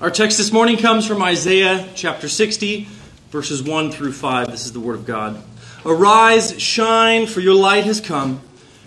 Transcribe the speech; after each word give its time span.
Our 0.00 0.12
text 0.12 0.38
this 0.38 0.52
morning 0.52 0.76
comes 0.76 1.08
from 1.08 1.20
Isaiah 1.24 1.88
chapter 1.96 2.28
60, 2.28 2.86
verses 3.30 3.64
1 3.64 3.90
through 3.90 4.12
5. 4.12 4.48
This 4.48 4.64
is 4.64 4.72
the 4.72 4.78
Word 4.78 4.94
of 4.94 5.04
God. 5.04 5.42
Arise, 5.84 6.62
shine, 6.62 7.26
for 7.26 7.40
your 7.40 7.56
light 7.56 7.82
has 7.82 8.00
come, 8.00 8.40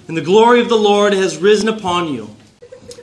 and 0.07 0.15
the 0.15 0.21
glory 0.21 0.61
of 0.61 0.69
the 0.69 0.77
Lord 0.77 1.11
has 1.11 1.35
risen 1.35 1.67
upon 1.67 2.13
you. 2.13 2.33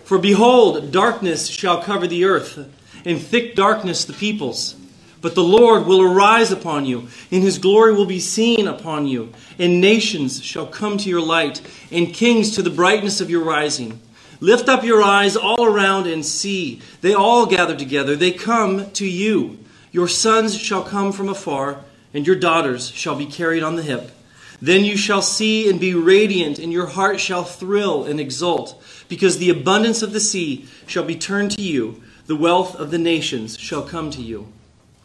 For 0.05 0.17
behold, 0.17 0.91
darkness 0.91 1.49
shall 1.49 1.83
cover 1.83 2.07
the 2.07 2.25
earth, 2.25 2.75
and 3.05 3.21
thick 3.21 3.55
darkness 3.55 4.07
the 4.07 4.15
peoples. 4.15 4.75
But 5.21 5.35
the 5.35 5.45
Lord 5.45 5.85
will 5.85 6.01
arise 6.01 6.51
upon 6.51 6.87
you, 6.87 7.09
and 7.31 7.43
his 7.43 7.59
glory 7.59 7.93
will 7.93 8.07
be 8.07 8.21
seen 8.21 8.67
upon 8.67 9.07
you, 9.07 9.35
and 9.59 9.83
nations 9.83 10.43
shall 10.43 10.67
come 10.67 10.97
to 10.97 11.11
your 11.11 11.21
light, 11.21 11.61
and 11.91 12.15
kings 12.15 12.53
to 12.53 12.63
the 12.63 12.71
brightness 12.71 13.21
of 13.21 13.29
your 13.29 13.45
rising. 13.45 14.01
Lift 14.41 14.69
up 14.69 14.85
your 14.85 15.03
eyes 15.03 15.37
all 15.37 15.65
around 15.65 16.07
and 16.07 16.25
see. 16.25 16.81
They 17.01 17.13
all 17.13 17.47
gather 17.47 17.77
together. 17.77 18.15
They 18.15 18.31
come 18.31 18.91
to 18.93 19.07
you. 19.07 19.59
Your 19.91 20.09
sons 20.09 20.57
shall 20.57 20.85
come 20.85 21.13
from 21.13 21.29
afar, 21.29 21.81
and 22.15 22.27
your 22.27 22.37
daughters 22.37 22.91
shall 22.91 23.17
be 23.17 23.27
carried 23.27 23.63
on 23.63 23.77
the 23.77 23.83
hip. 23.83 24.13
Then 24.61 24.85
you 24.85 24.97
shall 24.97 25.23
see 25.23 25.69
and 25.69 25.81
be 25.81 25.95
radiant, 25.95 26.59
and 26.59 26.73
your 26.73 26.87
heart 26.87 27.21
shall 27.21 27.45
thrill 27.45 28.05
and 28.05 28.21
exult, 28.21 28.81
because 29.09 29.39
the 29.39 29.51
abundance 29.51 30.03
of 30.03 30.13
the 30.13 30.21
sea 30.21 30.67
shall 30.87 31.05
be 31.05 31.17
turned 31.17 31.53
to 31.53 31.63
you. 31.63 32.03
The 32.27 32.37
wealth 32.37 32.77
of 32.77 32.91
the 32.91 32.99
nations 32.99 33.59
shall 33.59 33.83
come 33.83 34.11
to 34.11 34.23
you. 34.23 34.53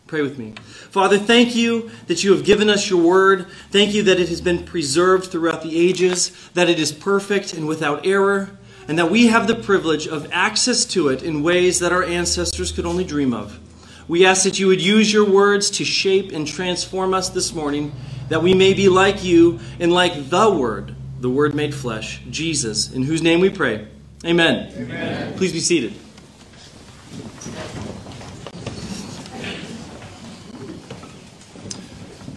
Pray 0.05 0.21
with 0.21 0.37
me. 0.37 0.53
Father, 0.61 1.17
thank 1.17 1.55
you 1.55 1.89
that 2.07 2.23
you 2.23 2.33
have 2.33 2.45
given 2.45 2.69
us 2.69 2.89
your 2.89 3.01
word. 3.01 3.47
Thank 3.71 3.93
you 3.93 4.03
that 4.03 4.19
it 4.19 4.29
has 4.29 4.41
been 4.41 4.65
preserved 4.65 5.31
throughout 5.31 5.63
the 5.63 5.79
ages, 5.79 6.31
that 6.53 6.69
it 6.69 6.79
is 6.79 6.91
perfect 6.91 7.53
and 7.53 7.67
without 7.67 8.05
error 8.05 8.57
and 8.87 8.99
that 8.99 9.09
we 9.09 9.27
have 9.27 9.47
the 9.47 9.55
privilege 9.55 10.07
of 10.07 10.29
access 10.31 10.85
to 10.85 11.09
it 11.09 11.23
in 11.23 11.43
ways 11.43 11.79
that 11.79 11.91
our 11.91 12.03
ancestors 12.03 12.71
could 12.71 12.85
only 12.85 13.03
dream 13.03 13.33
of. 13.33 13.59
We 14.07 14.25
ask 14.25 14.43
that 14.43 14.59
you 14.59 14.67
would 14.67 14.81
use 14.81 15.11
your 15.13 15.29
words 15.29 15.69
to 15.71 15.85
shape 15.85 16.31
and 16.31 16.45
transform 16.45 17.13
us 17.13 17.29
this 17.29 17.53
morning, 17.53 17.93
that 18.29 18.43
we 18.43 18.53
may 18.53 18.73
be 18.73 18.89
like 18.89 19.23
you 19.23 19.59
and 19.79 19.93
like 19.93 20.29
the 20.29 20.49
Word, 20.49 20.95
the 21.19 21.29
Word 21.29 21.55
made 21.55 21.73
flesh, 21.73 22.21
Jesus, 22.29 22.91
in 22.91 23.03
whose 23.03 23.21
name 23.21 23.39
we 23.39 23.49
pray. 23.49 23.87
Amen. 24.25 24.73
Amen. 24.75 25.37
Please 25.37 25.53
be 25.53 25.59
seated. 25.59 25.93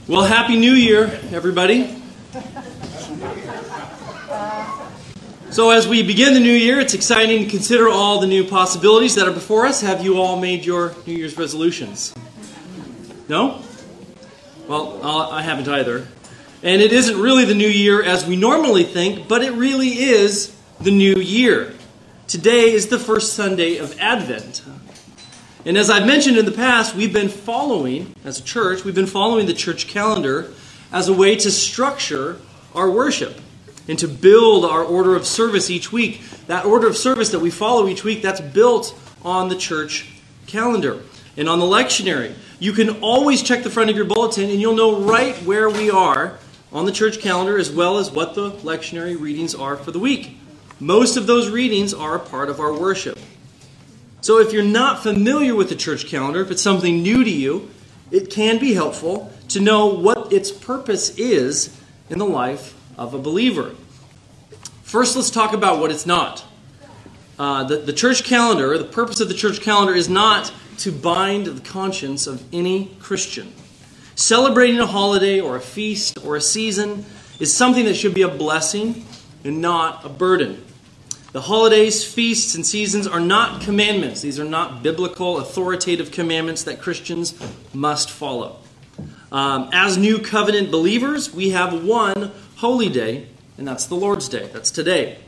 Well, 0.09 0.23
Happy 0.23 0.57
New 0.57 0.73
Year, 0.73 1.07
everybody. 1.33 2.01
So, 5.57 5.71
as 5.71 5.89
we 5.89 6.03
begin 6.03 6.35
the 6.35 6.41
new 6.41 6.53
year, 6.53 6.81
it's 6.81 6.93
exciting 6.93 7.43
to 7.43 7.51
consider 7.51 7.89
all 7.89 8.21
the 8.21 8.27
new 8.27 8.45
possibilities 8.45 9.15
that 9.15 9.27
are 9.27 9.33
before 9.33 9.65
us. 9.65 9.81
Have 9.81 10.05
you 10.05 10.21
all 10.21 10.39
made 10.39 10.67
your 10.67 10.95
New 11.07 11.15
Year's 11.15 11.39
resolutions? 11.39 12.13
No? 13.27 13.63
Well, 14.69 15.01
uh, 15.03 15.31
I 15.31 15.41
haven't 15.41 15.67
either. 15.67 16.09
And 16.63 16.83
it 16.83 16.93
isn't 16.93 17.19
really 17.19 17.47
the 17.47 17.55
new 17.55 17.71
year 17.71 18.03
as 18.03 18.27
we 18.27 18.37
normally 18.37 18.85
think, 18.85 19.29
but 19.29 19.43
it 19.43 19.53
really 19.53 19.89
is 19.89 20.55
the 20.83 20.91
new 20.91 21.17
year. 21.17 21.73
Today 22.29 22.73
is 22.73 22.89
the 22.89 22.99
first 22.99 23.33
Sunday 23.33 23.79
of 23.79 23.99
Advent. 23.99 24.63
And 25.65 25.79
as 25.79 25.89
I've 25.89 26.07
mentioned 26.07 26.37
in 26.37 26.45
the 26.45 26.53
past, 26.53 26.95
we've 26.95 27.15
been 27.15 27.31
following, 27.31 28.13
as 28.27 28.39
a 28.39 28.43
church, 28.43 28.85
we've 28.85 28.95
been 28.95 29.07
following 29.07 29.47
the 29.47 29.55
church 29.55 29.89
calendar 29.89 30.53
as 30.93 31.09
a 31.09 31.15
way 31.15 31.35
to 31.35 31.51
structure 31.51 32.37
our 32.75 32.91
worship 32.91 33.41
and 33.89 33.99
to 33.99 34.09
build 34.09 34.65
our 34.65 34.83
order 34.83 35.15
of 35.15 35.27
service 35.27 35.71
each 35.71 35.93
week. 35.93 36.23
That 36.47 36.65
order 36.65 36.87
of 36.87 36.97
service 36.97 37.31
that 37.31 37.41
we 37.41 37.51
follow 37.51 37.89
each 37.89 38.05
week, 38.05 38.23
that's 38.23 38.41
built 38.41 38.99
on 39.25 39.49
the 39.49 39.57
church 39.57 40.09
calendar 40.47 41.03
and 41.37 41.49
on 41.49 41.59
the 41.59 41.67
lectionary. 41.67 42.35
You 42.59 42.73
can 42.73 43.01
always 43.01 43.43
check 43.43 43.63
the 43.63 43.71
front 43.71 43.91
of 43.91 43.97
your 43.97 44.07
bulletin 44.07 44.51
and 44.51 44.61
you'll 44.61 44.77
know 44.77 45.01
right 45.01 45.37
where 45.43 45.69
we 45.69 45.91
are 45.91 46.39
on 46.73 46.87
the 46.87 46.93
church 46.93 47.21
calendar 47.21 47.59
as 47.59 47.71
well 47.71 47.99
as 47.99 48.11
what 48.11 48.35
the 48.35 48.51
lectionary 48.51 49.19
readings 49.19 49.55
are 49.55 49.77
for 49.77 49.91
the 49.91 49.99
week. 49.99 50.37
Most 50.81 51.17
of 51.17 51.27
those 51.27 51.49
readings 51.49 51.95
are 51.95 52.17
a 52.17 52.21
part 52.21 52.49
of 52.49 52.61
our 52.61 52.73
worship. 52.73 53.19
So 54.21 54.39
if 54.41 54.53
you're 54.53 54.65
not 54.65 55.03
familiar 55.03 55.55
with 55.55 55.69
the 55.69 55.77
church 55.77 56.07
calendar, 56.07 56.41
if 56.41 56.51
it's 56.51 56.63
something 56.63 57.03
new 57.03 57.23
to 57.23 57.31
you, 57.31 57.71
it 58.11 58.31
can 58.31 58.59
be 58.59 58.75
helpful 58.75 59.33
to 59.49 59.61
know 59.61 59.87
what 59.87 60.33
its 60.33 60.51
purpose 60.51 61.17
is 61.17 61.79
in 62.11 62.19
the 62.19 62.27
life 62.27 62.76
of 62.97 63.15
a 63.15 63.19
believer. 63.19 63.75
First, 64.83 65.17
let's 65.17 65.31
talk 65.31 65.53
about 65.53 65.81
what 65.81 65.91
it's 65.91 66.07
not. 66.07 66.45
Uh, 67.39 67.65
the, 67.65 67.77
the 67.79 67.93
church 67.93 68.25
calendar, 68.25 68.79
the 68.79 68.85
purpose 68.85 69.21
of 69.21 69.29
the 69.29 69.35
church 69.35 69.61
calendar 69.61 69.95
is 69.95 70.09
not 70.09 70.53
to 70.79 70.93
bind 70.93 71.47
the 71.47 71.61
conscience 71.61 72.27
of 72.27 72.43
any 72.53 72.87
Christian. 73.01 73.53
Celebrating 74.15 74.81
a 74.81 74.87
holiday 74.87 75.41
or 75.41 75.57
a 75.57 75.61
feast 75.61 76.19
or 76.25 76.37
a 76.37 76.41
season 76.41 77.05
is 77.39 77.55
something 77.55 77.85
that 77.85 77.95
should 77.95 78.15
be 78.15 78.23
a 78.23 78.29
blessing 78.29 79.05
and 79.45 79.61
not 79.61 80.05
a 80.05 80.09
burden. 80.09 80.65
The 81.33 81.43
holidays, 81.43 82.03
feasts, 82.03 82.55
and 82.55 82.65
seasons 82.65 83.07
are 83.07 83.21
not 83.21 83.61
commandments. 83.61 84.23
These 84.23 84.41
are 84.41 84.45
not 84.45 84.83
biblical, 84.83 85.39
authoritative 85.39 86.11
commandments 86.11 86.63
that 86.63 86.81
Christians 86.81 87.35
must 87.75 88.11
follow. 88.11 88.57
Um, 89.31 89.69
as 89.73 89.99
new 89.99 90.19
covenant 90.19 90.71
believers, 90.71 91.35
we 91.35 91.51
have 91.51 91.85
one 91.85 92.33
holy 92.57 92.89
day, 92.89 93.27
and 93.59 93.67
that's 93.67 93.87
the 93.87 93.95
Lord's 93.95 94.29
Day. 94.29 94.49
That's 94.53 94.71
today. 94.71 95.19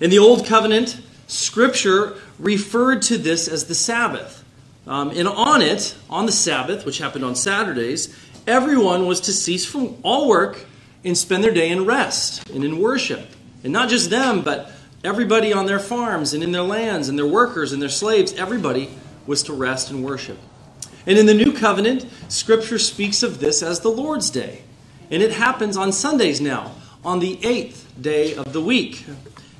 In 0.00 0.10
the 0.10 0.18
Old 0.18 0.46
Covenant, 0.46 1.00
Scripture 1.26 2.16
referred 2.38 3.02
to 3.02 3.18
this 3.18 3.48
as 3.48 3.66
the 3.66 3.74
Sabbath. 3.74 4.44
Um, 4.86 5.10
and 5.10 5.26
on 5.26 5.62
it, 5.62 5.96
on 6.08 6.26
the 6.26 6.32
Sabbath, 6.32 6.86
which 6.86 6.98
happened 6.98 7.24
on 7.24 7.34
Saturdays, 7.34 8.16
everyone 8.46 9.06
was 9.06 9.20
to 9.22 9.32
cease 9.32 9.66
from 9.66 9.96
all 10.02 10.28
work 10.28 10.64
and 11.04 11.18
spend 11.18 11.42
their 11.42 11.52
day 11.52 11.70
in 11.70 11.84
rest 11.84 12.48
and 12.50 12.64
in 12.64 12.78
worship. 12.78 13.28
And 13.64 13.72
not 13.72 13.88
just 13.88 14.10
them, 14.10 14.42
but 14.42 14.70
everybody 15.02 15.52
on 15.52 15.66
their 15.66 15.80
farms 15.80 16.34
and 16.34 16.42
in 16.42 16.52
their 16.52 16.62
lands 16.62 17.08
and 17.08 17.18
their 17.18 17.26
workers 17.26 17.72
and 17.72 17.82
their 17.82 17.88
slaves, 17.88 18.32
everybody 18.34 18.90
was 19.26 19.42
to 19.44 19.52
rest 19.52 19.90
and 19.90 20.04
worship. 20.04 20.38
And 21.04 21.18
in 21.18 21.26
the 21.26 21.34
New 21.34 21.52
Covenant, 21.52 22.06
Scripture 22.28 22.78
speaks 22.78 23.24
of 23.24 23.40
this 23.40 23.62
as 23.62 23.80
the 23.80 23.90
Lord's 23.90 24.30
Day. 24.30 24.62
And 25.10 25.22
it 25.22 25.32
happens 25.32 25.76
on 25.76 25.92
Sundays 25.92 26.40
now, 26.40 26.72
on 27.04 27.20
the 27.20 27.38
eighth 27.44 27.92
day 28.00 28.34
of 28.34 28.52
the 28.52 28.60
week. 28.60 29.04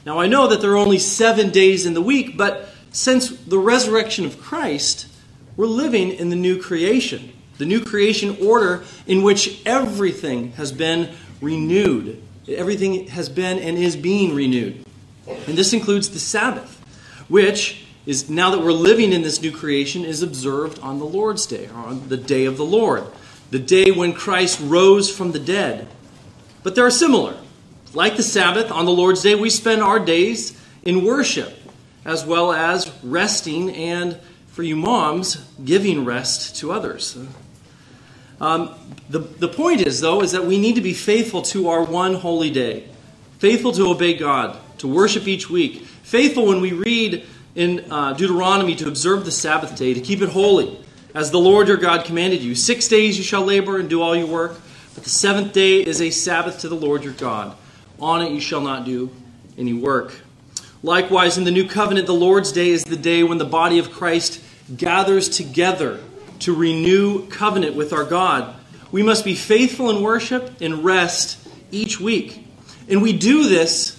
Now, 0.04 0.18
I 0.18 0.26
know 0.26 0.48
that 0.48 0.60
there 0.60 0.72
are 0.72 0.76
only 0.76 0.98
seven 0.98 1.50
days 1.50 1.86
in 1.86 1.94
the 1.94 2.02
week, 2.02 2.36
but 2.36 2.68
since 2.92 3.30
the 3.30 3.58
resurrection 3.58 4.24
of 4.24 4.40
Christ, 4.40 5.06
we're 5.56 5.66
living 5.66 6.12
in 6.12 6.30
the 6.30 6.36
new 6.36 6.60
creation, 6.60 7.32
the 7.58 7.64
new 7.64 7.84
creation 7.84 8.36
order 8.40 8.84
in 9.06 9.22
which 9.22 9.62
everything 9.66 10.52
has 10.52 10.72
been 10.72 11.14
renewed. 11.40 12.22
Everything 12.48 13.08
has 13.08 13.28
been 13.28 13.58
and 13.58 13.76
is 13.76 13.96
being 13.96 14.34
renewed. 14.34 14.84
And 15.26 15.58
this 15.58 15.72
includes 15.72 16.10
the 16.10 16.18
Sabbath, 16.18 16.80
which 17.28 17.84
is 18.04 18.30
now 18.30 18.50
that 18.50 18.60
we're 18.60 18.72
living 18.72 19.12
in 19.12 19.22
this 19.22 19.42
new 19.42 19.50
creation 19.50 20.04
is 20.04 20.22
observed 20.22 20.78
on 20.80 20.98
the 20.98 21.04
Lord's 21.04 21.46
day, 21.46 21.66
or 21.68 21.78
on 21.78 22.08
the 22.08 22.16
day 22.16 22.44
of 22.44 22.56
the 22.56 22.64
Lord 22.64 23.04
the 23.50 23.58
day 23.58 23.90
when 23.90 24.12
Christ 24.12 24.60
rose 24.62 25.14
from 25.14 25.32
the 25.32 25.38
dead. 25.38 25.88
But 26.62 26.74
they 26.74 26.82
are 26.82 26.90
similar. 26.90 27.36
Like 27.94 28.16
the 28.16 28.22
Sabbath, 28.22 28.70
on 28.70 28.84
the 28.84 28.92
Lord's 28.92 29.22
Day, 29.22 29.34
we 29.34 29.50
spend 29.50 29.82
our 29.82 29.98
days 29.98 30.60
in 30.82 31.04
worship, 31.04 31.52
as 32.04 32.24
well 32.24 32.52
as 32.52 32.92
resting 33.02 33.70
and, 33.70 34.18
for 34.48 34.62
you 34.62 34.76
moms, 34.76 35.36
giving 35.64 36.04
rest 36.04 36.56
to 36.56 36.72
others. 36.72 37.16
Um, 38.40 38.74
the, 39.08 39.20
the 39.20 39.48
point 39.48 39.80
is, 39.80 40.00
though, 40.00 40.22
is 40.22 40.32
that 40.32 40.44
we 40.44 40.58
need 40.58 40.74
to 40.74 40.80
be 40.80 40.92
faithful 40.92 41.42
to 41.42 41.68
our 41.68 41.84
one 41.84 42.14
holy 42.14 42.50
day, 42.50 42.88
faithful 43.38 43.72
to 43.72 43.88
obey 43.88 44.14
God, 44.14 44.58
to 44.78 44.88
worship 44.88 45.26
each 45.26 45.48
week, 45.48 45.84
faithful 46.02 46.46
when 46.46 46.60
we 46.60 46.72
read 46.72 47.24
in 47.54 47.90
uh, 47.90 48.12
Deuteronomy 48.12 48.74
to 48.74 48.88
observe 48.88 49.24
the 49.24 49.30
Sabbath 49.30 49.76
day, 49.76 49.94
to 49.94 50.00
keep 50.00 50.20
it 50.20 50.28
holy 50.28 50.78
as 51.16 51.30
the 51.30 51.40
Lord 51.40 51.66
your 51.66 51.78
God 51.78 52.04
commanded 52.04 52.42
you. 52.42 52.54
Six 52.54 52.88
days 52.88 53.16
you 53.16 53.24
shall 53.24 53.42
labor 53.42 53.78
and 53.78 53.88
do 53.88 54.02
all 54.02 54.14
your 54.14 54.26
work, 54.26 54.60
but 54.94 55.02
the 55.02 55.08
seventh 55.08 55.54
day 55.54 55.80
is 55.80 56.02
a 56.02 56.10
Sabbath 56.10 56.60
to 56.60 56.68
the 56.68 56.74
Lord 56.74 57.04
your 57.04 57.14
God. 57.14 57.56
On 57.98 58.20
it 58.20 58.32
you 58.32 58.40
shall 58.40 58.60
not 58.60 58.84
do 58.84 59.10
any 59.56 59.72
work. 59.72 60.20
Likewise, 60.82 61.38
in 61.38 61.44
the 61.44 61.50
new 61.50 61.66
covenant, 61.66 62.06
the 62.06 62.12
Lord's 62.12 62.52
day 62.52 62.68
is 62.68 62.84
the 62.84 62.98
day 62.98 63.22
when 63.22 63.38
the 63.38 63.46
body 63.46 63.78
of 63.78 63.90
Christ 63.90 64.42
gathers 64.76 65.30
together 65.30 66.00
to 66.40 66.54
renew 66.54 67.26
covenant 67.28 67.76
with 67.76 67.94
our 67.94 68.04
God. 68.04 68.54
We 68.92 69.02
must 69.02 69.24
be 69.24 69.34
faithful 69.34 69.88
in 69.88 70.02
worship 70.02 70.60
and 70.60 70.84
rest 70.84 71.38
each 71.70 71.98
week. 71.98 72.46
And 72.90 73.00
we 73.00 73.14
do 73.14 73.48
this 73.48 73.98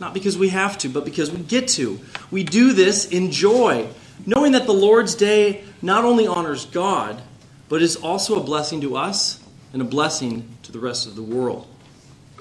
not 0.00 0.12
because 0.12 0.36
we 0.36 0.48
have 0.48 0.76
to, 0.78 0.88
but 0.88 1.04
because 1.04 1.30
we 1.30 1.38
get 1.42 1.68
to. 1.68 2.00
We 2.32 2.42
do 2.42 2.72
this 2.72 3.06
in 3.06 3.30
joy, 3.30 3.88
knowing 4.24 4.52
that 4.52 4.66
the 4.66 4.72
Lord's 4.72 5.14
day 5.14 5.64
not 5.82 6.04
only 6.04 6.26
honors 6.26 6.64
God, 6.66 7.20
but 7.68 7.82
is 7.82 7.96
also 7.96 8.40
a 8.40 8.42
blessing 8.42 8.80
to 8.82 8.96
us 8.96 9.42
and 9.72 9.82
a 9.82 9.84
blessing 9.84 10.56
to 10.62 10.72
the 10.72 10.78
rest 10.78 11.06
of 11.06 11.16
the 11.16 11.22
world. 11.22 11.66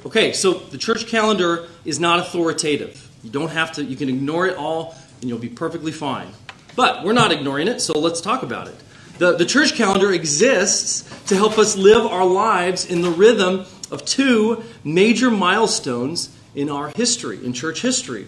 Okay, 0.05 0.33
so 0.33 0.53
the 0.53 0.77
church 0.77 1.07
calendar 1.07 1.67
is 1.83 1.99
not 1.99 2.19
authoritative. 2.19 3.09
You 3.23 3.31
don't 3.31 3.49
have 3.49 3.71
to, 3.73 3.83
you 3.83 3.95
can 3.95 4.07
ignore 4.07 4.45
it 4.47 4.55
all 4.55 4.95
and 5.19 5.29
you'll 5.29 5.39
be 5.39 5.49
perfectly 5.49 5.91
fine. 5.91 6.27
But 6.75 7.03
we're 7.03 7.13
not 7.13 7.31
ignoring 7.31 7.67
it, 7.67 7.79
so 7.79 7.97
let's 7.97 8.21
talk 8.21 8.43
about 8.43 8.67
it. 8.67 8.75
The, 9.17 9.37
the 9.37 9.45
church 9.45 9.75
calendar 9.75 10.11
exists 10.11 11.09
to 11.27 11.35
help 11.35 11.57
us 11.57 11.77
live 11.77 12.05
our 12.05 12.25
lives 12.25 12.85
in 12.85 13.01
the 13.01 13.09
rhythm 13.09 13.65
of 13.89 14.05
two 14.05 14.63
major 14.83 15.31
milestones 15.31 16.35
in 16.53 16.69
our 16.69 16.91
history, 16.95 17.43
in 17.45 17.53
church 17.53 17.81
history. 17.81 18.27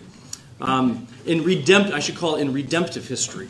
Um, 0.59 1.07
in 1.25 1.43
redempt, 1.43 1.91
I 1.91 1.99
should 1.99 2.15
call 2.15 2.35
it 2.35 2.41
in 2.41 2.53
redemptive 2.53 3.07
history. 3.07 3.47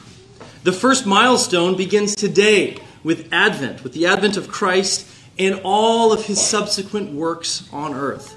The 0.64 0.74
first 0.74 1.06
milestone 1.06 1.78
begins 1.78 2.16
today 2.16 2.78
with 3.04 3.32
Advent, 3.32 3.84
with 3.84 3.94
the 3.94 4.08
advent 4.08 4.36
of 4.36 4.50
Christ 4.50 5.08
and 5.40 5.62
all 5.64 6.12
of 6.12 6.26
his 6.26 6.42
subsequent 6.42 7.14
works 7.14 7.70
on 7.72 7.94
earth. 7.94 8.36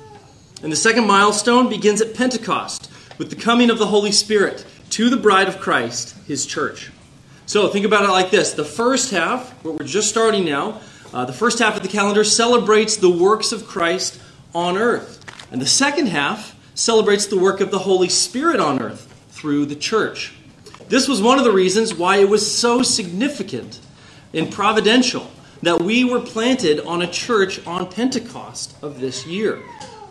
And 0.63 0.71
the 0.71 0.77
second 0.77 1.07
milestone 1.07 1.69
begins 1.69 2.01
at 2.01 2.15
Pentecost, 2.15 2.91
with 3.19 3.31
the 3.31 3.37
coming 3.37 3.71
of 3.71 3.79
the 3.79 3.87
Holy 3.87 4.13
Spirit 4.13 4.65
to 4.91 5.09
the 5.09 5.17
bride 5.17 5.49
of 5.49 5.59
Christ, 5.59 6.15
his 6.27 6.47
church. 6.47 6.91
So 7.47 7.67
think 7.69 7.87
about 7.87 8.05
it 8.05 8.11
like 8.11 8.31
this 8.31 8.53
the 8.53 8.65
first 8.65 9.11
half, 9.11 9.51
what 9.65 9.79
we're 9.79 9.87
just 9.87 10.09
starting 10.09 10.45
now, 10.45 10.81
uh, 11.13 11.25
the 11.25 11.33
first 11.33 11.59
half 11.59 11.77
of 11.77 11.83
the 11.83 11.89
calendar 11.89 12.23
celebrates 12.23 12.97
the 12.97 13.11
works 13.11 13.53
of 13.53 13.67
Christ 13.67 14.21
on 14.55 14.77
earth. 14.77 15.25
And 15.51 15.61
the 15.61 15.67
second 15.67 16.07
half 16.07 16.55
celebrates 16.81 17.27
the 17.27 17.39
work 17.39 17.61
of 17.61 17.71
the 17.71 17.79
Holy 17.79 18.09
Spirit 18.09 18.59
on 18.59 18.81
earth 18.81 19.07
through 19.29 19.67
the 19.67 19.77
church. 19.77 20.33
This 20.89 21.07
was 21.07 21.21
one 21.21 21.39
of 21.39 21.45
the 21.45 21.53
reasons 21.53 21.95
why 21.95 22.17
it 22.17 22.29
was 22.29 22.51
so 22.51 22.83
significant 22.83 23.79
and 24.33 24.51
providential 24.51 25.31
that 25.63 25.83
we 25.83 26.05
were 26.05 26.21
planted 26.21 26.81
on 26.81 27.03
a 27.03 27.07
church 27.07 27.65
on 27.67 27.93
Pentecost 27.93 28.75
of 28.83 28.99
this 28.99 29.27
year. 29.27 29.63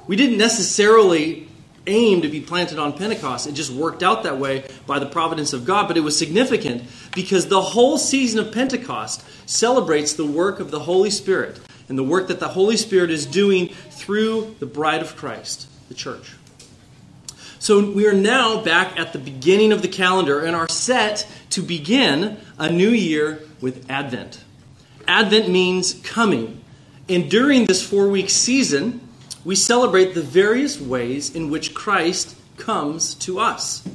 We 0.06 0.16
didn't 0.16 0.38
necessarily 0.38 1.48
aim 1.88 2.21
to 2.21 2.30
be 2.30 2.39
planted 2.39 2.77
on 2.77 2.94
Pentecost. 2.94 3.48
It 3.48 3.54
just 3.54 3.71
worked 3.71 4.04
out 4.04 4.21
that 4.24 4.38
way 4.38 4.69
by 4.86 5.00
the 5.00 5.07
providence 5.07 5.54
of 5.54 5.66
God. 5.66 5.88
But 5.88 5.98
it 5.98 6.01
was 6.01 6.16
significant 6.16 6.83
because 7.16 7.48
the 7.48 7.62
whole 7.62 7.98
season 7.98 8.39
of 8.39 8.54
Pentecost 8.54 9.24
celebrates 9.50 10.13
the 10.13 10.25
work 10.25 10.60
of 10.60 10.69
the 10.69 10.81
Holy 10.81 11.10
Spirit 11.10 11.60
and 11.88 11.98
the 11.98 12.04
work 12.04 12.27
that 12.27 12.39
the 12.39 12.50
Holy 12.50 12.77
Spirit 12.77 13.10
is 13.10 13.25
doing 13.25 13.69
through 13.89 14.56
the 14.60 14.68
bride 14.68 15.01
of 15.01 15.16
Christ, 15.16 15.68
the 15.88 15.95
church. 15.95 16.33
So 17.62 17.92
we 17.92 18.08
are 18.08 18.14
now 18.14 18.62
back 18.64 18.98
at 18.98 19.12
the 19.12 19.20
beginning 19.20 19.74
of 19.74 19.82
the 19.82 19.90
calendar 19.90 20.46
and 20.46 20.56
are 20.56 20.70
set 20.70 21.28
to 21.50 21.62
begin 21.62 22.38
a 22.58 22.72
new 22.72 22.90
year 22.90 23.42
with 23.60 23.92
Advent. 23.92 24.42
Advent 25.10 25.50
means 25.50 25.96
coming. 25.96 26.62
And 27.10 27.30
during 27.30 27.66
this 27.66 27.86
four 27.86 28.08
week 28.08 28.30
season, 28.30 29.02
we 29.44 29.56
celebrate 29.56 30.14
the 30.14 30.22
various 30.22 30.80
ways 30.80 31.36
in 31.36 31.50
which 31.50 31.74
Christ 31.74 32.38
comes 32.56 33.14
to 33.16 33.40
us. 33.40 33.86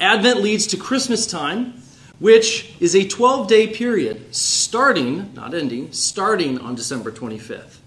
Advent 0.00 0.40
leads 0.40 0.66
to 0.68 0.78
Christmas 0.78 1.26
time, 1.26 1.82
which 2.20 2.74
is 2.80 2.96
a 2.96 3.06
12 3.06 3.48
day 3.48 3.66
period 3.66 4.34
starting, 4.34 5.30
not 5.34 5.52
ending, 5.52 5.92
starting 5.92 6.58
on 6.58 6.74
December 6.74 7.12
25th. 7.12 7.80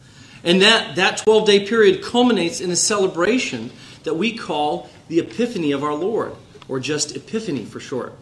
And 0.43 0.61
that, 0.61 0.95
that 0.95 1.17
12 1.17 1.47
day 1.47 1.65
period 1.65 2.03
culminates 2.03 2.61
in 2.61 2.69
a 2.69 2.75
celebration 2.75 3.71
that 4.03 4.13
we 4.13 4.37
call 4.37 4.89
the 5.07 5.19
Epiphany 5.19 5.71
of 5.71 5.83
our 5.83 5.93
Lord, 5.93 6.35
or 6.67 6.79
just 6.79 7.15
Epiphany 7.15 7.65
for 7.65 7.79
short. 7.79 8.13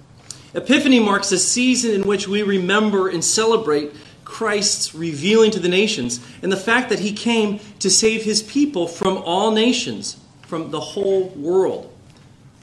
Epiphany 0.54 1.00
marks 1.00 1.32
a 1.32 1.40
season 1.40 1.92
in 1.92 2.04
which 2.04 2.28
we 2.28 2.42
remember 2.42 3.10
and 3.10 3.24
celebrate 3.24 3.92
Christ's 4.24 4.96
revealing 4.96 5.52
to 5.52 5.60
the 5.60 5.70
nations 5.70 6.26
and 6.42 6.52
the 6.52 6.58
fact 6.58 6.90
that 6.90 7.00
he 7.00 7.12
came 7.14 7.60
to 7.80 7.90
save 7.90 8.24
his 8.24 8.42
people 8.42 8.88
from 8.88 9.18
all 9.18 9.52
nations, 9.52 10.18
from 10.44 10.72
the 10.72 10.80
whole 10.80 11.30
world. 11.30 11.92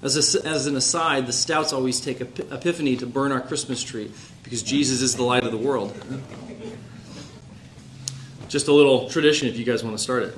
As, 0.03 0.35
a, 0.35 0.47
as 0.47 0.67
an 0.67 0.75
aside, 0.75 1.27
the 1.27 1.33
Stouts 1.33 1.73
always 1.73 2.01
take 2.01 2.21
Epiphany 2.21 2.97
to 2.97 3.07
burn 3.07 3.31
our 3.31 3.41
Christmas 3.41 3.83
tree 3.83 4.11
because 4.43 4.63
Jesus 4.63 5.01
is 5.01 5.15
the 5.15 5.23
light 5.23 5.45
of 5.45 5.53
the 5.53 5.59
world. 5.59 5.95
Just 8.49 8.69
a 8.69 8.73
little 8.73 9.09
tradition 9.09 9.49
if 9.49 9.57
you 9.57 9.65
guys 9.65 9.85
want 9.85 9.97
to 9.97 10.03
start 10.03 10.25
it. 10.25 10.35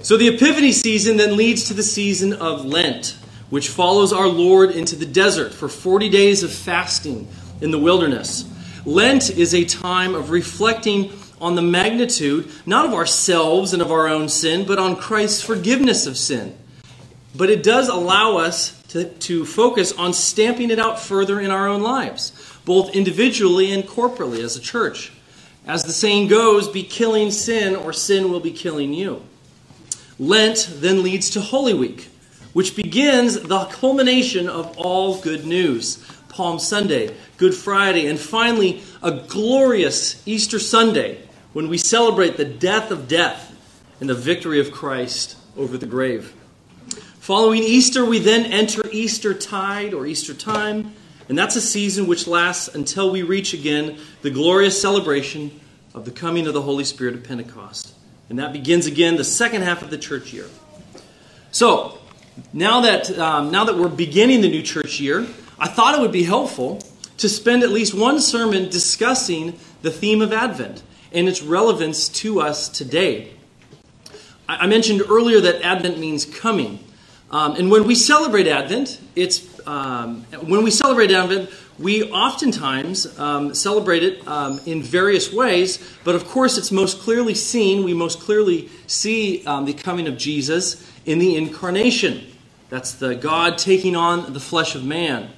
So 0.00 0.16
the 0.16 0.28
Epiphany 0.28 0.72
season 0.72 1.16
then 1.18 1.36
leads 1.36 1.64
to 1.64 1.74
the 1.74 1.82
season 1.82 2.32
of 2.32 2.64
Lent, 2.64 3.16
which 3.50 3.68
follows 3.68 4.12
our 4.12 4.26
Lord 4.26 4.70
into 4.70 4.96
the 4.96 5.06
desert 5.06 5.52
for 5.52 5.68
40 5.68 6.08
days 6.08 6.42
of 6.42 6.52
fasting 6.52 7.28
in 7.60 7.70
the 7.70 7.78
wilderness. 7.78 8.48
Lent 8.86 9.30
is 9.30 9.54
a 9.54 9.64
time 9.64 10.14
of 10.14 10.30
reflecting 10.30 11.10
on 11.40 11.56
the 11.56 11.62
magnitude, 11.62 12.50
not 12.64 12.86
of 12.86 12.94
ourselves 12.94 13.72
and 13.74 13.82
of 13.82 13.92
our 13.92 14.08
own 14.08 14.28
sin, 14.28 14.66
but 14.66 14.78
on 14.78 14.96
Christ's 14.96 15.42
forgiveness 15.42 16.06
of 16.06 16.16
sin. 16.16 16.56
But 17.34 17.50
it 17.50 17.62
does 17.62 17.88
allow 17.88 18.38
us 18.38 18.80
to, 18.88 19.04
to 19.04 19.44
focus 19.44 19.92
on 19.92 20.14
stamping 20.14 20.70
it 20.70 20.78
out 20.78 21.00
further 21.00 21.40
in 21.40 21.50
our 21.50 21.68
own 21.68 21.82
lives, 21.82 22.32
both 22.64 22.94
individually 22.94 23.72
and 23.72 23.84
corporately 23.84 24.42
as 24.42 24.56
a 24.56 24.60
church. 24.60 25.12
As 25.66 25.82
the 25.82 25.92
saying 25.92 26.28
goes, 26.28 26.68
be 26.68 26.82
killing 26.82 27.30
sin, 27.30 27.74
or 27.74 27.92
sin 27.92 28.30
will 28.30 28.40
be 28.40 28.52
killing 28.52 28.92
you. 28.94 29.22
Lent 30.18 30.68
then 30.74 31.02
leads 31.02 31.30
to 31.30 31.40
Holy 31.40 31.74
Week, 31.74 32.08
which 32.52 32.76
begins 32.76 33.40
the 33.40 33.64
culmination 33.64 34.48
of 34.48 34.76
all 34.78 35.20
good 35.20 35.44
news. 35.44 36.04
Palm 36.28 36.58
Sunday, 36.58 37.14
Good 37.36 37.54
Friday, 37.54 38.06
and 38.06 38.18
finally 38.18 38.82
a 39.02 39.12
glorious 39.12 40.26
Easter 40.26 40.58
Sunday 40.58 41.20
when 41.52 41.68
we 41.68 41.78
celebrate 41.78 42.36
the 42.36 42.44
death 42.44 42.90
of 42.90 43.06
death 43.06 43.52
and 44.00 44.08
the 44.08 44.14
victory 44.14 44.60
of 44.60 44.72
Christ 44.72 45.36
over 45.56 45.78
the 45.78 45.86
grave. 45.86 46.34
Following 47.20 47.62
Easter, 47.62 48.04
we 48.04 48.18
then 48.18 48.46
enter 48.46 48.82
Easter 48.90 49.32
tide 49.32 49.94
or 49.94 50.06
Easter 50.06 50.34
time, 50.34 50.92
and 51.28 51.38
that's 51.38 51.56
a 51.56 51.60
season 51.60 52.06
which 52.06 52.26
lasts 52.26 52.68
until 52.74 53.10
we 53.10 53.22
reach 53.22 53.54
again 53.54 53.98
the 54.22 54.30
glorious 54.30 54.80
celebration 54.80 55.60
of 55.94 56.04
the 56.04 56.10
coming 56.10 56.46
of 56.46 56.54
the 56.54 56.62
Holy 56.62 56.84
Spirit 56.84 57.14
of 57.14 57.24
Pentecost. 57.24 57.94
And 58.28 58.38
that 58.38 58.52
begins 58.52 58.86
again 58.86 59.16
the 59.16 59.24
second 59.24 59.62
half 59.62 59.82
of 59.82 59.90
the 59.90 59.98
church 59.98 60.32
year. 60.32 60.46
So, 61.50 61.98
now 62.52 62.80
that, 62.80 63.16
um, 63.18 63.50
now 63.50 63.64
that 63.64 63.76
we're 63.76 63.88
beginning 63.88 64.40
the 64.40 64.48
new 64.48 64.62
church 64.62 64.98
year, 64.98 65.26
I 65.58 65.68
thought 65.68 65.94
it 65.94 66.00
would 66.00 66.12
be 66.12 66.24
helpful 66.24 66.82
to 67.18 67.28
spend 67.28 67.62
at 67.62 67.70
least 67.70 67.94
one 67.94 68.20
sermon 68.20 68.68
discussing 68.68 69.58
the 69.82 69.90
theme 69.90 70.20
of 70.20 70.32
Advent 70.32 70.82
and 71.12 71.28
its 71.28 71.42
relevance 71.42 72.08
to 72.08 72.40
us 72.40 72.68
today. 72.68 73.32
I 74.48 74.66
mentioned 74.66 75.02
earlier 75.08 75.40
that 75.40 75.62
Advent 75.62 75.98
means 75.98 76.24
coming. 76.24 76.80
Um, 77.30 77.56
and 77.56 77.70
when 77.70 77.84
we 77.84 77.94
celebrate 77.94 78.46
Advent, 78.46 79.00
it's 79.16 79.48
um, 79.66 80.24
when 80.42 80.62
we 80.62 80.70
celebrate 80.70 81.10
Advent, 81.10 81.50
we 81.78 82.04
oftentimes 82.10 83.18
um, 83.18 83.54
celebrate 83.54 84.02
it 84.02 84.26
um, 84.28 84.60
in 84.64 84.82
various 84.82 85.32
ways. 85.32 85.78
But 86.04 86.14
of 86.14 86.26
course, 86.26 86.56
it's 86.56 86.70
most 86.70 87.00
clearly 87.00 87.34
seen. 87.34 87.84
We 87.84 87.94
most 87.94 88.20
clearly 88.20 88.68
see 88.86 89.44
um, 89.46 89.64
the 89.64 89.74
coming 89.74 90.06
of 90.06 90.16
Jesus 90.16 90.88
in 91.04 91.18
the 91.18 91.36
incarnation. 91.36 92.26
That's 92.68 92.92
the 92.92 93.14
God 93.14 93.58
taking 93.58 93.96
on 93.96 94.32
the 94.32 94.40
flesh 94.40 94.74
of 94.74 94.84
man. 94.84 95.30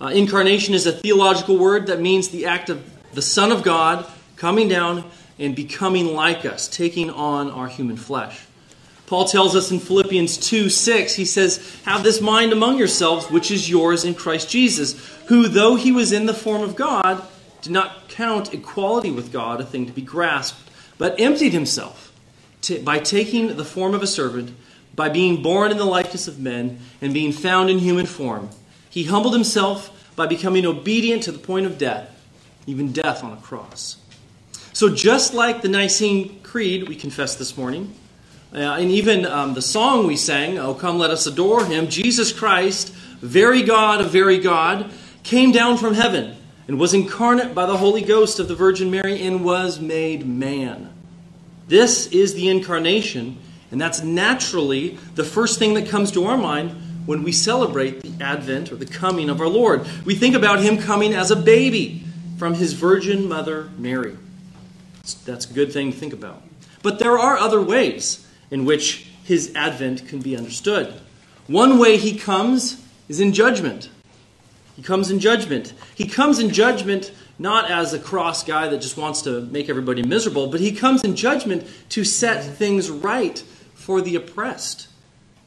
Uh, 0.00 0.06
incarnation 0.08 0.74
is 0.74 0.86
a 0.86 0.92
theological 0.92 1.58
word 1.58 1.86
that 1.86 2.00
means 2.00 2.28
the 2.28 2.46
act 2.46 2.68
of 2.70 2.84
the 3.12 3.22
Son 3.22 3.52
of 3.52 3.62
God 3.62 4.06
coming 4.36 4.68
down 4.68 5.08
and 5.38 5.54
becoming 5.54 6.14
like 6.14 6.44
us, 6.44 6.68
taking 6.68 7.10
on 7.10 7.50
our 7.50 7.68
human 7.68 7.96
flesh. 7.96 8.46
Paul 9.14 9.26
tells 9.26 9.54
us 9.54 9.70
in 9.70 9.78
Philippians 9.78 10.38
2 10.38 10.68
6, 10.68 11.14
he 11.14 11.24
says, 11.24 11.78
Have 11.84 12.02
this 12.02 12.20
mind 12.20 12.52
among 12.52 12.78
yourselves, 12.78 13.30
which 13.30 13.52
is 13.52 13.70
yours 13.70 14.04
in 14.04 14.16
Christ 14.16 14.50
Jesus, 14.50 14.98
who, 15.26 15.46
though 15.46 15.76
he 15.76 15.92
was 15.92 16.10
in 16.10 16.26
the 16.26 16.34
form 16.34 16.62
of 16.62 16.74
God, 16.74 17.22
did 17.62 17.70
not 17.70 18.08
count 18.08 18.52
equality 18.52 19.12
with 19.12 19.30
God 19.30 19.60
a 19.60 19.64
thing 19.64 19.86
to 19.86 19.92
be 19.92 20.02
grasped, 20.02 20.68
but 20.98 21.20
emptied 21.20 21.52
himself 21.52 22.12
by 22.82 22.98
taking 22.98 23.56
the 23.56 23.64
form 23.64 23.94
of 23.94 24.02
a 24.02 24.08
servant, 24.08 24.52
by 24.96 25.08
being 25.08 25.44
born 25.44 25.70
in 25.70 25.78
the 25.78 25.84
likeness 25.84 26.26
of 26.26 26.40
men, 26.40 26.80
and 27.00 27.14
being 27.14 27.30
found 27.30 27.70
in 27.70 27.78
human 27.78 28.06
form. 28.06 28.50
He 28.90 29.04
humbled 29.04 29.34
himself 29.34 30.10
by 30.16 30.26
becoming 30.26 30.66
obedient 30.66 31.22
to 31.22 31.30
the 31.30 31.38
point 31.38 31.66
of 31.66 31.78
death, 31.78 32.10
even 32.66 32.90
death 32.90 33.22
on 33.22 33.32
a 33.32 33.40
cross. 33.40 33.96
So, 34.72 34.92
just 34.92 35.34
like 35.34 35.62
the 35.62 35.68
Nicene 35.68 36.40
Creed 36.42 36.88
we 36.88 36.96
confessed 36.96 37.38
this 37.38 37.56
morning, 37.56 37.94
and 38.54 38.90
even 38.90 39.26
um, 39.26 39.54
the 39.54 39.62
song 39.62 40.06
we 40.06 40.16
sang, 40.16 40.58
Oh 40.58 40.74
Come 40.74 40.98
Let 40.98 41.10
Us 41.10 41.26
Adore 41.26 41.64
Him, 41.64 41.88
Jesus 41.88 42.32
Christ, 42.32 42.90
very 43.20 43.62
God 43.62 44.00
of 44.00 44.10
very 44.10 44.38
God, 44.38 44.90
came 45.22 45.50
down 45.52 45.76
from 45.76 45.94
heaven 45.94 46.36
and 46.68 46.78
was 46.78 46.94
incarnate 46.94 47.54
by 47.54 47.66
the 47.66 47.76
Holy 47.76 48.02
Ghost 48.02 48.38
of 48.38 48.48
the 48.48 48.54
Virgin 48.54 48.90
Mary 48.90 49.20
and 49.22 49.44
was 49.44 49.80
made 49.80 50.26
man. 50.26 50.92
This 51.66 52.06
is 52.08 52.34
the 52.34 52.48
incarnation, 52.48 53.38
and 53.70 53.80
that's 53.80 54.02
naturally 54.02 54.98
the 55.14 55.24
first 55.24 55.58
thing 55.58 55.74
that 55.74 55.88
comes 55.88 56.12
to 56.12 56.26
our 56.26 56.36
mind 56.36 56.72
when 57.06 57.22
we 57.22 57.32
celebrate 57.32 58.02
the 58.02 58.24
advent 58.24 58.72
or 58.72 58.76
the 58.76 58.86
coming 58.86 59.28
of 59.28 59.40
our 59.40 59.48
Lord. 59.48 59.86
We 60.04 60.14
think 60.14 60.34
about 60.34 60.60
him 60.60 60.78
coming 60.78 61.12
as 61.12 61.30
a 61.30 61.36
baby 61.36 62.04
from 62.38 62.54
his 62.54 62.72
virgin 62.72 63.28
mother, 63.28 63.70
Mary. 63.78 64.16
That's 65.24 65.48
a 65.48 65.52
good 65.52 65.72
thing 65.72 65.92
to 65.92 65.98
think 65.98 66.12
about. 66.12 66.42
But 66.82 66.98
there 66.98 67.18
are 67.18 67.36
other 67.36 67.60
ways 67.60 68.23
in 68.50 68.64
which 68.64 69.08
his 69.24 69.52
advent 69.54 70.06
can 70.06 70.20
be 70.20 70.36
understood. 70.36 70.92
One 71.46 71.78
way 71.78 71.96
he 71.96 72.18
comes 72.18 72.82
is 73.08 73.20
in 73.20 73.32
judgment. 73.32 73.90
He 74.76 74.82
comes 74.82 75.10
in 75.10 75.20
judgment. 75.20 75.72
He 75.94 76.06
comes 76.06 76.38
in 76.38 76.50
judgment 76.50 77.12
not 77.38 77.70
as 77.70 77.92
a 77.92 77.98
cross 77.98 78.44
guy 78.44 78.68
that 78.68 78.80
just 78.80 78.96
wants 78.96 79.22
to 79.22 79.40
make 79.42 79.68
everybody 79.68 80.02
miserable, 80.02 80.46
but 80.46 80.60
he 80.60 80.72
comes 80.72 81.02
in 81.02 81.16
judgment 81.16 81.66
to 81.90 82.04
set 82.04 82.44
things 82.44 82.90
right 82.90 83.42
for 83.74 84.00
the 84.00 84.16
oppressed. 84.16 84.88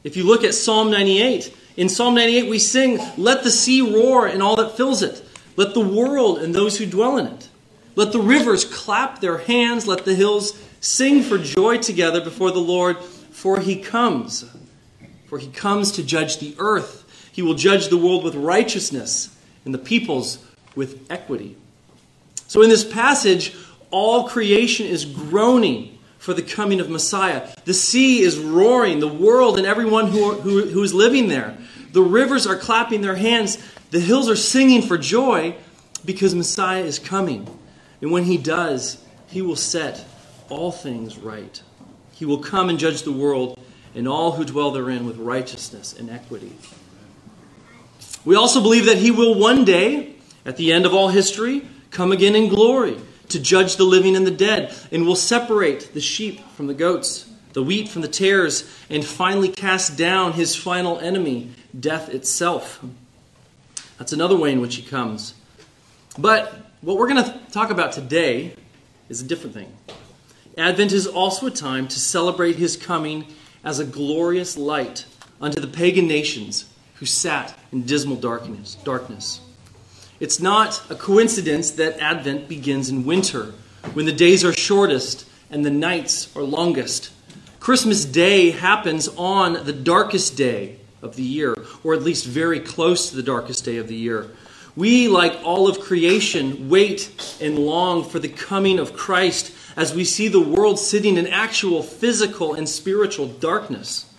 If 0.04 0.16
you 0.16 0.24
look 0.24 0.44
at 0.44 0.54
Psalm 0.54 0.92
98, 0.92 1.56
in 1.78 1.90
Psalm 1.90 2.16
98 2.16 2.50
we 2.50 2.60
sing, 2.60 3.00
Let 3.18 3.44
the 3.44 3.52
sea 3.52 3.82
roar 3.82 4.28
and 4.28 4.42
all 4.42 4.56
that 4.58 4.78
fills 4.78 5.02
it. 5.02 5.24
Let 5.56 5.74
the 5.74 5.82
world 5.82 6.40
and 6.40 6.54
those 6.54 6.78
who 6.78 6.86
dwell 6.86 7.18
in 7.18 7.28
it. 7.28 7.50
Let 7.96 8.12
the 8.12 8.20
rivers 8.20 8.64
clap 8.64 9.22
their 9.22 9.40
hands. 9.40 9.88
Let 9.88 10.06
the 10.06 10.14
hills 10.14 10.52
sing 10.80 11.24
for 11.24 11.38
joy 11.38 11.78
together 11.78 12.22
before 12.22 12.52
the 12.52 12.60
Lord, 12.60 12.98
for 12.98 13.60
he 13.60 13.78
comes. 13.78 14.46
For 15.28 15.38
he 15.38 15.48
comes 15.48 15.92
to 15.94 16.04
judge 16.04 16.38
the 16.38 16.56
earth. 16.58 17.04
He 17.32 17.42
will 17.42 17.54
judge 17.54 17.90
the 17.90 17.98
world 17.98 18.24
with 18.24 18.36
righteousness 18.36 19.36
and 19.66 19.74
the 19.74 19.80
peoples 19.80 20.44
with 20.76 21.06
equity. 21.10 21.56
So, 22.48 22.62
in 22.62 22.70
this 22.70 22.84
passage, 22.84 23.56
all 23.92 24.28
creation 24.28 24.88
is 24.88 25.06
groaning 25.06 25.98
for 26.18 26.34
the 26.34 26.42
coming 26.42 26.80
of 26.80 26.90
Messiah. 26.90 27.48
The 27.66 27.74
sea 27.74 28.22
is 28.22 28.38
roaring, 28.38 29.00
the 29.00 29.08
world 29.08 29.58
and 29.58 29.68
everyone 29.68 30.08
who, 30.08 30.34
who, 30.34 30.66
who 30.66 30.84
is 30.84 30.94
living 30.94 31.28
there. 31.28 31.58
The 31.92 32.02
rivers 32.02 32.48
are 32.48 32.58
clapping 32.58 33.02
their 33.02 33.16
hands, 33.16 33.58
the 33.92 34.00
hills 34.00 34.30
are 34.30 34.36
singing 34.36 34.82
for 34.82 34.98
joy 34.98 35.56
because 36.04 36.36
Messiah 36.36 36.84
is 36.84 37.00
coming. 37.00 37.48
And 38.02 38.12
when 38.12 38.24
he 38.24 38.38
does, 38.38 39.04
he 39.28 39.42
will 39.42 39.56
set 39.56 40.06
all 40.50 40.72
things 40.72 41.18
right. 41.18 41.62
He 42.12 42.26
will 42.26 42.40
come 42.40 42.70
and 42.70 42.80
judge 42.80 43.04
the 43.04 43.12
world 43.12 43.60
and 43.94 44.08
all 44.08 44.34
who 44.34 44.46
dwell 44.46 44.72
therein 44.72 45.06
with 45.06 45.18
righteousness 45.18 45.94
and 45.98 46.10
equity. 46.10 46.54
We 48.26 48.36
also 48.36 48.62
believe 48.62 48.86
that 48.86 48.98
he 48.98 49.12
will 49.12 49.40
one 49.40 49.66
day, 49.66 50.16
at 50.46 50.58
the 50.58 50.74
end 50.74 50.86
of 50.86 50.94
all 50.94 51.10
history, 51.10 51.68
come 51.92 52.12
again 52.12 52.36
in 52.36 52.50
glory 52.50 52.98
to 53.30 53.40
judge 53.40 53.76
the 53.76 53.84
living 53.84 54.16
and 54.16 54.26
the 54.26 54.32
dead, 54.32 54.74
and 54.92 55.06
will 55.06 55.16
separate 55.16 55.94
the 55.94 56.02
sheep 56.02 56.40
from 56.52 56.68
the 56.68 56.74
goats, 56.74 57.30
the 57.54 57.64
wheat 57.64 57.90
from 57.90 58.02
the 58.02 58.08
tares, 58.08 58.70
and 58.90 59.04
finally 59.04 59.50
cast 59.50 59.98
down 59.98 60.34
his 60.34 60.56
final 60.56 61.00
enemy, 61.00 61.52
death 61.78 62.10
itself. 62.10 62.84
That's 63.98 64.14
another 64.14 64.38
way 64.38 64.52
in 64.52 64.62
which 64.62 64.76
he 64.76 64.82
comes. 64.82 65.34
But 66.18 66.54
what 66.82 66.98
we're 66.98 67.10
going 67.10 67.24
to 67.24 67.40
talk 67.52 67.70
about 67.70 67.92
today 67.92 68.54
is 69.10 69.22
a 69.22 69.26
different 69.26 69.54
thing. 69.54 69.72
Advent 70.58 70.92
is 70.92 71.06
also 71.06 71.46
a 71.46 71.52
time 71.52 71.88
to 71.88 72.00
celebrate 72.00 72.56
his 72.56 72.76
coming 72.76 73.28
as 73.64 73.78
a 73.78 73.86
glorious 73.86 74.58
light 74.58 75.06
unto 75.40 75.62
the 75.62 75.68
pagan 75.68 76.08
nations 76.08 76.66
who 76.96 77.06
sat 77.06 77.54
in 77.72 77.84
dismal 77.84 78.16
darkness. 78.16 78.74
darkness. 78.84 79.40
It's 80.20 80.40
not 80.40 80.82
a 80.90 80.96
coincidence 80.96 81.70
that 81.72 82.00
Advent 82.00 82.50
begins 82.50 82.90
in 82.90 83.06
winter, 83.06 83.54
when 83.94 84.08
the 84.08 84.12
days 84.12 84.44
are 84.44 84.52
shortest 84.52 85.30
and 85.52 85.64
the 85.64 85.70
nights 85.70 86.36
are 86.36 86.42
longest. 86.42 87.12
Christmas 87.60 88.04
Day 88.04 88.50
happens 88.50 89.08
on 89.10 89.64
the 89.64 89.74
darkest 89.74 90.36
day 90.36 90.78
of 91.04 91.16
the 91.16 91.24
year, 91.24 91.56
or 91.84 91.94
at 91.94 92.02
least 92.02 92.26
very 92.26 92.60
close 92.60 93.12
to 93.12 93.16
the 93.16 93.22
darkest 93.22 93.64
day 93.64 93.78
of 93.78 93.88
the 93.88 93.96
year. 93.96 94.32
We, 94.76 95.08
like 95.08 95.40
all 95.44 95.68
of 95.68 95.80
creation, 95.80 96.68
wait 96.68 97.38
and 97.40 97.60
long 97.60 98.04
for 98.04 98.18
the 98.18 98.30
coming 98.30 98.80
of 98.80 98.94
Christ 98.94 99.52
as 99.78 99.94
we 99.94 100.04
see 100.04 100.28
the 100.28 100.42
world 100.42 100.80
sitting 100.80 101.16
in 101.16 101.28
actual 101.28 101.82
physical 101.82 102.54
and 102.54 102.68
spiritual 102.68 103.28
darkness. 103.28 104.12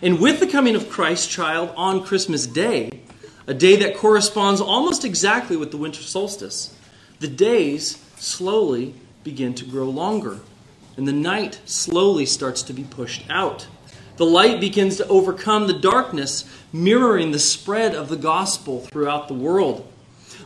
And 0.00 0.18
with 0.18 0.40
the 0.40 0.46
coming 0.48 0.74
of 0.74 0.88
Christ 0.88 1.30
child 1.30 1.72
on 1.76 2.02
Christmas 2.02 2.46
Day, 2.46 3.02
a 3.46 3.54
day 3.54 3.76
that 3.76 3.96
corresponds 3.96 4.60
almost 4.60 5.04
exactly 5.04 5.56
with 5.56 5.70
the 5.70 5.76
winter 5.76 6.02
solstice. 6.02 6.74
The 7.20 7.28
days 7.28 8.02
slowly 8.16 8.94
begin 9.24 9.54
to 9.54 9.64
grow 9.64 9.88
longer, 9.88 10.40
and 10.96 11.06
the 11.06 11.12
night 11.12 11.60
slowly 11.64 12.24
starts 12.24 12.62
to 12.62 12.72
be 12.72 12.84
pushed 12.84 13.24
out. 13.28 13.66
The 14.16 14.26
light 14.26 14.60
begins 14.60 14.96
to 14.96 15.08
overcome 15.08 15.66
the 15.66 15.78
darkness, 15.78 16.44
mirroring 16.72 17.32
the 17.32 17.38
spread 17.38 17.94
of 17.94 18.08
the 18.08 18.16
gospel 18.16 18.80
throughout 18.80 19.28
the 19.28 19.34
world. 19.34 19.86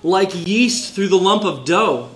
Like 0.03 0.47
yeast 0.47 0.95
through 0.95 1.09
the 1.09 1.19
lump 1.19 1.45
of 1.45 1.65
dough. 1.65 2.11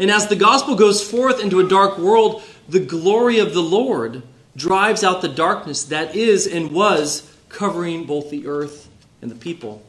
And 0.00 0.10
as 0.10 0.28
the 0.28 0.34
gospel 0.34 0.76
goes 0.76 1.08
forth 1.08 1.40
into 1.40 1.60
a 1.60 1.68
dark 1.68 1.98
world, 1.98 2.42
the 2.66 2.80
glory 2.80 3.38
of 3.38 3.52
the 3.52 3.62
Lord 3.62 4.22
drives 4.56 5.04
out 5.04 5.20
the 5.20 5.28
darkness 5.28 5.84
that 5.84 6.16
is 6.16 6.46
and 6.46 6.72
was 6.72 7.30
covering 7.50 8.06
both 8.06 8.30
the 8.30 8.46
earth 8.46 8.88
and 9.20 9.30
the 9.30 9.34
people. 9.34 9.82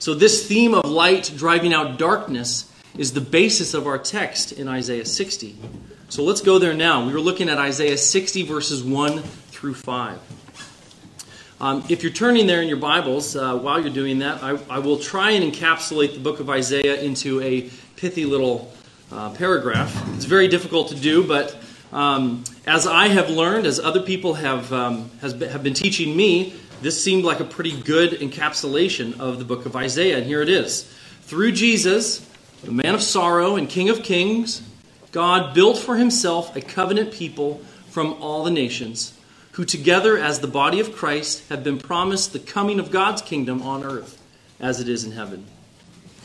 So, 0.00 0.14
this 0.14 0.48
theme 0.48 0.74
of 0.74 0.84
light 0.86 1.32
driving 1.36 1.72
out 1.72 1.96
darkness 1.96 2.68
is 2.98 3.12
the 3.12 3.20
basis 3.20 3.72
of 3.72 3.86
our 3.86 3.98
text 3.98 4.50
in 4.50 4.66
Isaiah 4.66 5.06
60. 5.06 5.56
So, 6.08 6.24
let's 6.24 6.40
go 6.40 6.58
there 6.58 6.74
now. 6.74 7.06
We 7.06 7.12
were 7.12 7.20
looking 7.20 7.48
at 7.48 7.56
Isaiah 7.56 7.96
60, 7.96 8.42
verses 8.42 8.82
1 8.82 9.22
through 9.22 9.74
5. 9.74 10.18
Um, 11.60 11.84
if 11.88 12.02
you're 12.02 12.10
turning 12.10 12.48
there 12.48 12.62
in 12.62 12.68
your 12.68 12.78
Bibles, 12.78 13.36
uh, 13.36 13.56
while 13.56 13.80
you're 13.80 13.94
doing 13.94 14.18
that, 14.18 14.42
I, 14.42 14.58
I, 14.68 14.80
will 14.80 14.98
try 14.98 15.30
and 15.30 15.52
encapsulate 15.52 16.14
the 16.14 16.20
book 16.20 16.40
of 16.40 16.50
Isaiah 16.50 17.00
into 17.00 17.40
a 17.40 17.70
pithy 17.96 18.24
little 18.24 18.72
uh, 19.14 19.30
paragraph. 19.30 19.94
It's 20.14 20.24
very 20.24 20.48
difficult 20.48 20.88
to 20.88 20.94
do, 20.96 21.24
but 21.24 21.56
um, 21.92 22.42
as 22.66 22.86
I 22.86 23.08
have 23.08 23.30
learned, 23.30 23.66
as 23.66 23.78
other 23.78 24.02
people 24.02 24.34
have, 24.34 24.72
um, 24.72 25.10
has, 25.20 25.32
have 25.40 25.62
been 25.62 25.74
teaching 25.74 26.16
me, 26.16 26.54
this 26.82 27.02
seemed 27.02 27.24
like 27.24 27.40
a 27.40 27.44
pretty 27.44 27.80
good 27.80 28.10
encapsulation 28.12 29.18
of 29.20 29.38
the 29.38 29.44
book 29.44 29.66
of 29.66 29.76
Isaiah, 29.76 30.18
and 30.18 30.26
here 30.26 30.42
it 30.42 30.48
is. 30.48 30.82
Through 31.22 31.52
Jesus, 31.52 32.28
the 32.64 32.72
man 32.72 32.94
of 32.94 33.02
sorrow 33.02 33.56
and 33.56 33.68
king 33.68 33.88
of 33.88 34.02
kings, 34.02 34.62
God 35.12 35.54
built 35.54 35.78
for 35.78 35.96
himself 35.96 36.56
a 36.56 36.60
covenant 36.60 37.12
people 37.12 37.62
from 37.90 38.14
all 38.14 38.42
the 38.42 38.50
nations, 38.50 39.16
who 39.52 39.64
together 39.64 40.18
as 40.18 40.40
the 40.40 40.48
body 40.48 40.80
of 40.80 40.92
Christ 40.92 41.48
have 41.48 41.62
been 41.62 41.78
promised 41.78 42.32
the 42.32 42.40
coming 42.40 42.80
of 42.80 42.90
God's 42.90 43.22
kingdom 43.22 43.62
on 43.62 43.84
earth 43.84 44.20
as 44.58 44.80
it 44.80 44.88
is 44.88 45.04
in 45.04 45.12
heaven. 45.12 45.46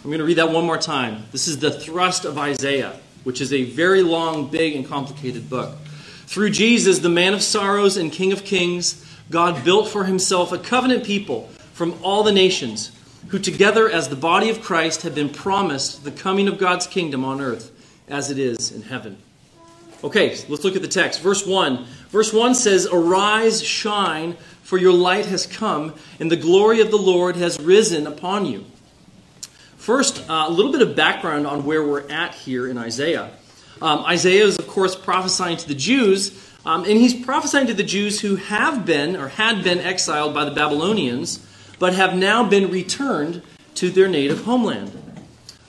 I'm 0.01 0.09
going 0.09 0.19
to 0.19 0.25
read 0.25 0.37
that 0.37 0.51
one 0.51 0.65
more 0.65 0.77
time. 0.77 1.25
This 1.33 1.49
is 1.49 1.59
the 1.59 1.71
thrust 1.71 2.23
of 2.23 2.37
Isaiah, 2.37 2.93
which 3.25 3.41
is 3.41 3.51
a 3.51 3.63
very 3.63 4.01
long, 4.01 4.47
big, 4.47 4.73
and 4.77 4.87
complicated 4.87 5.49
book. 5.49 5.75
Through 6.25 6.51
Jesus, 6.51 6.99
the 6.99 7.09
man 7.09 7.33
of 7.33 7.43
sorrows 7.43 7.97
and 7.97 8.09
king 8.09 8.31
of 8.31 8.45
kings, 8.45 9.05
God 9.29 9.65
built 9.65 9.89
for 9.89 10.05
himself 10.05 10.53
a 10.53 10.57
covenant 10.57 11.03
people 11.03 11.49
from 11.73 11.99
all 12.01 12.23
the 12.23 12.31
nations, 12.31 12.91
who 13.27 13.39
together 13.39 13.89
as 13.89 14.07
the 14.07 14.15
body 14.15 14.49
of 14.49 14.61
Christ 14.61 15.01
have 15.01 15.13
been 15.13 15.27
promised 15.29 16.05
the 16.05 16.11
coming 16.11 16.47
of 16.47 16.57
God's 16.57 16.87
kingdom 16.87 17.25
on 17.25 17.41
earth 17.41 17.69
as 18.07 18.31
it 18.31 18.39
is 18.39 18.71
in 18.71 18.83
heaven. 18.83 19.17
Okay, 20.01 20.29
let's 20.47 20.63
look 20.63 20.77
at 20.77 20.81
the 20.81 20.87
text. 20.87 21.19
Verse 21.19 21.45
1. 21.45 21.85
Verse 22.07 22.31
1 22.31 22.55
says, 22.55 22.87
Arise, 22.89 23.61
shine, 23.61 24.37
for 24.63 24.77
your 24.77 24.93
light 24.93 25.25
has 25.25 25.45
come, 25.45 25.93
and 26.21 26.31
the 26.31 26.37
glory 26.37 26.79
of 26.79 26.89
the 26.89 26.97
Lord 26.97 27.35
has 27.35 27.59
risen 27.59 28.07
upon 28.07 28.45
you. 28.45 28.63
First, 29.79 30.29
uh, 30.29 30.45
a 30.47 30.51
little 30.51 30.71
bit 30.71 30.81
of 30.81 30.95
background 30.95 31.47
on 31.47 31.65
where 31.65 31.83
we're 31.83 32.07
at 32.09 32.35
here 32.35 32.67
in 32.67 32.77
Isaiah. 32.77 33.31
Um, 33.81 34.05
Isaiah 34.05 34.45
is, 34.45 34.59
of 34.59 34.67
course, 34.67 34.95
prophesying 34.95 35.57
to 35.57 35.67
the 35.67 35.75
Jews 35.75 36.45
um, 36.65 36.83
and 36.83 36.93
he's 36.93 37.13
prophesying 37.13 37.67
to 37.67 37.73
the 37.73 37.83
Jews 37.83 38.19
who 38.19 38.35
have 38.35 38.85
been 38.85 39.15
or 39.15 39.29
had 39.29 39.63
been 39.63 39.79
exiled 39.79 40.33
by 40.33 40.45
the 40.45 40.51
Babylonians, 40.51 41.45
but 41.79 41.93
have 41.93 42.15
now 42.15 42.43
been 42.47 42.69
returned 42.69 43.41
to 43.75 43.89
their 43.89 44.07
native 44.07 44.43
homeland. 44.43 44.91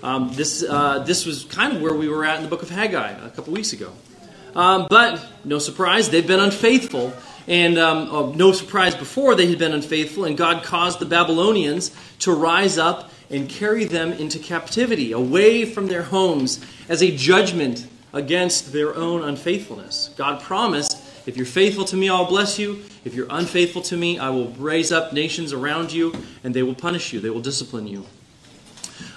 Um, 0.02 0.32
this, 0.34 0.62
uh, 0.62 1.00
this 1.00 1.24
was 1.24 1.44
kind 1.44 1.76
of 1.76 1.82
where 1.82 1.94
we 1.94 2.08
were 2.08 2.24
at 2.24 2.38
in 2.38 2.42
the 2.42 2.48
book 2.48 2.62
of 2.62 2.70
Haggai 2.70 3.12
a 3.24 3.30
couple 3.30 3.52
weeks 3.52 3.72
ago. 3.72 3.92
Um, 4.56 4.88
but 4.90 5.24
no 5.44 5.58
surprise, 5.58 6.10
they've 6.10 6.26
been 6.26 6.40
unfaithful. 6.40 7.12
And 7.46 7.78
um, 7.78 8.08
oh, 8.10 8.32
no 8.32 8.52
surprise 8.52 8.94
before 8.94 9.34
they 9.34 9.46
had 9.46 9.58
been 9.58 9.72
unfaithful, 9.72 10.24
and 10.24 10.36
God 10.36 10.64
caused 10.64 10.98
the 10.98 11.06
Babylonians 11.06 11.90
to 12.20 12.32
rise 12.32 12.78
up 12.78 13.10
and 13.30 13.48
carry 13.48 13.84
them 13.84 14.12
into 14.12 14.38
captivity, 14.38 15.12
away 15.12 15.64
from 15.64 15.86
their 15.86 16.02
homes, 16.02 16.60
as 16.88 17.02
a 17.02 17.16
judgment 17.16 17.86
against 18.12 18.72
their 18.72 18.94
own 18.94 19.22
unfaithfulness. 19.22 20.10
God 20.16 20.42
promised, 20.42 20.98
if 21.26 21.36
you're 21.36 21.46
faithful 21.46 21.84
to 21.86 21.96
me, 21.96 22.08
I'll 22.08 22.26
bless 22.26 22.58
you. 22.58 22.82
If 23.04 23.14
you're 23.14 23.28
unfaithful 23.30 23.82
to 23.82 23.96
me, 23.96 24.18
I 24.18 24.30
will 24.30 24.48
raise 24.52 24.90
up 24.90 25.12
nations 25.12 25.52
around 25.52 25.92
you, 25.92 26.12
and 26.42 26.52
they 26.54 26.62
will 26.62 26.74
punish 26.74 27.12
you, 27.12 27.20
they 27.20 27.30
will 27.30 27.40
discipline 27.40 27.86
you. 27.86 28.04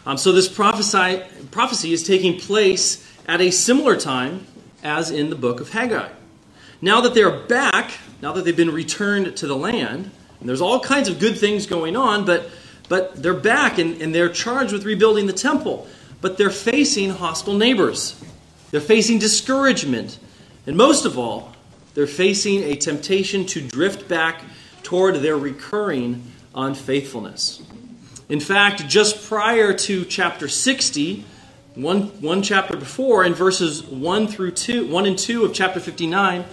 Um, 0.05 0.17
so, 0.17 0.31
this 0.31 0.49
prophesy, 0.49 1.23
prophecy 1.51 1.93
is 1.93 2.03
taking 2.03 2.39
place 2.39 3.09
at 3.27 3.41
a 3.41 3.51
similar 3.51 3.95
time 3.95 4.45
as 4.83 5.09
in 5.11 5.29
the 5.29 5.35
book 5.35 5.59
of 5.61 5.69
Haggai. 5.69 6.09
Now 6.81 7.01
that 7.01 7.13
they're 7.13 7.39
back, 7.39 7.91
now 8.21 8.33
that 8.33 8.43
they've 8.43 8.55
been 8.55 8.73
returned 8.73 9.37
to 9.37 9.47
the 9.47 9.55
land, 9.55 10.11
and 10.39 10.49
there's 10.49 10.61
all 10.61 10.81
kinds 10.81 11.07
of 11.07 11.19
good 11.19 11.37
things 11.37 11.65
going 11.65 11.95
on, 11.95 12.25
but, 12.25 12.49
but 12.89 13.21
they're 13.21 13.33
back 13.33 13.77
and, 13.77 14.01
and 14.01 14.13
they're 14.13 14.29
charged 14.29 14.73
with 14.73 14.85
rebuilding 14.85 15.27
the 15.27 15.33
temple. 15.33 15.87
But 16.21 16.37
they're 16.37 16.49
facing 16.49 17.09
hostile 17.09 17.55
neighbors. 17.55 18.21
They're 18.71 18.81
facing 18.81 19.19
discouragement. 19.19 20.19
And 20.65 20.77
most 20.77 21.05
of 21.05 21.17
all, 21.17 21.53
they're 21.93 22.07
facing 22.07 22.63
a 22.63 22.75
temptation 22.75 23.45
to 23.47 23.61
drift 23.61 24.07
back 24.07 24.41
toward 24.83 25.15
their 25.15 25.37
recurring 25.37 26.23
unfaithfulness. 26.55 27.61
In 28.29 28.39
fact, 28.39 28.87
just 28.87 29.27
prior 29.27 29.73
to 29.73 30.05
chapter 30.05 30.47
60, 30.47 31.25
one, 31.75 32.03
one 32.21 32.41
chapter 32.41 32.77
before, 32.77 33.23
in 33.23 33.33
verses 33.33 33.83
1 33.83 34.27
through 34.27 34.51
2, 34.51 34.87
1 34.87 35.05
and 35.05 35.17
2 35.17 35.45
of 35.45 35.53
chapter 35.53 35.79
59, 35.79 36.45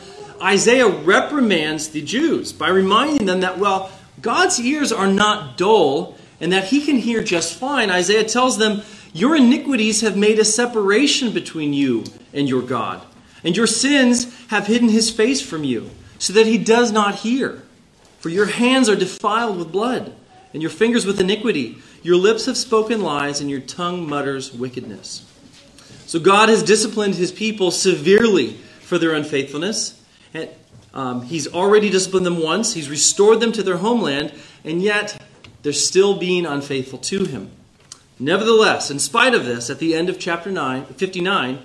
Isaiah 0.43 0.89
reprimands 0.89 1.89
the 1.89 2.03
Jews 2.03 2.53
by 2.53 2.69
reminding 2.69 3.27
them 3.27 3.41
that, 3.41 3.59
well, 3.59 3.91
God's 4.21 4.61
ears 4.61 4.93
are 4.93 5.07
not 5.07 5.57
dull 5.57 6.17
and 6.41 6.53
that 6.53 6.65
he 6.65 6.81
can 6.81 6.97
hear 6.97 7.23
just 7.23 7.59
fine. 7.59 7.91
Isaiah 7.91 8.25
tells 8.25 8.59
them, 8.59 8.83
Your 9.13 9.37
iniquities 9.37 10.01
have 10.01 10.17
made 10.17 10.39
a 10.39 10.45
separation 10.45 11.33
between 11.33 11.73
you 11.73 12.05
and 12.33 12.49
your 12.49 12.63
God, 12.63 13.03
and 13.45 13.57
your 13.57 13.67
sins 13.67 14.35
have 14.49 14.67
hidden 14.67 14.89
his 14.89 15.11
face 15.11 15.41
from 15.41 15.65
you, 15.65 15.91
so 16.19 16.33
that 16.33 16.47
he 16.47 16.59
does 16.59 16.91
not 16.93 17.17
hear. 17.17 17.63
For 18.19 18.29
your 18.29 18.47
hands 18.47 18.89
are 18.89 18.97
defiled 18.97 19.59
with 19.59 19.73
blood, 19.73 20.13
and 20.53 20.63
your 20.63 20.71
fingers 20.71 21.07
with 21.07 21.21
iniquity. 21.21 21.79
Your 22.03 22.17
lips 22.17 22.47
have 22.47 22.57
spoken 22.57 23.03
lies, 23.03 23.41
and 23.41 23.51
your 23.51 23.61
tongue 23.61 24.09
mutters 24.09 24.53
wickedness. 24.53 25.27
So 26.07 26.19
God 26.19 26.49
has 26.49 26.63
disciplined 26.63 27.15
his 27.15 27.31
people 27.31 27.71
severely 27.71 28.55
for 28.81 28.99
their 28.99 29.15
unfaithfulness. 29.15 30.03
And, 30.35 30.49
um, 30.93 31.23
he's 31.23 31.47
already 31.47 31.89
disciplined 31.89 32.27
them 32.27 32.43
once, 32.43 32.73
he's 32.75 32.89
restored 32.89 33.39
them 33.41 33.53
to 33.53 33.63
their 33.63 33.77
homeland, 33.77 34.33
and 34.65 34.83
yet 34.83 35.20
they're 35.63 35.73
still 35.73 36.17
being 36.17 36.47
unfaithful 36.47 36.99
to 36.99 37.25
him. 37.25 37.51
Nevertheless, 38.19 38.91
in 38.91 38.99
spite 38.99 39.35
of 39.35 39.45
this, 39.45 39.71
at 39.71 39.79
the 39.79 39.95
end 39.95 40.09
of 40.09 40.19
chapter 40.19 40.51
9, 40.51 40.85
59, 40.85 41.59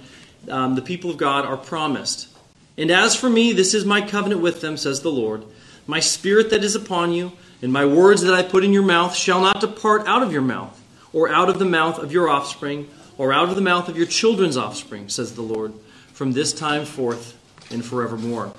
um, 0.49 0.75
the 0.75 0.81
people 0.81 1.09
of 1.09 1.17
God 1.17 1.45
are 1.45 1.57
promised. 1.57 2.29
And 2.77 2.91
as 2.91 3.15
for 3.15 3.29
me, 3.29 3.53
this 3.53 3.73
is 3.73 3.85
my 3.85 4.01
covenant 4.01 4.41
with 4.41 4.61
them, 4.61 4.77
says 4.77 5.01
the 5.01 5.11
Lord. 5.11 5.43
My 5.87 5.99
spirit 5.99 6.49
that 6.49 6.63
is 6.63 6.75
upon 6.75 7.11
you, 7.11 7.33
and 7.61 7.71
my 7.71 7.85
words 7.85 8.21
that 8.21 8.33
I 8.33 8.43
put 8.43 8.63
in 8.63 8.73
your 8.73 8.83
mouth 8.83 9.15
shall 9.15 9.41
not 9.41 9.61
depart 9.61 10.07
out 10.07 10.23
of 10.23 10.31
your 10.31 10.41
mouth, 10.41 10.81
or 11.13 11.29
out 11.29 11.49
of 11.49 11.59
the 11.59 11.65
mouth 11.65 11.99
of 11.99 12.11
your 12.11 12.29
offspring, 12.29 12.89
or 13.17 13.31
out 13.31 13.49
of 13.49 13.55
the 13.55 13.61
mouth 13.61 13.87
of 13.87 13.97
your 13.97 14.05
children's 14.05 14.57
offspring, 14.57 15.09
says 15.09 15.35
the 15.35 15.41
Lord, 15.41 15.73
from 16.13 16.33
this 16.33 16.53
time 16.53 16.85
forth 16.85 17.37
and 17.71 17.83
forevermore. 17.83 18.53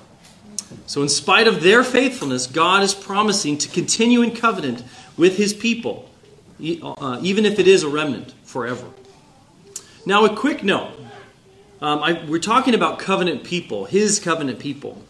So, 0.85 1.01
in 1.01 1.09
spite 1.09 1.47
of 1.47 1.63
their 1.63 1.83
faithfulness, 1.83 2.47
God 2.47 2.83
is 2.83 2.93
promising 2.93 3.57
to 3.59 3.69
continue 3.69 4.21
in 4.21 4.35
covenant 4.35 4.83
with 5.17 5.37
his 5.37 5.53
people, 5.53 6.09
uh, 6.83 7.19
even 7.21 7.45
if 7.45 7.59
it 7.59 7.67
is 7.67 7.83
a 7.83 7.89
remnant 7.89 8.33
forever. 8.43 8.87
Now, 10.05 10.25
a 10.25 10.35
quick 10.35 10.63
note. 10.63 10.91
Um, 11.81 12.01
I, 12.01 12.23
we're 12.25 12.39
talking 12.39 12.73
about 12.73 12.97
covenant 12.97 13.43
people, 13.43 13.85
his 13.85 14.19
covenant 14.19 14.59
people. 14.59 15.01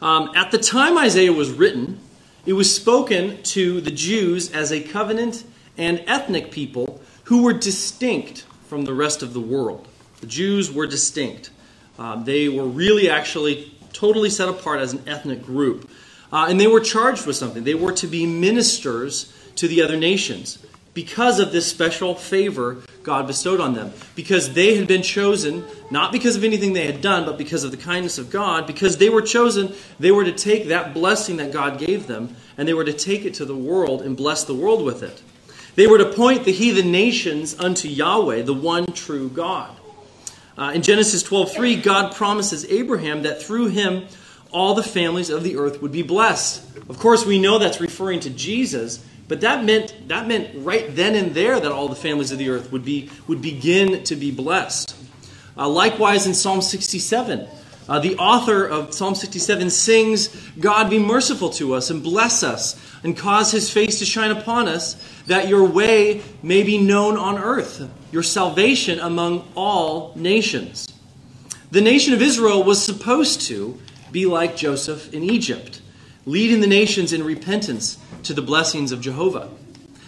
Um, 0.00 0.30
at 0.34 0.50
the 0.50 0.58
time 0.58 0.96
Isaiah 0.96 1.32
was 1.32 1.50
written, 1.50 2.00
it 2.46 2.52
was 2.52 2.74
spoken 2.74 3.42
to 3.42 3.80
the 3.80 3.90
Jews 3.90 4.52
as 4.52 4.72
a 4.72 4.80
covenant 4.80 5.44
and 5.76 6.02
ethnic 6.06 6.50
people 6.50 7.02
who 7.24 7.42
were 7.42 7.52
distinct 7.52 8.46
from 8.66 8.84
the 8.84 8.94
rest 8.94 9.22
of 9.22 9.34
the 9.34 9.40
world. 9.40 9.88
The 10.20 10.26
Jews 10.26 10.72
were 10.72 10.86
distinct. 10.86 11.50
Um, 11.98 12.24
they 12.24 12.48
were 12.48 12.66
really 12.66 13.10
actually 13.10 13.74
totally 13.92 14.30
set 14.30 14.48
apart 14.48 14.80
as 14.80 14.92
an 14.92 15.02
ethnic 15.06 15.42
group. 15.42 15.90
Uh, 16.32 16.46
and 16.48 16.60
they 16.60 16.66
were 16.66 16.80
charged 16.80 17.26
with 17.26 17.36
something. 17.36 17.64
They 17.64 17.74
were 17.74 17.92
to 17.92 18.06
be 18.06 18.26
ministers 18.26 19.32
to 19.56 19.66
the 19.66 19.82
other 19.82 19.96
nations 19.96 20.58
because 20.94 21.38
of 21.38 21.52
this 21.52 21.66
special 21.66 22.14
favor 22.14 22.82
God 23.02 23.26
bestowed 23.26 23.60
on 23.60 23.72
them. 23.72 23.92
Because 24.14 24.52
they 24.52 24.76
had 24.76 24.86
been 24.86 25.02
chosen, 25.02 25.64
not 25.90 26.12
because 26.12 26.36
of 26.36 26.44
anything 26.44 26.74
they 26.74 26.86
had 26.86 27.00
done, 27.00 27.24
but 27.24 27.38
because 27.38 27.64
of 27.64 27.70
the 27.70 27.76
kindness 27.78 28.18
of 28.18 28.30
God. 28.30 28.66
Because 28.66 28.98
they 28.98 29.08
were 29.08 29.22
chosen, 29.22 29.72
they 29.98 30.10
were 30.10 30.24
to 30.24 30.32
take 30.32 30.68
that 30.68 30.92
blessing 30.92 31.38
that 31.38 31.52
God 31.52 31.78
gave 31.78 32.06
them 32.06 32.36
and 32.58 32.68
they 32.68 32.74
were 32.74 32.84
to 32.84 32.92
take 32.92 33.24
it 33.24 33.34
to 33.34 33.44
the 33.44 33.56
world 33.56 34.02
and 34.02 34.16
bless 34.16 34.44
the 34.44 34.54
world 34.54 34.84
with 34.84 35.02
it. 35.02 35.22
They 35.74 35.86
were 35.86 35.98
to 35.98 36.12
point 36.12 36.44
the 36.44 36.52
heathen 36.52 36.90
nations 36.90 37.58
unto 37.58 37.88
Yahweh, 37.88 38.42
the 38.42 38.52
one 38.52 38.86
true 38.86 39.28
God. 39.28 39.74
Uh, 40.58 40.72
in 40.74 40.82
Genesis 40.82 41.22
12:3, 41.22 41.80
God 41.80 42.14
promises 42.14 42.66
Abraham 42.66 43.22
that 43.22 43.40
through 43.40 43.68
him 43.68 44.06
all 44.50 44.74
the 44.74 44.82
families 44.82 45.30
of 45.30 45.42
the 45.42 45.56
earth 45.56 45.82
would 45.82 45.92
be 45.92 46.02
blessed. 46.02 46.64
Of 46.88 46.98
course, 46.98 47.26
we 47.26 47.38
know 47.38 47.58
that's 47.58 47.80
referring 47.80 48.20
to 48.20 48.30
Jesus, 48.30 49.04
but 49.28 49.42
that 49.42 49.64
meant 49.64 50.08
that 50.08 50.26
meant 50.26 50.50
right 50.64 50.94
then 50.94 51.14
and 51.14 51.34
there 51.34 51.60
that 51.60 51.70
all 51.70 51.88
the 51.88 51.96
families 51.96 52.32
of 52.32 52.38
the 52.38 52.48
earth 52.48 52.72
would 52.72 52.84
be 52.84 53.10
would 53.26 53.42
begin 53.42 54.02
to 54.04 54.16
be 54.16 54.30
blessed. 54.30 54.96
Uh, 55.56 55.68
likewise, 55.68 56.26
in 56.26 56.34
Psalm 56.34 56.62
67, 56.62 57.46
uh, 57.88 57.98
the 57.98 58.16
author 58.16 58.64
of 58.64 58.94
Psalm 58.94 59.14
67 59.14 59.70
sings, 59.70 60.28
"God 60.58 60.88
be 60.88 60.98
merciful 60.98 61.50
to 61.50 61.74
us 61.74 61.90
and 61.90 62.02
bless 62.02 62.42
us 62.42 62.76
and 63.02 63.16
cause 63.16 63.50
His 63.50 63.68
face 63.68 63.98
to 63.98 64.06
shine 64.06 64.30
upon 64.30 64.66
us, 64.66 64.96
that 65.26 65.48
Your 65.48 65.64
way 65.64 66.22
may 66.42 66.62
be 66.62 66.78
known 66.78 67.18
on 67.18 67.38
earth, 67.38 67.86
Your 68.12 68.22
salvation 68.22 68.98
among 68.98 69.44
all 69.54 70.12
nations." 70.16 70.88
The 71.70 71.82
nation 71.82 72.14
of 72.14 72.22
Israel 72.22 72.62
was 72.62 72.82
supposed 72.82 73.42
to 73.42 73.78
be 74.12 74.26
like 74.26 74.56
Joseph 74.56 75.12
in 75.12 75.22
Egypt, 75.22 75.80
leading 76.26 76.60
the 76.60 76.66
nations 76.66 77.12
in 77.12 77.24
repentance 77.24 77.98
to 78.22 78.34
the 78.34 78.42
blessings 78.42 78.92
of 78.92 79.00
Jehovah. 79.00 79.50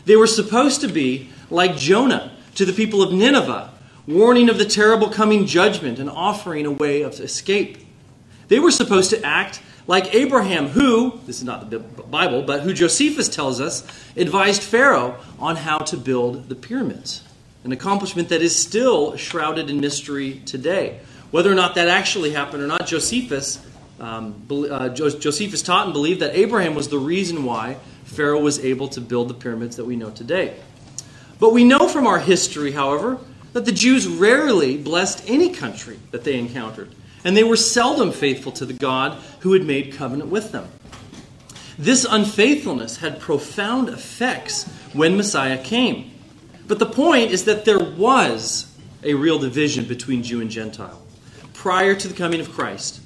They 0.04 0.16
were 0.16 0.26
supposed 0.26 0.80
to 0.80 0.88
be 0.88 1.30
like 1.50 1.76
Jonah 1.76 2.32
to 2.54 2.64
the 2.64 2.72
people 2.72 3.02
of 3.02 3.12
Nineveh, 3.12 3.72
warning 4.06 4.48
of 4.48 4.58
the 4.58 4.64
terrible 4.64 5.08
coming 5.08 5.46
judgment 5.46 5.98
and 5.98 6.10
offering 6.10 6.66
a 6.66 6.70
way 6.70 7.02
of 7.02 7.18
escape. 7.20 7.78
They 8.48 8.58
were 8.58 8.70
supposed 8.70 9.10
to 9.10 9.24
act 9.24 9.62
like 9.86 10.14
Abraham, 10.14 10.68
who, 10.68 11.18
this 11.26 11.38
is 11.38 11.44
not 11.44 11.70
the 11.70 11.78
Bible, 11.78 12.42
but 12.42 12.62
who 12.62 12.72
Josephus 12.72 13.28
tells 13.28 13.60
us 13.60 13.84
advised 14.16 14.62
Pharaoh 14.62 15.16
on 15.38 15.56
how 15.56 15.78
to 15.78 15.96
build 15.96 16.48
the 16.48 16.54
pyramids, 16.54 17.22
an 17.64 17.72
accomplishment 17.72 18.28
that 18.28 18.42
is 18.42 18.54
still 18.54 19.16
shrouded 19.16 19.70
in 19.70 19.80
mystery 19.80 20.42
today. 20.46 21.00
Whether 21.30 21.50
or 21.50 21.54
not 21.54 21.76
that 21.76 21.88
actually 21.88 22.32
happened 22.32 22.62
or 22.62 22.66
not, 22.66 22.86
Josephus 22.86 23.64
um, 24.00 24.46
uh, 24.50 24.88
Josephus 24.88 25.62
taught 25.62 25.84
and 25.86 25.92
believed 25.92 26.20
that 26.20 26.34
Abraham 26.34 26.74
was 26.74 26.88
the 26.88 26.98
reason 26.98 27.44
why 27.44 27.76
Pharaoh 28.04 28.40
was 28.40 28.58
able 28.64 28.88
to 28.88 29.00
build 29.00 29.28
the 29.28 29.34
pyramids 29.34 29.76
that 29.76 29.84
we 29.84 29.96
know 29.96 30.10
today. 30.10 30.56
But 31.38 31.52
we 31.52 31.64
know 31.64 31.88
from 31.88 32.06
our 32.06 32.18
history, 32.18 32.72
however, 32.72 33.18
that 33.52 33.64
the 33.64 33.72
Jews 33.72 34.06
rarely 34.06 34.76
blessed 34.76 35.24
any 35.28 35.50
country 35.50 35.98
that 36.10 36.24
they 36.24 36.38
encountered, 36.38 36.94
and 37.24 37.36
they 37.36 37.44
were 37.44 37.56
seldom 37.56 38.12
faithful 38.12 38.52
to 38.52 38.66
the 38.66 38.72
God 38.72 39.18
who 39.40 39.52
had 39.52 39.64
made 39.64 39.92
covenant 39.92 40.30
with 40.30 40.52
them. 40.52 40.68
This 41.78 42.06
unfaithfulness 42.08 42.98
had 42.98 43.20
profound 43.20 43.88
effects 43.88 44.68
when 44.92 45.16
Messiah 45.16 45.62
came. 45.62 46.10
But 46.68 46.78
the 46.78 46.86
point 46.86 47.30
is 47.30 47.44
that 47.44 47.64
there 47.64 47.78
was 47.78 48.70
a 49.02 49.14
real 49.14 49.38
division 49.38 49.86
between 49.86 50.22
Jew 50.22 50.40
and 50.40 50.50
Gentile 50.50 51.00
prior 51.54 51.94
to 51.94 52.08
the 52.08 52.14
coming 52.14 52.40
of 52.40 52.52
Christ. 52.52 53.00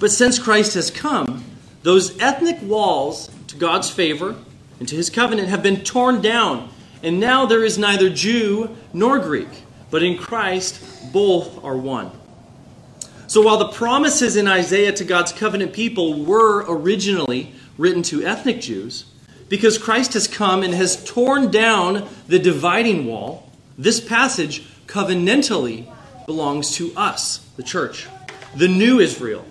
But 0.00 0.12
since 0.12 0.38
Christ 0.38 0.74
has 0.74 0.90
come, 0.90 1.44
those 1.82 2.18
ethnic 2.20 2.60
walls 2.62 3.30
to 3.48 3.56
God's 3.56 3.90
favor 3.90 4.36
and 4.78 4.88
to 4.88 4.94
his 4.94 5.10
covenant 5.10 5.48
have 5.48 5.62
been 5.62 5.82
torn 5.82 6.20
down, 6.20 6.70
and 7.02 7.18
now 7.18 7.46
there 7.46 7.64
is 7.64 7.78
neither 7.78 8.08
Jew 8.08 8.76
nor 8.92 9.18
Greek, 9.18 9.48
but 9.90 10.02
in 10.02 10.16
Christ 10.16 11.12
both 11.12 11.64
are 11.64 11.76
one. 11.76 12.12
So 13.26 13.42
while 13.42 13.58
the 13.58 13.68
promises 13.68 14.36
in 14.36 14.46
Isaiah 14.46 14.92
to 14.92 15.04
God's 15.04 15.32
covenant 15.32 15.72
people 15.72 16.24
were 16.24 16.64
originally 16.68 17.52
written 17.76 18.02
to 18.04 18.24
ethnic 18.24 18.60
Jews, 18.60 19.04
because 19.48 19.78
Christ 19.78 20.12
has 20.12 20.28
come 20.28 20.62
and 20.62 20.74
has 20.74 21.02
torn 21.04 21.50
down 21.50 22.08
the 22.26 22.38
dividing 22.38 23.06
wall, 23.06 23.50
this 23.76 24.00
passage 24.00 24.66
covenantally 24.86 25.92
belongs 26.26 26.72
to 26.76 26.92
us, 26.96 27.38
the 27.56 27.62
church, 27.62 28.06
the 28.54 28.68
new 28.68 29.00
Israel, 29.00 29.44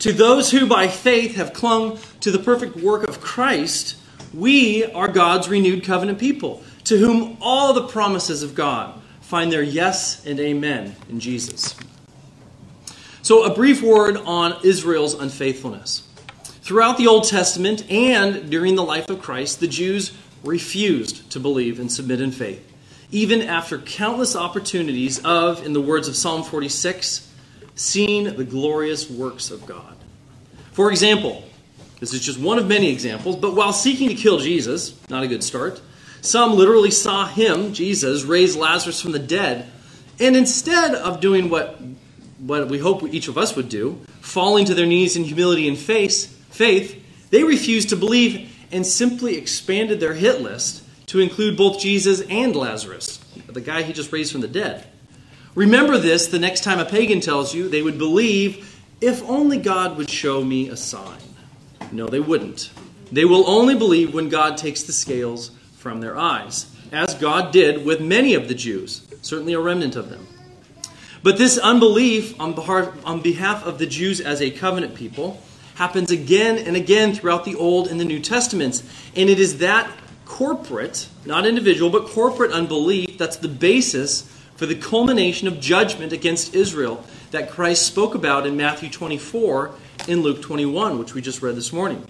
to 0.00 0.12
those 0.12 0.50
who 0.50 0.66
by 0.66 0.88
faith 0.88 1.36
have 1.36 1.52
clung 1.52 1.98
to 2.20 2.30
the 2.30 2.38
perfect 2.38 2.76
work 2.76 3.08
of 3.08 3.20
Christ, 3.20 3.96
we 4.32 4.84
are 4.84 5.08
God's 5.08 5.48
renewed 5.48 5.84
covenant 5.84 6.18
people, 6.18 6.62
to 6.84 6.98
whom 6.98 7.36
all 7.40 7.72
the 7.72 7.88
promises 7.88 8.42
of 8.42 8.54
God 8.54 9.00
find 9.20 9.52
their 9.52 9.62
yes 9.62 10.24
and 10.24 10.38
amen 10.40 10.96
in 11.08 11.20
Jesus. 11.20 11.74
So, 13.22 13.44
a 13.44 13.54
brief 13.54 13.82
word 13.82 14.16
on 14.16 14.56
Israel's 14.64 15.14
unfaithfulness. 15.14 16.08
Throughout 16.62 16.96
the 16.96 17.06
Old 17.06 17.24
Testament 17.24 17.90
and 17.90 18.50
during 18.50 18.74
the 18.74 18.84
life 18.84 19.10
of 19.10 19.20
Christ, 19.20 19.60
the 19.60 19.66
Jews 19.66 20.16
refused 20.44 21.30
to 21.32 21.40
believe 21.40 21.80
and 21.80 21.90
submit 21.90 22.20
in 22.20 22.30
faith, 22.30 22.64
even 23.10 23.42
after 23.42 23.78
countless 23.78 24.36
opportunities 24.36 25.18
of, 25.24 25.64
in 25.66 25.72
the 25.72 25.80
words 25.80 26.08
of 26.08 26.16
Psalm 26.16 26.42
46, 26.42 27.27
seen 27.78 28.36
the 28.36 28.44
glorious 28.44 29.08
works 29.08 29.50
of 29.50 29.64
God. 29.66 29.96
For 30.72 30.90
example, 30.90 31.44
this 32.00 32.12
is 32.12 32.20
just 32.20 32.38
one 32.38 32.58
of 32.58 32.66
many 32.66 32.90
examples, 32.90 33.36
but 33.36 33.54
while 33.54 33.72
seeking 33.72 34.08
to 34.08 34.14
kill 34.14 34.38
Jesus, 34.38 34.94
not 35.08 35.22
a 35.22 35.28
good 35.28 35.44
start, 35.44 35.80
some 36.20 36.54
literally 36.54 36.90
saw 36.90 37.26
him, 37.26 37.72
Jesus, 37.72 38.24
raise 38.24 38.56
Lazarus 38.56 39.00
from 39.00 39.12
the 39.12 39.18
dead, 39.18 39.70
and 40.18 40.36
instead 40.36 40.94
of 40.94 41.20
doing 41.20 41.48
what, 41.48 41.78
what 42.38 42.68
we 42.68 42.78
hope 42.78 43.02
each 43.14 43.28
of 43.28 43.38
us 43.38 43.54
would 43.54 43.68
do, 43.68 44.00
falling 44.20 44.64
to 44.64 44.74
their 44.74 44.86
knees 44.86 45.16
in 45.16 45.24
humility 45.24 45.68
and 45.68 45.78
faith, 45.78 46.26
faith, 46.50 47.30
they 47.30 47.44
refused 47.44 47.90
to 47.90 47.96
believe 47.96 48.52
and 48.72 48.84
simply 48.84 49.36
expanded 49.36 50.00
their 50.00 50.14
hit 50.14 50.40
list 50.40 50.82
to 51.06 51.20
include 51.20 51.56
both 51.56 51.80
Jesus 51.80 52.20
and 52.28 52.54
Lazarus, 52.54 53.18
the 53.46 53.60
guy 53.60 53.82
he 53.82 53.92
just 53.92 54.12
raised 54.12 54.32
from 54.32 54.40
the 54.40 54.48
dead. 54.48 54.86
Remember 55.58 55.98
this 55.98 56.28
the 56.28 56.38
next 56.38 56.62
time 56.62 56.78
a 56.78 56.84
pagan 56.84 57.20
tells 57.20 57.52
you 57.52 57.68
they 57.68 57.82
would 57.82 57.98
believe 57.98 58.80
if 59.00 59.28
only 59.28 59.58
God 59.58 59.96
would 59.96 60.08
show 60.08 60.44
me 60.44 60.68
a 60.68 60.76
sign. 60.76 61.18
No, 61.90 62.06
they 62.06 62.20
wouldn't. 62.20 62.70
They 63.10 63.24
will 63.24 63.44
only 63.50 63.74
believe 63.74 64.14
when 64.14 64.28
God 64.28 64.56
takes 64.56 64.84
the 64.84 64.92
scales 64.92 65.50
from 65.76 66.00
their 66.00 66.16
eyes, 66.16 66.72
as 66.92 67.16
God 67.16 67.52
did 67.52 67.84
with 67.84 68.00
many 68.00 68.34
of 68.34 68.46
the 68.46 68.54
Jews, 68.54 69.04
certainly 69.20 69.52
a 69.52 69.58
remnant 69.58 69.96
of 69.96 70.10
them. 70.10 70.28
But 71.24 71.38
this 71.38 71.58
unbelief 71.58 72.40
on 72.40 72.52
behalf 73.20 73.66
of 73.66 73.78
the 73.78 73.86
Jews 73.86 74.20
as 74.20 74.40
a 74.40 74.52
covenant 74.52 74.94
people 74.94 75.42
happens 75.74 76.12
again 76.12 76.58
and 76.58 76.76
again 76.76 77.16
throughout 77.16 77.44
the 77.44 77.56
Old 77.56 77.88
and 77.88 77.98
the 77.98 78.04
New 78.04 78.20
Testaments. 78.20 78.84
And 79.16 79.28
it 79.28 79.40
is 79.40 79.58
that 79.58 79.90
corporate, 80.24 81.08
not 81.24 81.44
individual, 81.46 81.90
but 81.90 82.06
corporate 82.06 82.52
unbelief 82.52 83.18
that's 83.18 83.38
the 83.38 83.48
basis 83.48 84.32
for 84.58 84.66
the 84.66 84.74
culmination 84.74 85.46
of 85.46 85.60
judgment 85.60 86.12
against 86.12 86.52
Israel 86.52 87.04
that 87.30 87.48
Christ 87.48 87.86
spoke 87.86 88.16
about 88.16 88.44
in 88.44 88.56
Matthew 88.56 88.90
24 88.90 89.72
in 90.08 90.22
Luke 90.22 90.42
21, 90.42 90.98
which 90.98 91.14
we 91.14 91.22
just 91.22 91.42
read 91.42 91.54
this 91.54 91.72
morning. 91.72 92.04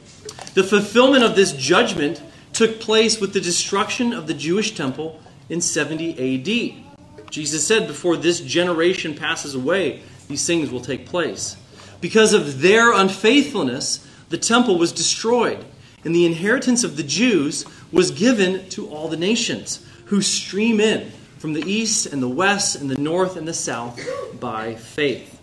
The 0.55 0.65
fulfillment 0.65 1.25
of 1.25 1.37
this 1.37 1.53
judgment 1.53 2.23
took 2.55 2.81
place 2.81 3.21
with 3.21 3.35
the 3.35 3.41
destruction 3.41 4.15
of 4.15 4.27
the 4.27 4.33
Jewish 4.33 4.75
temple 4.75 5.21
in 5.51 5.61
70 5.61 6.79
AD. 7.21 7.31
Jesus 7.31 7.67
said, 7.67 7.87
Before 7.87 8.17
this 8.17 8.41
generation 8.41 9.15
passes 9.15 9.55
away, 9.55 10.01
these 10.29 10.47
things 10.47 10.71
will 10.71 10.81
take 10.81 11.05
place. 11.05 11.59
Because 12.01 12.33
of 12.33 12.63
their 12.63 12.95
unfaithfulness, 12.95 14.09
the 14.31 14.39
temple 14.39 14.79
was 14.79 14.91
destroyed, 14.91 15.67
and 16.03 16.15
the 16.15 16.25
inheritance 16.25 16.83
of 16.83 16.97
the 16.97 17.03
Jews 17.03 17.67
was 17.93 18.11
given 18.11 18.71
to 18.71 18.89
all 18.89 19.09
the 19.09 19.19
nations 19.19 19.85
who 20.07 20.23
stream 20.23 20.81
in 20.81 21.13
from 21.39 21.53
the 21.53 21.63
east 21.71 22.07
and 22.07 22.23
the 22.23 22.29
west 22.29 22.77
and 22.77 22.91
the 22.91 22.99
north 22.99 23.37
and 23.37 23.47
the 23.47 23.55
south 23.55 24.01
by 24.41 24.75
faith. 24.75 25.35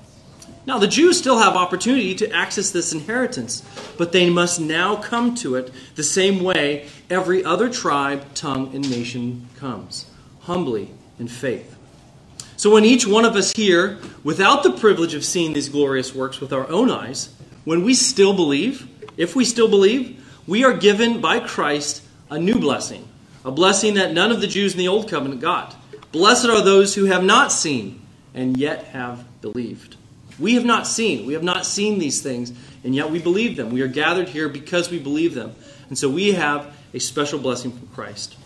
Now, 0.66 0.80
the 0.80 0.88
Jews 0.88 1.20
still 1.20 1.38
have 1.38 1.56
opportunity 1.56 2.16
to 2.16 2.32
access 2.32 2.72
this 2.72 2.92
inheritance, 2.92 3.64
but 3.98 4.12
they 4.12 4.30
must 4.30 4.60
now 4.60 4.96
come 4.96 5.36
to 5.36 5.56
it 5.56 5.72
the 5.96 6.04
same 6.04 6.44
way 6.44 6.88
every 7.10 7.46
other 7.46 7.70
tribe, 7.70 8.34
tongue, 8.34 8.74
and 8.74 8.90
nation 8.90 9.48
comes 9.58 10.10
humbly 10.42 10.90
in 11.20 11.28
faith. 11.28 11.78
So 12.58 12.72
when 12.72 12.86
each 12.86 13.06
one 13.06 13.26
of 13.26 13.36
us 13.36 13.52
here, 13.56 14.00
without 14.24 14.64
the 14.64 14.72
privilege 14.72 15.14
of 15.14 15.26
seeing 15.26 15.54
these 15.54 15.70
glorious 15.70 16.16
works 16.16 16.40
with 16.40 16.54
our 16.54 16.68
own 16.70 16.90
eyes, 16.90 17.34
when 17.64 17.84
we 17.84 17.94
still 17.94 18.34
believe, 18.34 18.88
if 19.18 19.36
we 19.36 19.46
still 19.46 19.68
believe, 19.68 20.24
we 20.48 20.64
are 20.64 20.74
given 20.74 21.22
by 21.22 21.40
Christ 21.40 22.02
a 22.30 22.40
new 22.40 22.60
blessing, 22.60 23.08
a 23.44 23.52
blessing 23.52 23.96
that 23.96 24.14
none 24.14 24.32
of 24.32 24.42
the 24.42 24.48
Jews 24.48 24.74
in 24.74 24.80
the 24.80 24.88
Old 24.88 25.10
Covenant 25.10 25.42
got. 25.42 25.76
Blessed 26.16 26.46
are 26.46 26.62
those 26.62 26.96
who 26.96 27.04
have 27.08 27.26
not 27.26 27.52
seen 27.52 28.02
and 28.34 28.56
yet 28.56 28.86
have 28.86 29.26
believed. 29.42 29.98
We 30.40 30.54
have 30.54 30.64
not 30.64 30.88
seen. 30.88 31.26
We 31.26 31.34
have 31.34 31.44
not 31.44 31.66
seen 31.66 32.00
these 32.00 32.22
things, 32.22 32.54
and 32.86 32.96
yet 32.96 33.12
we 33.12 33.20
believe 33.20 33.58
them. 33.58 33.70
We 33.70 33.82
are 33.82 33.90
gathered 33.90 34.30
here 34.30 34.48
because 34.48 34.90
we 34.90 34.98
believe 34.98 35.34
them. 35.34 35.54
And 35.90 35.98
so 35.98 36.10
we 36.10 36.32
have 36.32 36.74
a 36.94 37.00
special 37.00 37.38
blessing 37.38 37.74
from 37.74 37.90
Christ. 37.90 38.38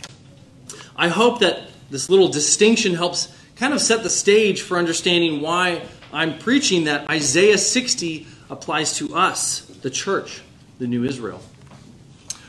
I 0.95 1.09
hope 1.09 1.41
that 1.41 1.61
this 1.91 2.09
little 2.09 2.29
distinction 2.29 2.95
helps 2.95 3.31
kind 3.55 3.71
of 3.71 3.81
set 3.81 4.01
the 4.01 4.09
stage 4.09 4.63
for 4.63 4.79
understanding 4.79 5.39
why 5.39 5.83
I'm 6.11 6.39
preaching 6.39 6.85
that 6.85 7.07
Isaiah 7.07 7.59
60 7.59 8.25
applies 8.49 8.95
to 8.95 9.13
us, 9.13 9.59
the 9.83 9.91
church, 9.91 10.41
the 10.79 10.87
new 10.87 11.03
Israel. 11.03 11.39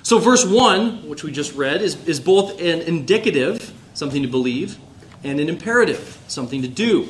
So, 0.02 0.18
verse 0.18 0.46
1, 0.46 1.11
which 1.11 1.24
we 1.24 1.30
just 1.30 1.54
read, 1.54 1.83
is, 1.83 2.09
is 2.09 2.20
both 2.20 2.59
an 2.59 2.80
indicative, 2.80 3.70
something 3.92 4.22
to 4.22 4.28
believe, 4.28 4.78
and 5.22 5.40
an 5.40 5.48
imperative, 5.48 6.18
something 6.28 6.62
to 6.62 6.68
do. 6.68 7.09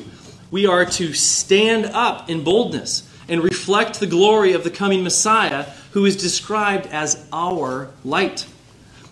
We 0.49 0.65
are 0.65 0.85
to 0.85 1.13
stand 1.13 1.85
up 1.85 2.29
in 2.29 2.43
boldness 2.43 3.07
and 3.29 3.43
reflect 3.43 3.99
the 3.99 4.07
glory 4.07 4.53
of 4.53 4.63
the 4.63 4.69
coming 4.69 5.03
Messiah, 5.03 5.63
who 5.91 6.05
is 6.05 6.17
described 6.17 6.87
as 6.87 7.25
our 7.31 7.89
light. 8.03 8.45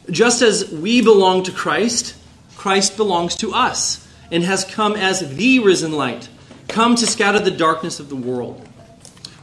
Just 0.09 0.41
as 0.41 0.69
we 0.71 1.01
belong 1.01 1.43
to 1.43 1.51
Christ, 1.51 2.15
Christ 2.57 2.97
belongs 2.97 3.37
to 3.37 3.53
us 3.53 4.05
and 4.31 4.43
has 4.43 4.65
come 4.65 4.95
as 4.95 5.35
the 5.35 5.59
risen 5.59 5.93
light, 5.93 6.27
come 6.67 6.95
to 6.95 7.07
scatter 7.07 7.39
the 7.39 7.51
darkness 7.51 7.99
of 7.99 8.09
the 8.09 8.15
world. 8.15 8.67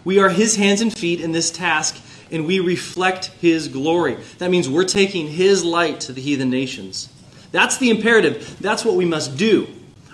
We 0.04 0.18
are 0.18 0.28
his 0.28 0.56
hands 0.56 0.82
and 0.82 0.96
feet 0.96 1.20
in 1.20 1.32
this 1.32 1.50
task, 1.50 2.00
and 2.30 2.46
we 2.46 2.60
reflect 2.60 3.26
his 3.40 3.68
glory. 3.68 4.18
That 4.38 4.50
means 4.50 4.68
we're 4.68 4.84
taking 4.84 5.28
his 5.28 5.64
light 5.64 6.00
to 6.02 6.12
the 6.12 6.20
heathen 6.20 6.50
nations. 6.50 7.08
That's 7.52 7.78
the 7.78 7.90
imperative. 7.90 8.58
That's 8.60 8.84
what 8.84 8.96
we 8.96 9.04
must 9.04 9.36
do. 9.36 9.68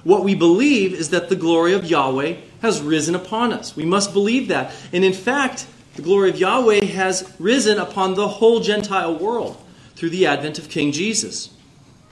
What 0.04 0.24
we 0.24 0.34
believe 0.34 0.94
is 0.94 1.10
that 1.10 1.28
the 1.28 1.36
glory 1.36 1.74
of 1.74 1.84
Yahweh 1.84 2.36
has 2.60 2.80
risen 2.80 3.14
upon 3.14 3.52
us. 3.52 3.76
We 3.76 3.84
must 3.84 4.12
believe 4.12 4.48
that. 4.48 4.74
And 4.92 5.04
in 5.04 5.12
fact, 5.12 5.66
the 5.94 6.02
glory 6.02 6.30
of 6.30 6.38
Yahweh 6.38 6.84
has 6.86 7.34
risen 7.38 7.78
upon 7.78 8.14
the 8.14 8.26
whole 8.26 8.60
Gentile 8.60 9.16
world 9.16 9.62
through 9.94 10.10
the 10.10 10.26
advent 10.26 10.58
of 10.58 10.68
King 10.68 10.92
Jesus. 10.92 11.50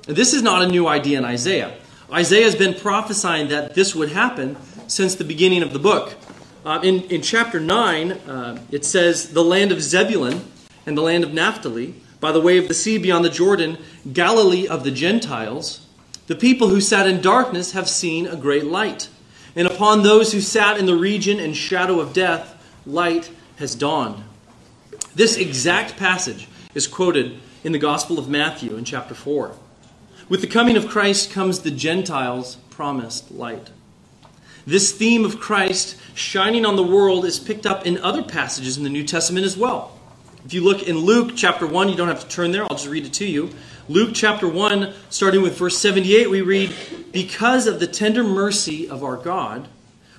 This 0.07 0.35
is 0.35 0.43
not 0.43 0.63
a 0.63 0.69
new 0.69 0.87
idea 0.87 1.19
in 1.19 1.25
Isaiah. 1.25 1.77
Isaiah 2.13 2.45
has 2.45 2.57
been 2.57 2.75
prophesying 2.75 3.49
that 3.49 3.75
this 3.75 3.95
would 3.95 4.11
happen 4.11 4.57
since 4.89 5.15
the 5.15 5.25
beginning 5.25 5.63
of 5.63 5.73
the 5.73 5.79
book. 5.79 6.15
Uh, 6.65 6.81
in, 6.83 7.03
in 7.05 7.23
chapter 7.23 7.59
9, 7.59 8.13
uh, 8.13 8.61
it 8.71 8.85
says, 8.85 9.33
The 9.33 9.45
land 9.45 9.73
of 9.73 9.81
Zebulun 9.81 10.45
and 10.85 10.99
the 10.99 11.03
land 11.03 11.25
of 11.25 11.33
Naphtali, 11.33 11.95
by 12.21 12.33
the 12.33 12.41
way 12.41 12.59
of 12.59 12.69
the 12.69 12.75
sea 12.75 12.99
beyond 12.99 13.25
the 13.25 13.31
Jordan, 13.31 13.79
Galilee 14.13 14.69
of 14.69 14.85
the 14.85 14.91
Gentiles, 14.91 15.87
the 16.27 16.37
people 16.37 16.69
who 16.69 16.81
sat 16.81 17.09
in 17.09 17.21
darkness 17.21 17.73
have 17.73 17.89
seen 17.89 18.27
a 18.27 18.37
great 18.37 18.65
light. 18.65 19.09
And 19.57 19.67
upon 19.67 20.03
those 20.03 20.33
who 20.33 20.41
sat 20.41 20.79
in 20.79 20.87
the 20.87 20.95
region 20.95 21.41
and 21.41 21.57
shadow 21.57 21.99
of 21.99 22.13
death, 22.13 22.55
light 22.87 23.31
has 23.57 23.75
dawned. 23.75 24.23
This 25.15 25.37
exact 25.37 25.97
passage 25.97 26.47
is 26.75 26.87
quoted 26.87 27.39
in 27.65 27.73
the 27.73 27.79
Gospel 27.79 28.19
of 28.19 28.29
Matthew 28.29 28.77
in 28.77 28.85
chapter 28.85 29.15
4. 29.15 29.57
With 30.29 30.41
the 30.41 30.47
coming 30.47 30.77
of 30.77 30.87
Christ 30.87 31.33
comes 31.33 31.61
the 31.61 31.73
Gentiles' 31.73 32.57
promised 32.71 33.33
light. 33.33 33.71
This 34.67 34.93
theme 34.93 35.25
of 35.25 35.41
Christ 35.41 35.97
shining 36.15 36.65
on 36.65 36.77
the 36.77 36.85
world 36.85 37.25
is 37.25 37.41
picked 37.41 37.67
up 37.67 37.87
in 37.87 37.99
other 37.99 38.23
passages 38.23 38.77
in 38.77 38.85
the 38.85 38.91
New 38.91 39.05
Testament 39.05 39.45
as 39.45 39.57
well. 39.57 39.99
If 40.45 40.55
you 40.55 40.65
look 40.65 40.83
in 40.83 40.97
Luke 40.97 41.33
chapter 41.37 41.67
1, 41.67 41.91
you 41.91 41.97
don't 41.97 42.09
have 42.09 42.23
to 42.23 42.29
turn 42.29 42.51
there, 42.51 42.63
I'll 42.63 42.71
just 42.71 42.89
read 42.89 43.05
it 43.05 43.13
to 43.15 43.27
you. 43.27 43.51
Luke 43.89 44.11
chapter 44.15 44.49
1, 44.49 44.95
starting 45.11 45.43
with 45.43 45.59
verse 45.59 45.77
78, 45.77 46.31
we 46.31 46.41
read, 46.41 46.75
Because 47.13 47.67
of 47.67 47.79
the 47.79 47.87
tender 47.87 48.25
mercy 48.25 48.89
of 48.89 49.05
our 49.05 49.17
God, 49.17 49.69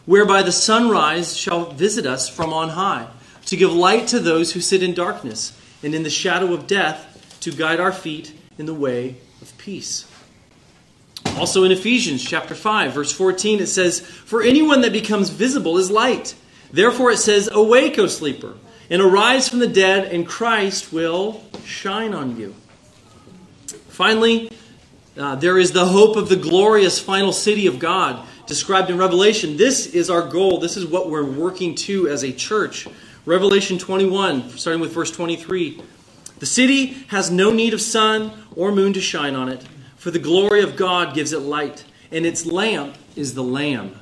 whereby 0.06 0.44
the 0.44 0.52
sunrise 0.52 1.36
shall 1.36 1.72
visit 1.72 2.06
us 2.06 2.30
from 2.30 2.54
on 2.54 2.70
high, 2.70 3.08
to 3.48 3.58
give 3.58 3.74
light 3.74 4.08
to 4.10 4.20
those 4.20 4.54
who 4.54 4.62
sit 4.62 4.84
in 4.84 4.94
darkness 4.94 5.58
and 5.82 5.96
in 5.96 6.04
the 6.04 6.10
shadow 6.10 6.54
of 6.54 6.68
death, 6.68 7.08
to 7.42 7.52
guide 7.52 7.80
our 7.80 7.92
feet 7.92 8.34
in 8.60 8.68
the 8.68 8.74
way 8.74 9.16
of 9.42 9.58
peace. 9.58 10.06
Also 11.38 11.64
in 11.64 11.72
Ephesians 11.72 12.24
chapter 12.24 12.54
5 12.54 12.94
verse 12.94 13.12
14 13.12 13.60
it 13.60 13.68
says, 13.68 14.00
"For 14.00 14.44
anyone 14.44 14.82
that 14.82 14.94
becomes 14.94 15.30
visible 15.30 15.78
is 15.80 15.90
light. 15.90 16.36
Therefore 16.72 17.12
it 17.12 17.18
says, 17.18 17.50
awake, 17.52 17.98
O 17.98 18.06
sleeper, 18.06 18.54
and 18.92 19.02
arise 19.02 19.50
from 19.50 19.58
the 19.58 19.68
dead, 19.68 20.14
and 20.14 20.28
Christ 20.28 20.94
will 20.94 21.44
shine 21.66 22.14
on 22.14 22.38
you." 22.38 22.54
Finally, 23.90 24.52
uh, 25.18 25.36
there 25.36 25.58
is 25.58 25.72
the 25.72 25.86
hope 25.86 26.16
of 26.16 26.30
the 26.30 26.36
glorious 26.36 27.00
final 27.00 27.34
city 27.34 27.66
of 27.66 27.80
God 27.80 28.20
described 28.48 28.90
in 28.90 28.98
Revelation. 28.98 29.58
This 29.58 29.88
is 29.88 30.10
our 30.10 30.22
goal. 30.22 30.60
This 30.60 30.78
is 30.78 30.86
what 30.86 31.10
we're 31.10 31.24
working 31.24 31.74
to 31.76 32.08
as 32.08 32.24
a 32.24 32.32
church. 32.32 32.88
Revelation 33.26 33.78
21, 33.78 34.50
starting 34.58 34.82
with 34.82 34.94
verse 34.94 35.12
23. 35.12 35.82
The 36.40 36.46
city 36.46 37.06
has 37.08 37.30
no 37.30 37.52
need 37.52 37.74
of 37.74 37.82
sun 37.82 38.32
or 38.56 38.72
moon 38.72 38.94
to 38.94 39.02
shine 39.02 39.36
on 39.36 39.48
it, 39.48 39.64
for 39.96 40.10
the 40.10 40.20
glory 40.20 40.64
of 40.64 40.76
God 40.76 41.14
gives 41.14 41.32
it 41.32 41.40
light, 41.40 41.84
and 42.12 42.26
its 42.26 42.46
lamp 42.46 42.98
is 43.16 43.36
the 43.36 43.44
Lamb. 43.44 43.96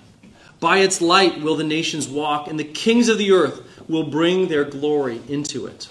By 0.60 0.80
its 0.80 1.02
light 1.02 1.42
will 1.42 1.56
the 1.56 1.64
nations 1.64 2.08
walk, 2.08 2.48
and 2.48 2.60
the 2.60 2.64
kings 2.64 3.10
of 3.10 3.18
the 3.18 3.32
earth 3.32 3.62
will 3.88 4.04
bring 4.04 4.48
their 4.48 4.66
glory 4.66 5.22
into 5.28 5.66
it. 5.68 5.90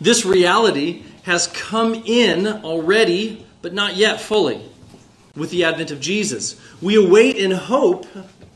This 0.00 0.24
reality 0.24 1.02
has 1.24 1.46
come 1.48 1.94
in 1.94 2.46
already, 2.46 3.46
but 3.62 3.72
not 3.72 3.96
yet 3.96 4.20
fully, 4.20 4.62
with 5.36 5.50
the 5.50 5.64
advent 5.64 5.90
of 5.90 6.00
Jesus. 6.00 6.60
We 6.82 6.96
await 6.96 7.36
in 7.36 7.50
hope, 7.50 8.06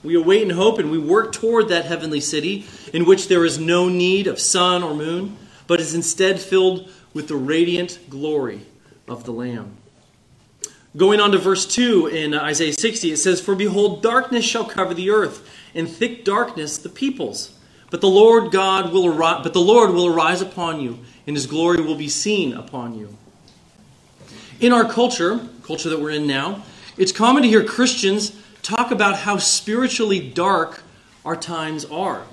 we 0.02 0.14
await 0.14 0.42
in 0.42 0.50
hope, 0.50 0.78
and 0.78 0.90
we 0.90 0.98
work 0.98 1.32
toward 1.32 1.68
that 1.68 1.84
heavenly 1.86 2.20
city 2.20 2.66
in 2.92 3.04
which 3.04 3.28
there 3.28 3.44
is 3.44 3.58
no 3.58 3.88
need 3.88 4.26
of 4.26 4.40
sun 4.40 4.82
or 4.82 4.94
moon 4.94 5.36
but 5.68 5.80
is 5.80 5.94
instead 5.94 6.40
filled 6.40 6.90
with 7.14 7.28
the 7.28 7.36
radiant 7.36 8.00
glory 8.10 8.62
of 9.06 9.24
the 9.24 9.32
Lamb. 9.32 9.77
Going 10.98 11.20
on 11.20 11.30
to 11.30 11.38
verse 11.38 11.64
2 11.64 12.08
in 12.08 12.34
uh, 12.34 12.42
Isaiah 12.42 12.72
60, 12.72 13.12
it 13.12 13.18
says, 13.18 13.40
For 13.40 13.54
behold, 13.54 14.02
darkness 14.02 14.44
shall 14.44 14.64
cover 14.64 14.94
the 14.94 15.10
earth, 15.10 15.48
and 15.72 15.88
thick 15.88 16.24
darkness 16.24 16.76
the 16.76 16.88
peoples. 16.88 17.56
But 17.88 18.00
the 18.00 18.08
Lord 18.08 18.50
God 18.50 18.92
will 18.92 19.06
arise, 19.06 19.44
but 19.44 19.52
the 19.52 19.60
Lord 19.60 19.92
will 19.92 20.08
arise 20.08 20.42
upon 20.42 20.80
you, 20.80 20.98
and 21.24 21.36
his 21.36 21.46
glory 21.46 21.80
will 21.80 21.94
be 21.94 22.08
seen 22.08 22.52
upon 22.52 22.98
you. 22.98 23.16
In 24.58 24.72
our 24.72 24.90
culture, 24.90 25.48
culture 25.62 25.88
that 25.88 26.00
we're 26.00 26.10
in 26.10 26.26
now, 26.26 26.64
it's 26.96 27.12
common 27.12 27.44
to 27.44 27.48
hear 27.48 27.62
Christians 27.64 28.36
talk 28.62 28.90
about 28.90 29.18
how 29.18 29.36
spiritually 29.36 30.18
dark 30.18 30.82
our 31.24 31.36
times 31.36 31.84
are. 31.84 32.24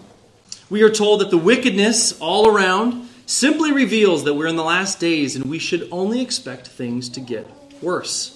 We 0.71 0.81
are 0.81 0.89
told 0.89 1.21
that 1.21 1.29
the 1.29 1.37
wickedness 1.37 2.19
all 2.19 2.47
around 2.47 3.09
simply 3.27 3.71
reveals 3.71 4.23
that 4.23 4.33
we're 4.33 4.47
in 4.47 4.55
the 4.55 4.63
last 4.63 4.99
days 4.99 5.35
and 5.35 5.45
we 5.45 5.59
should 5.59 5.87
only 5.91 6.19
expect 6.19 6.65
things 6.65 7.09
to 7.09 7.19
get 7.19 7.47
worse. 7.79 8.34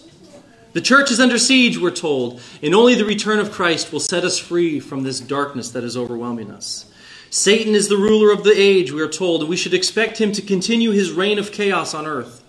The 0.72 0.82
church 0.82 1.10
is 1.10 1.20
under 1.20 1.40
siege, 1.40 1.80
we're 1.80 1.90
told, 1.90 2.42
and 2.62 2.76
only 2.76 2.94
the 2.94 3.06
return 3.06 3.40
of 3.40 3.52
Christ 3.52 3.92
will 3.92 4.00
set 4.00 4.24
us 4.24 4.38
free 4.38 4.80
from 4.80 5.02
this 5.02 5.20
darkness 5.20 5.72
that 5.72 5.84
is 5.84 5.98
overwhelming 5.98 6.52
us. 6.52 6.86
Satan 7.32 7.74
is 7.74 7.88
the 7.88 7.98
ruler 7.98 8.32
of 8.32 8.44
the 8.44 8.54
age, 8.56 8.92
we 8.92 9.02
are 9.02 9.08
told, 9.08 9.42
and 9.42 9.50
we 9.50 9.58
should 9.58 9.74
expect 9.74 10.20
him 10.20 10.32
to 10.32 10.44
continue 10.44 10.92
his 10.92 11.12
reign 11.12 11.40
of 11.40 11.52
chaos 11.52 11.96
on 11.96 12.06
earth. 12.06 12.44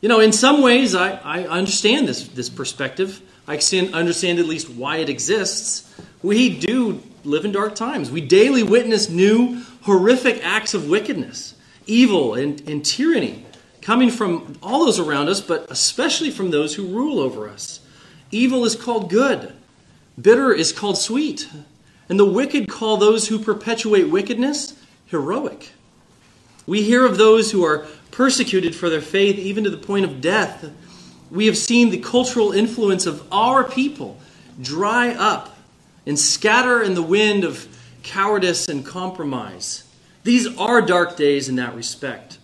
You 0.00 0.08
know, 0.08 0.20
in 0.20 0.32
some 0.32 0.62
ways, 0.62 0.94
I, 0.94 1.12
I 1.22 1.44
understand 1.44 2.08
this, 2.08 2.28
this 2.28 2.48
perspective. 2.48 3.20
I 3.46 3.58
understand 3.92 4.38
at 4.38 4.46
least 4.46 4.70
why 4.70 4.98
it 4.98 5.10
exists. 5.10 5.92
We 6.22 6.58
do 6.58 7.02
live 7.24 7.44
in 7.44 7.52
dark 7.52 7.74
times. 7.74 8.10
We 8.10 8.22
daily 8.22 8.62
witness 8.62 9.10
new, 9.10 9.62
horrific 9.82 10.44
acts 10.44 10.72
of 10.72 10.88
wickedness, 10.88 11.54
evil, 11.86 12.34
and, 12.34 12.60
and 12.68 12.84
tyranny 12.84 13.44
coming 13.88 14.10
from 14.10 14.54
all 14.62 14.84
those 14.84 14.98
around 14.98 15.30
us, 15.30 15.40
but 15.40 15.66
especially 15.70 16.30
from 16.30 16.50
those 16.50 16.74
who 16.74 16.86
rule 16.86 17.18
over 17.18 17.48
us. 17.48 17.80
Evil 18.30 18.66
is 18.66 18.76
called 18.76 19.08
good, 19.08 19.54
bitter 20.20 20.52
is 20.52 20.72
called 20.72 20.98
sweet, 20.98 21.48
and 22.06 22.20
the 22.20 22.24
wicked 22.26 22.68
call 22.68 22.98
those 22.98 23.28
who 23.28 23.38
perpetuate 23.38 24.04
wickedness 24.10 24.74
heroic. 25.06 25.72
We 26.66 26.82
hear 26.82 27.06
of 27.06 27.16
those 27.16 27.50
who 27.50 27.64
are 27.64 27.86
persecuted 28.10 28.74
for 28.74 28.90
their 28.90 29.00
faith, 29.00 29.38
even 29.38 29.64
to 29.64 29.70
the 29.70 29.78
point 29.78 30.04
of 30.04 30.20
death. 30.20 30.70
We 31.30 31.46
have 31.46 31.56
seen 31.56 31.88
the 31.88 31.96
cultural 31.96 32.52
influence 32.52 33.06
of 33.06 33.26
our 33.32 33.64
people 33.64 34.20
dry 34.60 35.14
up 35.14 35.56
and 36.04 36.18
scatter 36.18 36.82
in 36.82 36.92
the 36.92 37.02
wind 37.02 37.42
of 37.42 37.66
cowardice 38.02 38.68
and 38.68 38.84
compromise. 38.84 39.84
These 40.24 40.58
are 40.58 40.82
dark 40.82 41.16
days 41.16 41.48
in 41.48 41.56
that 41.56 41.74
respect. 41.74 42.36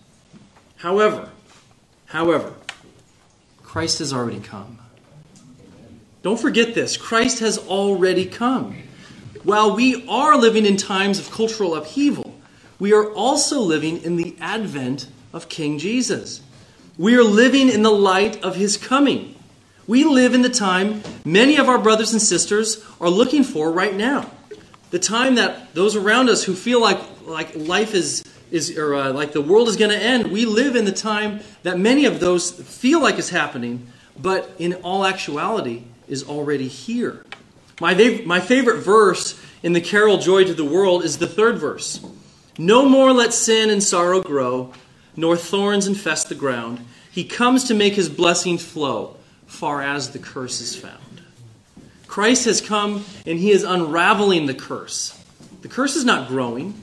However, 0.77 1.29
however, 2.05 2.53
Christ 3.63 3.99
has 3.99 4.13
already 4.13 4.39
come. 4.39 4.79
Don't 6.21 6.39
forget 6.39 6.73
this 6.73 6.97
Christ 6.97 7.39
has 7.39 7.57
already 7.57 8.25
come. 8.25 8.77
While 9.43 9.75
we 9.75 10.07
are 10.07 10.35
living 10.37 10.65
in 10.65 10.75
times 10.75 11.19
of 11.19 11.29
cultural 11.29 11.75
upheaval, 11.75 12.33
we 12.79 12.93
are 12.93 13.11
also 13.11 13.59
living 13.59 14.01
in 14.01 14.15
the 14.15 14.35
advent 14.39 15.07
of 15.33 15.49
King 15.49 15.77
Jesus. 15.77 16.41
We 16.97 17.15
are 17.15 17.23
living 17.23 17.69
in 17.69 17.83
the 17.83 17.91
light 17.91 18.43
of 18.43 18.55
his 18.55 18.75
coming. 18.77 19.35
We 19.85 20.03
live 20.03 20.33
in 20.33 20.41
the 20.41 20.49
time 20.49 21.03
many 21.23 21.57
of 21.57 21.69
our 21.69 21.77
brothers 21.77 22.11
and 22.13 22.21
sisters 22.21 22.83
are 22.99 23.09
looking 23.09 23.43
for 23.43 23.71
right 23.71 23.93
now. 23.93 24.31
The 24.89 24.99
time 24.99 25.35
that 25.35 25.73
those 25.75 25.95
around 25.95 26.29
us 26.29 26.43
who 26.43 26.55
feel 26.55 26.81
like, 26.81 26.99
like 27.25 27.55
life 27.55 27.93
is, 27.93 28.23
is 28.51 28.77
or 28.77 28.95
uh, 28.95 29.13
like 29.13 29.31
the 29.31 29.41
world 29.41 29.67
is 29.67 29.75
going 29.75 29.91
to 29.91 29.97
end, 29.97 30.31
we 30.31 30.45
live 30.45 30.75
in 30.75 30.85
the 30.85 30.91
time 30.91 31.39
that 31.63 31.79
many 31.79 32.05
of 32.05 32.19
those 32.19 32.51
feel 32.51 33.01
like 33.01 33.17
is 33.17 33.29
happening, 33.29 33.87
but 34.19 34.49
in 34.59 34.73
all 34.75 35.05
actuality 35.05 35.83
is 36.07 36.23
already 36.23 36.67
here. 36.67 37.25
My, 37.81 37.93
my 38.25 38.39
favorite 38.39 38.81
verse 38.81 39.39
in 39.61 39.73
the 39.73 39.81
carol 39.81 40.17
Joy 40.17 40.45
to 40.45 40.53
the 40.53 40.63
World 40.63 41.03
is 41.03 41.17
the 41.17 41.27
third 41.27 41.57
verse. 41.57 42.05
No 42.57 42.87
more 42.87 43.11
let 43.11 43.33
sin 43.33 43.69
and 43.69 43.83
sorrow 43.83 44.21
grow, 44.21 44.73
nor 45.15 45.35
thorns 45.35 45.87
infest 45.87 46.29
the 46.29 46.35
ground. 46.35 46.79
He 47.11 47.23
comes 47.23 47.65
to 47.65 47.73
make 47.73 47.93
his 47.93 48.09
blessing 48.09 48.57
flow, 48.57 49.17
far 49.45 49.81
as 49.81 50.11
the 50.11 50.19
curse 50.19 50.61
is 50.61 50.75
found. 50.75 51.01
Christ 52.07 52.45
has 52.45 52.61
come 52.61 53.03
and 53.25 53.39
he 53.39 53.51
is 53.51 53.63
unraveling 53.63 54.45
the 54.45 54.53
curse. 54.53 55.21
The 55.61 55.67
curse 55.67 55.95
is 55.95 56.05
not 56.05 56.27
growing, 56.27 56.73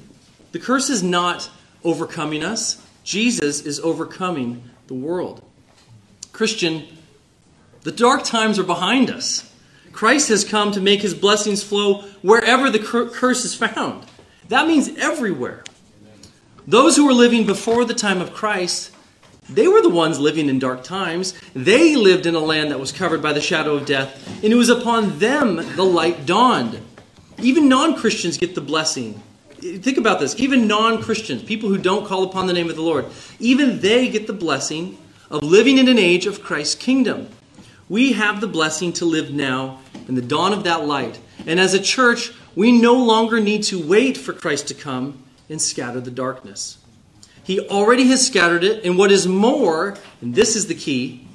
the 0.53 0.59
curse 0.59 0.91
is 0.91 1.03
not 1.03 1.51
overcoming 1.83 2.45
us. 2.45 2.85
Jesus 3.05 3.62
is 3.62 3.81
overcoming 3.81 4.62
the 4.87 4.95
world. 4.95 5.43
Christian, 6.33 6.87
the 7.83 7.93
dark 7.93 8.25
times 8.25 8.59
are 8.59 8.65
behind 8.65 9.11
us. 9.11 9.51
Christ 9.93 10.29
has 10.29 10.45
come 10.45 10.73
to 10.73 10.81
make 10.81 11.03
his 11.03 11.15
blessings 11.15 11.62
flow 11.62 12.03
wherever 12.23 12.71
the 12.71 12.79
curse 12.79 13.45
is 13.45 13.55
found. 13.55 14.07
That 14.49 14.67
means 14.67 14.88
everywhere. 14.97 15.65
Those 16.67 16.97
who 16.97 17.07
were 17.07 17.12
living 17.12 17.45
before 17.45 17.85
the 17.85 17.95
time 17.95 18.21
of 18.21 18.33
Christ, 18.33 18.93
they 19.49 19.67
were 19.67 19.83
the 19.83 19.88
ones 19.88 20.19
living 20.19 20.49
in 20.49 20.59
dark 20.59 20.85
times. 20.85 21.35
They 21.55 21.97
lived 21.97 22.27
in 22.27 22.35
a 22.35 22.41
land 22.41 22.71
that 22.71 22.81
was 22.81 22.93
covered 22.93 23.21
by 23.21 23.33
the 23.33 23.41
shadow 23.41 23.75
of 23.75 23.87
death, 23.87 24.43
and 24.43 24.53
it 24.53 24.57
was 24.57 24.69
upon 24.69 25.19
them 25.19 25.57
the 25.57 25.85
light 25.85 26.25
dawned. 26.25 26.81
Even 27.38 27.69
non 27.69 27.97
Christians 27.97 28.38
get 28.38 28.55
the 28.55 28.61
blessing. 28.61 29.21
Think 29.62 29.96
about 29.96 30.18
this. 30.18 30.35
Even 30.40 30.66
non 30.66 31.01
Christians, 31.01 31.44
people 31.44 31.68
who 31.68 31.79
don't 31.79 32.05
call 32.05 32.25
upon 32.25 32.48
the 32.48 32.53
name 32.53 32.68
of 32.68 32.75
the 32.75 32.83
Lord, 32.83 33.07
even 33.38 33.79
they 33.79 34.09
get 34.09 34.27
the 34.27 34.33
blessing 34.33 34.98
of 35.31 35.44
living 35.44 35.79
in 35.79 35.87
an 35.87 36.01
age 36.01 36.27
of 36.27 36.42
Christ's 36.42 36.75
kingdom. 36.75 37.29
We 37.88 38.14
have 38.14 38.40
the 38.40 38.48
blessing 38.48 38.92
to 38.94 39.05
live 39.05 39.33
now 39.33 39.79
in 40.09 40.16
the 40.16 40.22
dawn 40.22 40.53
of 40.53 40.64
that 40.64 40.85
light. 40.85 41.20
And 41.46 41.61
as 41.61 41.75
a 41.75 41.81
church, 41.81 42.33
we 42.57 42.72
no 42.72 42.94
longer 42.94 43.38
need 43.38 43.62
to 43.64 43.81
wait 43.81 44.16
for 44.16 44.33
Christ 44.33 44.66
to 44.68 44.75
come 44.75 45.22
and 45.48 45.62
scatter 45.62 46.01
the 46.01 46.11
darkness. 46.11 46.79
He 47.44 47.61
already 47.61 48.09
has 48.09 48.27
scattered 48.27 48.64
it, 48.64 48.85
and 48.85 48.98
what 48.98 49.12
is 49.12 49.29
more, 49.29 49.96
and 50.20 50.35
this 50.35 50.57
is 50.57 50.66
the 50.66 50.75
key, 50.75 51.27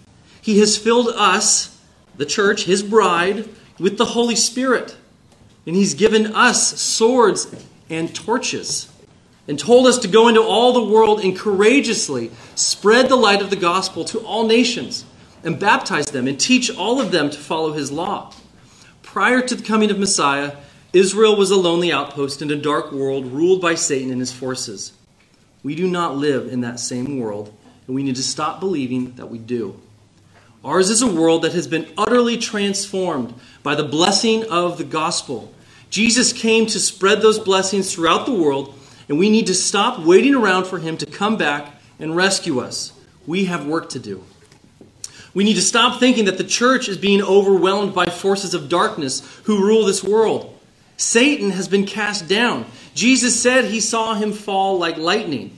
He 0.42 0.60
has 0.60 0.78
filled 0.78 1.10
us, 1.10 1.80
the 2.18 2.26
church, 2.26 2.66
His 2.66 2.84
bride, 2.84 3.48
with 3.80 3.98
the 3.98 4.06
Holy 4.06 4.36
Spirit. 4.36 4.98
And 5.66 5.76
He's 5.76 5.94
given 5.94 6.36
us 6.36 6.80
swords 6.80 7.54
and 7.90 8.14
torches 8.14 8.92
and 9.48 9.58
told 9.58 9.88
us 9.88 9.98
to 10.00 10.08
go 10.08 10.28
into 10.28 10.42
all 10.42 10.74
the 10.74 10.94
world 10.94 11.22
and 11.22 11.38
courageously 11.38 12.32
spread 12.56 13.10
the 13.10 13.16
light 13.16 13.42
of 13.42 13.50
the 13.50 13.56
gospel 13.56 14.04
to 14.06 14.20
all 14.20 14.46
nations 14.46 15.06
and 15.44 15.60
baptize 15.60 16.08
them 16.08 16.28
and 16.28 16.40
teach 16.40 16.76
all 16.76 17.00
of 17.00 17.12
them 17.12 17.30
to 17.30 17.38
follow 17.38 17.74
His 17.74 17.92
law. 17.92 18.34
Prior 19.02 19.42
to 19.42 19.56
the 19.56 19.64
coming 19.64 19.90
of 19.90 19.98
Messiah, 19.98 20.58
Israel 20.94 21.36
was 21.36 21.52
a 21.52 21.56
lonely 21.56 21.92
outpost 21.92 22.42
in 22.42 22.52
a 22.52 22.56
dark 22.56 22.92
world 22.92 23.26
ruled 23.28 23.62
by 23.62 23.76
Satan 23.76 24.12
and 24.12 24.20
his 24.20 24.32
forces. 24.32 24.94
We 25.64 25.76
do 25.76 25.88
not 25.88 26.16
live 26.16 26.52
in 26.52 26.62
that 26.62 26.80
same 26.80 27.20
world, 27.20 27.54
and 27.86 27.96
we 27.96 28.04
need 28.04 28.16
to 28.16 28.24
stop 28.24 28.60
believing 28.60 29.14
that 29.16 29.30
we 29.30 29.38
do. 29.38 29.80
Ours 30.64 30.90
is 30.90 31.02
a 31.02 31.12
world 31.12 31.44
that 31.44 31.54
has 31.54 31.68
been 31.68 31.88
utterly 31.98 32.38
transformed 32.38 33.34
by 33.64 33.76
the 33.76 33.84
blessing 33.84 34.44
of 34.46 34.78
the 34.78 34.84
gospel. 34.84 35.54
Jesus 35.90 36.34
came 36.34 36.66
to 36.68 36.80
spread 36.80 37.22
those 37.22 37.40
blessings 37.40 37.94
throughout 37.94 38.26
the 38.26 38.34
world, 38.34 38.78
and 39.08 39.18
we 39.18 39.30
need 39.30 39.48
to 39.48 39.56
stop 39.56 40.00
waiting 40.00 40.36
around 40.36 40.66
for 40.66 40.80
him 40.80 40.98
to 40.98 41.06
come 41.06 41.38
back 41.38 41.74
and 42.00 42.16
rescue 42.16 42.60
us. 42.60 42.92
We 43.26 43.46
have 43.46 43.66
work 43.66 43.90
to 43.90 44.00
do. 44.00 44.24
We 45.34 45.44
need 45.44 45.56
to 45.56 45.62
stop 45.62 46.00
thinking 46.00 46.26
that 46.26 46.38
the 46.38 46.44
church 46.44 46.90
is 46.90 46.98
being 46.98 47.22
overwhelmed 47.22 47.94
by 47.94 48.08
forces 48.08 48.54
of 48.54 48.70
darkness 48.70 49.22
who 49.44 49.66
rule 49.66 49.86
this 49.86 50.04
world. 50.04 50.58
Satan 50.98 51.52
has 51.52 51.68
been 51.68 51.86
cast 51.86 52.28
down. 52.28 52.66
Jesus 52.96 53.40
said 53.40 53.66
he 53.66 53.80
saw 53.80 54.16
him 54.16 54.34
fall 54.34 54.80
like 54.80 54.98
lightning. 54.98 55.58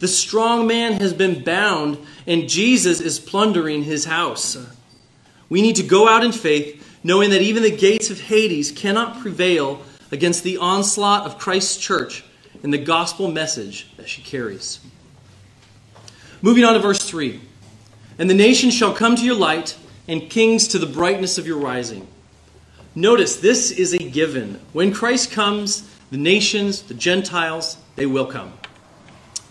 The 0.00 0.08
strong 0.08 0.66
man 0.66 0.94
has 0.94 1.12
been 1.12 1.44
bound, 1.44 1.98
and 2.26 2.48
Jesus 2.48 3.00
is 3.00 3.20
plundering 3.20 3.84
his 3.84 4.06
house. 4.06 4.56
We 5.48 5.62
need 5.62 5.76
to 5.76 5.82
go 5.82 6.08
out 6.08 6.24
in 6.24 6.32
faith, 6.32 6.89
knowing 7.02 7.30
that 7.30 7.42
even 7.42 7.62
the 7.62 7.76
gates 7.76 8.10
of 8.10 8.20
Hades 8.20 8.70
cannot 8.72 9.20
prevail 9.20 9.82
against 10.10 10.42
the 10.42 10.58
onslaught 10.58 11.26
of 11.26 11.38
Christ's 11.38 11.76
church 11.76 12.24
and 12.62 12.72
the 12.72 12.78
gospel 12.78 13.30
message 13.30 13.90
that 13.96 14.08
she 14.08 14.22
carries. 14.22 14.80
Moving 16.42 16.64
on 16.64 16.74
to 16.74 16.80
verse 16.80 17.08
3 17.08 17.40
And 18.18 18.28
the 18.28 18.34
nations 18.34 18.74
shall 18.74 18.94
come 18.94 19.16
to 19.16 19.24
your 19.24 19.36
light, 19.36 19.76
and 20.08 20.28
kings 20.28 20.66
to 20.68 20.78
the 20.78 20.86
brightness 20.86 21.38
of 21.38 21.46
your 21.46 21.58
rising. 21.58 22.06
Notice 22.94 23.36
this 23.36 23.70
is 23.70 23.92
a 23.92 23.98
given. 23.98 24.60
When 24.72 24.92
Christ 24.92 25.30
comes, 25.30 25.88
the 26.10 26.16
nations, 26.16 26.82
the 26.82 26.94
Gentiles, 26.94 27.76
they 27.94 28.06
will 28.06 28.26
come. 28.26 28.52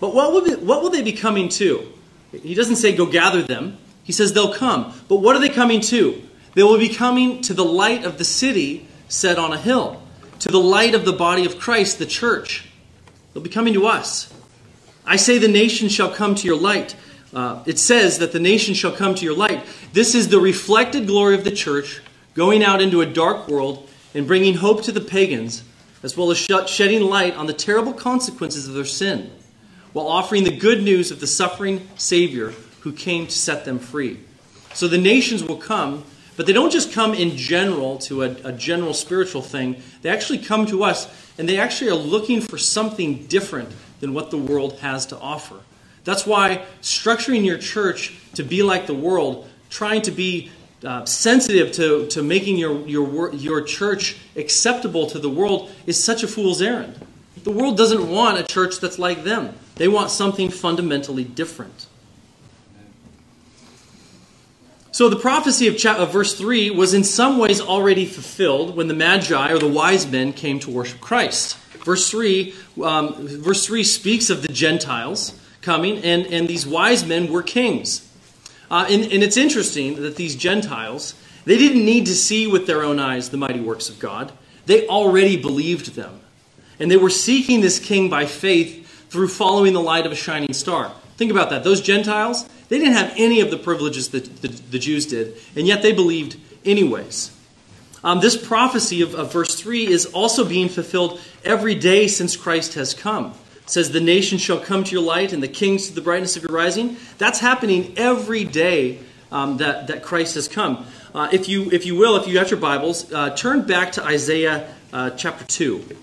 But 0.01 0.13
what 0.13 0.33
will, 0.33 0.43
be, 0.43 0.55
what 0.55 0.81
will 0.81 0.89
they 0.89 1.01
be 1.01 1.13
coming 1.13 1.47
to? 1.49 1.87
He 2.31 2.53
doesn't 2.53 2.75
say 2.75 2.95
go 2.95 3.05
gather 3.05 3.41
them. 3.41 3.77
He 4.03 4.11
says 4.11 4.33
they'll 4.33 4.53
come. 4.53 4.93
But 5.07 5.17
what 5.17 5.35
are 5.35 5.39
they 5.39 5.49
coming 5.49 5.79
to? 5.81 6.21
They 6.59 6.63
will 6.63 6.77
be 6.77 6.89
coming 6.89 7.41
to 7.43 7.53
the 7.53 7.63
light 7.63 8.03
of 8.03 8.17
the 8.17 8.25
city 8.25 8.85
set 9.07 9.39
on 9.39 9.53
a 9.53 9.57
hill, 9.57 10.03
to 10.39 10.49
the 10.49 10.59
light 10.59 10.93
of 10.93 11.05
the 11.05 11.13
body 11.13 11.45
of 11.45 11.57
Christ, 11.57 11.99
the 11.99 12.05
church. 12.05 12.67
They'll 13.31 13.41
be 13.41 13.49
coming 13.49 13.73
to 13.75 13.87
us. 13.87 14.29
I 15.05 15.15
say 15.15 15.37
the 15.37 15.47
nations 15.47 15.93
shall 15.93 16.11
come 16.11 16.35
to 16.35 16.45
your 16.45 16.59
light. 16.59 16.97
Uh, 17.33 17.63
it 17.65 17.79
says 17.79 18.19
that 18.19 18.33
the 18.33 18.41
nations 18.41 18.75
shall 18.75 18.91
come 18.91 19.15
to 19.15 19.23
your 19.23 19.37
light. 19.37 19.65
This 19.93 20.13
is 20.13 20.27
the 20.27 20.41
reflected 20.41 21.07
glory 21.07 21.33
of 21.35 21.45
the 21.45 21.51
church 21.51 22.01
going 22.33 22.61
out 22.61 22.81
into 22.81 22.99
a 22.99 23.05
dark 23.05 23.47
world 23.47 23.89
and 24.13 24.27
bringing 24.27 24.55
hope 24.55 24.83
to 24.83 24.91
the 24.91 24.99
pagans, 24.99 25.63
as 26.03 26.17
well 26.17 26.29
as 26.29 26.37
shedding 26.37 27.03
light 27.03 27.37
on 27.37 27.45
the 27.45 27.53
terrible 27.53 27.93
consequences 27.93 28.67
of 28.67 28.73
their 28.73 28.83
sin, 28.83 29.31
while 29.93 30.07
offering 30.07 30.43
the 30.43 30.57
good 30.57 30.83
news 30.83 31.09
of 31.09 31.21
the 31.21 31.25
suffering 31.25 31.87
Savior 31.95 32.49
who 32.81 32.91
came 32.91 33.27
to 33.27 33.31
set 33.31 33.63
them 33.63 33.79
free. 33.79 34.19
So 34.73 34.89
the 34.89 34.97
nations 34.97 35.41
will 35.41 35.55
come, 35.55 36.03
but 36.39 36.45
they 36.45 36.53
don't 36.53 36.71
just 36.71 36.93
come 36.93 37.13
in 37.13 37.35
general 37.35 37.97
to 37.97 38.23
a, 38.23 38.29
a 38.45 38.53
general 38.53 38.93
spiritual 38.93 39.41
thing. 39.41 39.75
They 40.03 40.09
actually 40.09 40.37
come 40.37 40.65
to 40.67 40.85
us, 40.85 41.09
and 41.37 41.49
they 41.49 41.59
actually 41.59 41.89
are 41.91 41.95
looking 41.95 42.39
for 42.39 42.57
something 42.57 43.25
different 43.25 43.67
than 43.99 44.13
what 44.13 44.31
the 44.31 44.37
world 44.37 44.79
has 44.79 45.05
to 45.07 45.19
offer. 45.19 45.59
That's 46.05 46.25
why 46.25 46.63
structuring 46.81 47.43
your 47.43 47.57
church 47.57 48.17
to 48.35 48.43
be 48.43 48.63
like 48.63 48.87
the 48.87 48.93
world, 48.93 49.49
trying 49.69 50.01
to 50.03 50.11
be 50.11 50.49
uh, 50.81 51.03
sensitive 51.03 51.73
to, 51.73 52.07
to 52.07 52.23
making 52.23 52.57
your, 52.57 52.87
your, 52.87 53.35
your 53.35 53.61
church 53.61 54.15
acceptable 54.37 55.07
to 55.07 55.19
the 55.19 55.29
world 55.29 55.69
is 55.87 56.01
such 56.01 56.23
a 56.23 56.27
fool's 56.29 56.61
errand. 56.61 57.05
The 57.43 57.51
world 57.51 57.75
doesn't 57.75 58.09
want 58.09 58.39
a 58.39 58.43
church 58.43 58.79
that's 58.79 58.97
like 58.97 59.25
them, 59.25 59.55
they 59.75 59.89
want 59.89 60.09
something 60.09 60.51
fundamentally 60.51 61.25
different. 61.25 61.87
So 64.91 65.07
the 65.07 65.15
prophecy 65.15 65.67
of, 65.67 65.77
cha- 65.77 65.97
of 65.97 66.11
verse 66.11 66.35
3 66.35 66.71
was 66.71 66.93
in 66.93 67.03
some 67.03 67.37
ways 67.37 67.61
already 67.61 68.05
fulfilled 68.05 68.75
when 68.75 68.87
the 68.87 68.95
Magi 68.95 69.51
or 69.51 69.59
the 69.59 69.67
wise 69.67 70.09
men 70.09 70.33
came 70.33 70.59
to 70.61 70.71
worship 70.71 70.99
Christ. 70.99 71.57
Verse 71.85 72.09
3, 72.09 72.53
um, 72.83 73.15
verse 73.27 73.65
3 73.65 73.83
speaks 73.83 74.29
of 74.29 74.41
the 74.41 74.47
Gentiles 74.47 75.39
coming, 75.61 75.99
and, 76.03 76.25
and 76.27 76.47
these 76.47 76.65
wise 76.65 77.05
men 77.05 77.31
were 77.31 77.43
kings. 77.43 78.05
Uh, 78.71 78.87
and, 78.89 79.03
and 79.03 79.23
it's 79.23 79.37
interesting 79.37 80.01
that 80.01 80.15
these 80.15 80.35
Gentiles, 80.35 81.13
they 81.45 81.57
didn't 81.57 81.85
need 81.85 82.05
to 82.07 82.15
see 82.15 82.47
with 82.47 82.65
their 82.65 82.83
own 82.83 82.99
eyes 82.99 83.29
the 83.29 83.37
mighty 83.37 83.59
works 83.59 83.89
of 83.89 83.99
God. 83.99 84.31
They 84.65 84.87
already 84.87 85.37
believed 85.37 85.95
them. 85.95 86.19
And 86.79 86.89
they 86.89 86.97
were 86.97 87.09
seeking 87.09 87.61
this 87.61 87.79
king 87.79 88.09
by 88.09 88.25
faith 88.25 89.09
through 89.09 89.27
following 89.27 89.73
the 89.73 89.81
light 89.81 90.05
of 90.05 90.11
a 90.11 90.15
shining 90.15 90.53
star. 90.53 90.91
Think 91.17 91.31
about 91.31 91.49
that. 91.49 91.63
Those 91.63 91.81
Gentiles, 91.81 92.47
they 92.69 92.79
didn't 92.79 92.93
have 92.93 93.13
any 93.17 93.41
of 93.41 93.51
the 93.51 93.57
privileges 93.57 94.09
that 94.09 94.41
the, 94.41 94.47
the 94.47 94.79
Jews 94.79 95.05
did, 95.05 95.35
and 95.55 95.67
yet 95.67 95.81
they 95.81 95.91
believed 95.91 96.37
anyways. 96.63 97.35
Um, 98.03 98.21
this 98.21 98.37
prophecy 98.37 99.01
of, 99.01 99.13
of 99.13 99.33
verse 99.33 99.59
3 99.59 99.87
is 99.87 100.05
also 100.07 100.47
being 100.47 100.69
fulfilled 100.69 101.19
every 101.43 101.75
day 101.75 102.07
since 102.07 102.37
Christ 102.37 102.75
has 102.75 102.93
come 102.93 103.33
says, 103.69 103.91
The 103.91 104.01
nations 104.01 104.41
shall 104.41 104.59
come 104.59 104.83
to 104.83 104.91
your 104.91 105.03
light 105.03 105.33
and 105.33 105.41
the 105.41 105.47
kings 105.47 105.87
to 105.87 105.95
the 105.95 106.01
brightness 106.01 106.35
of 106.37 106.43
your 106.43 106.51
rising. 106.51 106.97
That's 107.17 107.39
happening 107.39 107.93
every 107.97 108.43
day 108.43 108.99
um, 109.31 109.57
that, 109.57 109.87
that 109.87 110.03
Christ 110.03 110.35
has 110.35 110.47
come. 110.47 110.85
Uh, 111.13 111.29
if, 111.31 111.47
you, 111.47 111.71
if 111.71 111.85
you 111.85 111.95
will, 111.95 112.15
if 112.17 112.27
you 112.27 112.33
got 112.33 112.51
your 112.51 112.59
Bibles, 112.59 113.11
uh, 113.11 113.35
turn 113.35 113.65
back 113.65 113.93
to 113.93 114.03
Isaiah 114.03 114.73
uh, 114.93 115.11
chapter 115.11 115.45
2, 115.45 115.97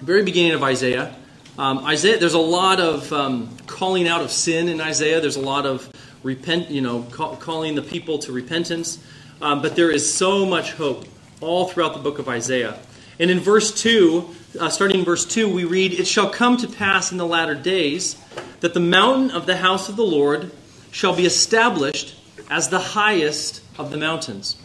very 0.00 0.22
beginning 0.22 0.52
of 0.52 0.62
Isaiah. 0.62 1.14
Um, 1.56 1.78
Isaiah, 1.84 2.18
there's 2.18 2.34
a 2.34 2.38
lot 2.38 2.80
of 2.80 3.12
um, 3.12 3.56
calling 3.66 4.08
out 4.08 4.22
of 4.22 4.30
sin 4.32 4.68
in 4.68 4.80
Isaiah. 4.80 5.20
There's 5.20 5.36
a 5.36 5.42
lot 5.42 5.66
of 5.66 5.88
repent, 6.24 6.70
you 6.70 6.80
know, 6.80 7.02
call, 7.02 7.36
calling 7.36 7.76
the 7.76 7.82
people 7.82 8.18
to 8.18 8.32
repentance. 8.32 8.98
Um, 9.40 9.62
but 9.62 9.76
there 9.76 9.90
is 9.90 10.12
so 10.12 10.44
much 10.44 10.72
hope 10.72 11.04
all 11.40 11.68
throughout 11.68 11.92
the 11.94 12.00
book 12.00 12.18
of 12.18 12.28
Isaiah. 12.28 12.76
And 13.20 13.30
in 13.30 13.38
verse 13.38 13.80
2, 13.80 14.34
uh, 14.58 14.68
starting 14.70 15.00
in 15.00 15.04
verse 15.04 15.24
2, 15.24 15.52
we 15.52 15.64
read, 15.64 15.92
It 15.92 16.06
shall 16.06 16.30
come 16.30 16.56
to 16.56 16.66
pass 16.66 17.12
in 17.12 17.18
the 17.18 17.26
latter 17.26 17.54
days 17.54 18.16
that 18.60 18.74
the 18.74 18.80
mountain 18.80 19.30
of 19.30 19.46
the 19.46 19.58
house 19.58 19.88
of 19.88 19.96
the 19.96 20.04
Lord 20.04 20.50
shall 20.90 21.14
be 21.14 21.26
established 21.26 22.16
as 22.50 22.68
the 22.68 22.80
highest 22.80 23.62
of 23.78 23.90
the 23.90 23.96
mountains. 23.96 24.56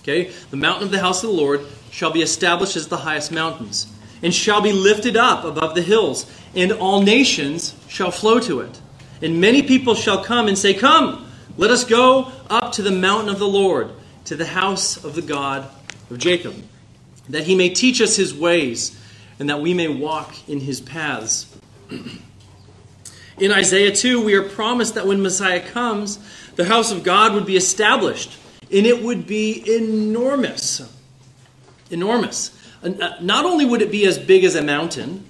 Okay? 0.00 0.30
The 0.50 0.56
mountain 0.56 0.84
of 0.84 0.90
the 0.90 1.00
house 1.00 1.24
of 1.24 1.30
the 1.30 1.36
Lord 1.36 1.62
shall 1.90 2.10
be 2.10 2.22
established 2.22 2.76
as 2.76 2.88
the 2.88 2.98
highest 2.98 3.32
mountains, 3.32 3.86
and 4.22 4.34
shall 4.34 4.60
be 4.60 4.72
lifted 4.72 5.16
up 5.16 5.44
above 5.44 5.74
the 5.74 5.82
hills, 5.82 6.30
and 6.54 6.72
all 6.72 7.02
nations 7.02 7.74
shall 7.88 8.10
flow 8.10 8.38
to 8.40 8.60
it. 8.60 8.81
And 9.22 9.40
many 9.40 9.62
people 9.62 9.94
shall 9.94 10.22
come 10.22 10.48
and 10.48 10.58
say, 10.58 10.74
Come, 10.74 11.26
let 11.56 11.70
us 11.70 11.84
go 11.84 12.32
up 12.50 12.72
to 12.72 12.82
the 12.82 12.90
mountain 12.90 13.28
of 13.28 13.38
the 13.38 13.48
Lord, 13.48 13.90
to 14.26 14.36
the 14.36 14.46
house 14.46 15.02
of 15.02 15.14
the 15.14 15.22
God 15.22 15.68
of 16.10 16.18
Jacob 16.18 16.54
that 17.28 17.44
he 17.44 17.54
may 17.54 17.70
teach 17.70 18.00
us 18.00 18.16
his 18.16 18.34
ways, 18.34 18.98
and 19.38 19.48
that 19.48 19.60
we 19.60 19.74
may 19.74 19.88
walk 19.88 20.48
in 20.48 20.60
his 20.60 20.80
paths. 20.80 21.46
in 23.38 23.52
Isaiah 23.52 23.94
2, 23.94 24.24
we 24.24 24.34
are 24.34 24.42
promised 24.42 24.94
that 24.94 25.06
when 25.06 25.22
Messiah 25.22 25.60
comes, 25.60 26.18
the 26.56 26.64
house 26.64 26.92
of 26.92 27.02
God 27.02 27.34
would 27.34 27.46
be 27.46 27.56
established, 27.56 28.38
and 28.70 28.86
it 28.86 29.02
would 29.02 29.26
be 29.26 29.62
enormous. 29.76 30.82
Enormous. 31.90 32.56
Uh, 32.82 33.10
not 33.20 33.44
only 33.44 33.64
would 33.64 33.82
it 33.82 33.90
be 33.90 34.04
as 34.06 34.18
big 34.18 34.44
as 34.44 34.54
a 34.54 34.62
mountain, 34.62 35.24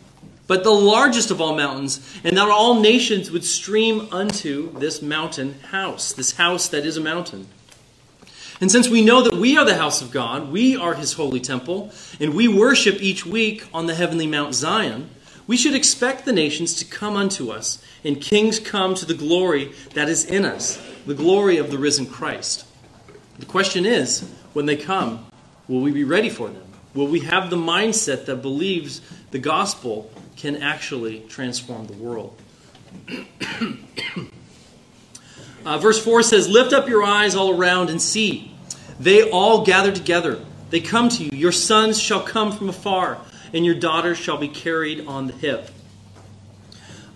but 0.53 0.65
the 0.65 0.71
largest 0.71 1.31
of 1.31 1.41
all 1.41 1.57
mountains, 1.57 1.99
and 2.23 2.37
that 2.37 2.47
all 2.47 2.79
nations 2.79 3.31
would 3.31 3.43
stream 3.43 4.07
unto 4.13 4.71
this 4.79 5.01
mountain 5.01 5.59
house, 5.71 6.13
this 6.13 6.33
house 6.33 6.69
that 6.69 6.85
is 6.85 6.99
a 6.99 7.01
mountain. 7.01 7.47
And 8.61 8.71
since 8.71 8.87
we 8.87 9.03
know 9.03 9.23
that 9.23 9.33
we 9.33 9.57
are 9.57 9.65
the 9.65 9.79
house 9.79 10.03
of 10.03 10.11
God, 10.11 10.53
we 10.53 10.77
are 10.77 10.93
his 10.93 11.15
holy 11.15 11.41
temple, 11.41 11.91
and 12.21 12.35
we 12.35 12.49
worship 12.49 13.01
each 13.01 13.25
week 13.25 13.65
on 13.73 13.87
the 13.87 13.95
heavenly 13.95 14.27
Mount 14.27 14.55
Zion, 14.55 15.09
we 15.47 15.57
should 15.57 15.75
expect 15.75 16.27
the 16.27 16.35
nations 16.35 16.75
to 16.75 16.85
come 16.85 17.17
unto 17.17 17.51
us, 17.51 17.83
and 18.05 18.21
kings 18.21 18.59
come 18.59 18.95
to 18.97 19.07
the 19.07 19.15
glory 19.15 19.73
that 19.95 20.11
is 20.11 20.27
in 20.27 20.45
us, 20.45 20.79
the 21.07 21.15
glory 21.15 21.57
of 21.57 21.71
the 21.71 21.79
risen 21.79 22.05
Christ. 22.05 22.67
The 23.39 23.47
question 23.47 23.87
is, 23.87 24.29
when 24.53 24.67
they 24.67 24.77
come, 24.77 25.25
will 25.67 25.81
we 25.81 25.93
be 25.93 26.05
ready 26.05 26.29
for 26.29 26.49
them? 26.51 26.67
Will 26.93 27.09
we 27.09 27.21
have 27.21 27.49
the 27.49 27.57
mindset 27.57 28.27
that 28.27 28.43
believes 28.43 29.01
the 29.31 29.39
gospel 29.39 30.11
can 30.37 30.57
actually 30.63 31.21
transform 31.29 31.87
the 31.87 31.95
world? 31.95 32.37
uh, 35.65 35.79
verse 35.79 36.03
4 36.03 36.23
says, 36.23 36.49
Lift 36.49 36.73
up 36.73 36.89
your 36.89 37.03
eyes 37.03 37.35
all 37.35 37.57
around 37.57 37.91
and 37.91 38.01
see. 38.01 38.53
They 38.99 39.29
all 39.31 39.65
gather 39.65 39.93
together. 39.93 40.39
They 40.71 40.81
come 40.81 41.09
to 41.11 41.25
you. 41.25 41.31
Your 41.33 41.53
sons 41.53 42.01
shall 42.01 42.23
come 42.23 42.53
from 42.53 42.69
afar, 42.69 43.19
and 43.53 43.65
your 43.65 43.75
daughters 43.75 44.19
shall 44.19 44.39
be 44.39 44.49
carried 44.49 45.07
on 45.07 45.27
the 45.27 45.33
hip. 45.33 45.71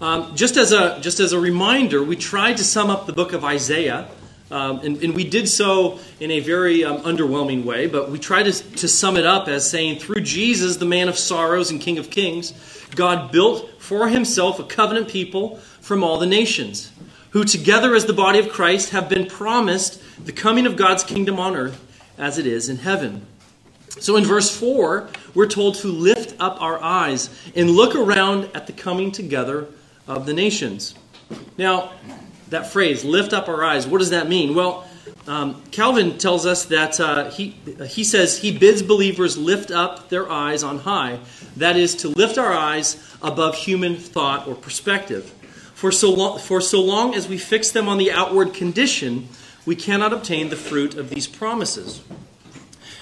Um, 0.01 0.37
just, 0.37 0.59
as 0.59 0.73
a, 0.73 1.01
just 1.01 1.21
as 1.21 1.33
a 1.33 1.41
reminder, 1.41 2.03
we 2.03 2.17
tried 2.17 2.59
to 2.59 2.65
sum 2.65 2.91
up 2.91 3.07
the 3.07 3.15
book 3.15 3.33
of 3.33 3.45
Isaiah, 3.45 4.09
um, 4.51 4.81
and, 4.81 5.03
and, 5.03 5.15
we 5.15 5.25
did 5.25 5.49
so 5.49 5.99
in 6.21 6.31
a 6.31 6.41
very 6.41 6.85
um, 6.85 6.99
underwhelming 6.99 7.65
way, 7.65 7.87
but 7.87 8.11
we 8.11 8.19
tried 8.19 8.45
to, 8.45 8.53
to 8.53 8.87
sum 8.87 9.17
it 9.17 9.27
up 9.27 9.49
as 9.49 9.69
saying, 9.69 9.99
through 9.99 10.21
Jesus, 10.21 10.77
the 10.77 10.85
man 10.85 11.09
of 11.09 11.19
sorrows 11.19 11.71
and 11.71 11.81
King 11.81 11.99
of 11.99 12.11
kings, 12.11 12.53
God 12.95 13.33
built 13.33 13.83
for 13.83 14.09
himself 14.09 14.59
a 14.59 14.65
covenant 14.65 15.09
people 15.09 15.57
from 15.81 16.05
all 16.05 16.19
the 16.19 16.27
nations 16.27 16.93
who 17.31 17.45
together 17.45 17.95
as 17.95 18.07
the 18.07 18.13
body 18.13 18.39
of 18.39 18.49
Christ 18.49 18.91
have 18.91 19.09
been 19.09 19.27
promised 19.27 20.03
the 20.25 20.33
coming 20.33 20.67
of 20.67 20.77
God's 20.77 21.05
kingdom 21.05 21.39
on 21.39 21.57
earth 21.57 21.83
as 22.17 22.39
it 22.39 22.47
is 22.47 22.69
in 22.69 22.79
heaven. 22.79 23.27
So 23.99 24.17
in 24.17 24.25
verse 24.25 24.55
4, 24.57 25.09
we're 25.35 25.47
told 25.47 25.77
to 25.77 25.89
lift 25.89 26.35
up 26.41 26.61
our 26.61 26.83
eyes 26.83 27.31
and 27.55 27.71
look 27.71 27.95
around 27.95 28.51
at 28.55 28.67
the 28.67 28.73
coming 28.73 29.13
together 29.13 29.67
of 30.07 30.27
the 30.27 30.33
nations. 30.33 30.95
Now, 31.59 31.93
that 32.49 32.73
phrase, 32.73 33.05
lift 33.05 33.33
up 33.33 33.49
our 33.49 33.65
eyes, 33.65 33.87
what 33.87 33.99
does 33.99 34.11
that 34.11 34.29
mean? 34.29 34.55
Well, 34.55 34.89
um, 35.27 35.63
Calvin 35.71 36.19
tells 36.19 36.47
us 36.47 36.67
that 36.67 37.01
uh, 37.01 37.31
he, 37.31 37.57
he 37.87 38.05
says 38.05 38.39
he 38.39 38.57
bids 38.57 38.83
believers 38.83 39.37
lift 39.37 39.71
up 39.71 40.09
their 40.09 40.31
eyes 40.31 40.63
on 40.63 40.79
high. 40.79 41.19
That 41.57 41.77
is, 41.77 41.95
to 41.97 42.09
lift 42.09 42.39
our 42.39 42.53
eyes 42.53 43.03
above 43.23 43.57
human 43.57 43.97
thought 43.97 44.47
or 44.47 44.55
perspective. 44.55 45.33
For 45.75 45.93
so, 45.93 46.13
long, 46.13 46.39
for 46.39 46.61
so 46.61 46.81
long 46.81 47.15
as 47.15 47.29
we 47.29 47.39
fix 47.39 47.71
them 47.71 47.89
on 47.89 47.99
the 47.99 48.11
outward 48.11 48.55
condition, 48.55 49.29
we 49.67 49.77
cannot 49.77 50.13
obtain 50.13 50.49
the 50.49 50.57
fruit 50.57 50.95
of 50.95 51.11
these 51.11 51.27
promises. 51.27 52.03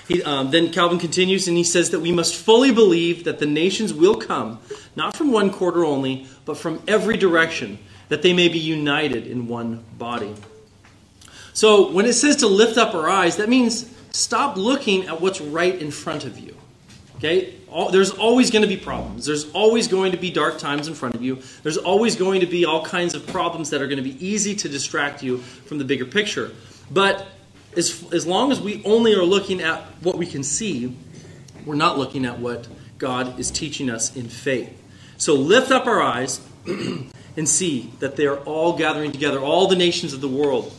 He, 0.09 0.23
um, 0.23 0.51
then 0.51 0.71
Calvin 0.71 0.99
continues 0.99 1.49
and 1.49 1.57
he 1.57 1.65
says 1.65 1.91
that 1.91 2.01
we 2.01 2.13
must 2.13 2.35
fully 2.35 2.73
believe 2.73 3.25
that 3.25 3.39
the 3.39 3.47
nations 3.47 3.95
will 3.95 4.17
come, 4.17 4.61
not 4.97 5.17
from 5.17 5.33
one 5.33 5.51
quarter 5.51 5.85
only, 5.85 6.27
but 6.45 6.59
from 6.59 6.83
every 6.87 7.17
direction, 7.17 7.79
that 8.09 8.23
they 8.23 8.33
may 8.33 8.49
be 8.49 8.59
united 8.59 9.27
in 9.27 9.47
one 9.47 9.85
body. 9.97 10.35
So 11.55 11.91
when 11.91 12.05
it 12.05 12.15
says 12.15 12.37
to 12.37 12.49
lift 12.49 12.77
up 12.77 12.95
our 12.95 13.09
eyes, 13.09 13.37
that 13.37 13.49
means 13.49 13.91
stop 14.11 14.57
looking 14.57 15.07
at 15.07 15.21
what's 15.21 15.41
right 15.41 15.75
in 15.75 15.91
front 15.91 16.25
of 16.25 16.39
you. 16.39 16.57
Okay? 17.17 17.55
All, 17.69 17.91
there's 17.91 18.11
always 18.11 18.51
going 18.51 18.63
to 18.63 18.69
be 18.69 18.77
problems. 18.77 19.25
There's 19.25 19.51
always 19.53 19.89
going 19.89 20.13
to 20.13 20.19
be 20.19 20.31
dark 20.31 20.59
times 20.59 20.89
in 20.89 20.95
front 20.95 21.15
of 21.15 21.23
you. 21.23 21.39
There's 21.63 21.79
always 21.79 22.17
going 22.17 22.41
to 22.41 22.47
be 22.47 22.65
all 22.65 22.85
kinds 22.85 23.15
of 23.15 23.27
problems 23.27 23.71
that 23.71 23.81
are 23.81 23.87
going 23.87 24.03
to 24.03 24.09
be 24.09 24.25
easy 24.25 24.55
to 24.57 24.69
distract 24.69 25.23
you 25.23 25.39
from 25.39 25.79
the 25.79 25.85
bigger 25.85 26.05
picture. 26.05 26.53
But 26.91 27.27
as, 27.77 28.05
as 28.13 28.27
long 28.27 28.53
as 28.53 28.61
we 28.61 28.83
only 28.85 29.15
are 29.15 29.25
looking 29.25 29.63
at 29.63 29.81
what 30.03 30.17
we 30.17 30.27
can 30.27 30.43
see, 30.43 30.95
we're 31.65 31.77
not 31.77 31.99
looking 31.99 32.27
at 32.27 32.41
what 32.41 32.69
God 32.99 33.39
is 33.39 33.51
teaching 33.51 33.91
us 33.91 34.15
in 34.17 34.29
faith. 34.29 34.81
So 35.17 35.35
lift 35.35 35.71
up 35.71 35.87
our 35.87 36.03
eyes 36.03 36.41
and 36.67 37.49
see 37.49 37.93
that 38.01 38.17
they 38.17 38.27
are 38.27 38.39
all 38.39 38.77
gathering 38.77 39.13
together, 39.13 39.39
all 39.39 39.69
the 39.69 39.77
nations 39.77 40.13
of 40.13 40.21
the 40.21 40.29
world. 40.29 40.73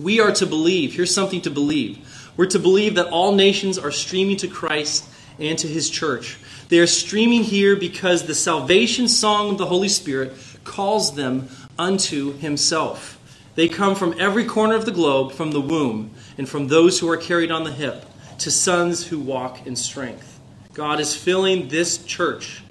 We 0.00 0.20
are 0.20 0.32
to 0.32 0.46
believe. 0.46 0.94
Here's 0.94 1.14
something 1.14 1.42
to 1.42 1.50
believe. 1.50 2.32
We're 2.36 2.46
to 2.46 2.58
believe 2.58 2.94
that 2.94 3.08
all 3.08 3.34
nations 3.34 3.78
are 3.78 3.90
streaming 3.90 4.38
to 4.38 4.48
Christ 4.48 5.04
and 5.38 5.58
to 5.58 5.68
his 5.68 5.90
church. 5.90 6.38
They 6.70 6.78
are 6.78 6.86
streaming 6.86 7.42
here 7.42 7.76
because 7.76 8.24
the 8.24 8.34
salvation 8.34 9.08
song 9.08 9.50
of 9.50 9.58
the 9.58 9.66
Holy 9.66 9.88
Spirit 9.88 10.32
calls 10.64 11.14
them 11.14 11.48
unto 11.78 12.32
himself. 12.38 13.18
They 13.56 13.68
come 13.68 13.94
from 13.94 14.14
every 14.18 14.44
corner 14.44 14.74
of 14.74 14.86
the 14.86 14.92
globe, 14.92 15.32
from 15.32 15.50
the 15.50 15.60
womb, 15.60 16.12
and 16.38 16.48
from 16.48 16.68
those 16.68 16.98
who 16.98 17.10
are 17.10 17.16
carried 17.18 17.50
on 17.50 17.64
the 17.64 17.72
hip, 17.72 18.06
to 18.38 18.50
sons 18.50 19.06
who 19.06 19.18
walk 19.18 19.66
in 19.66 19.76
strength. 19.76 20.40
God 20.72 21.00
is 21.00 21.14
filling 21.14 21.68
this 21.68 21.98
church, 22.04 22.62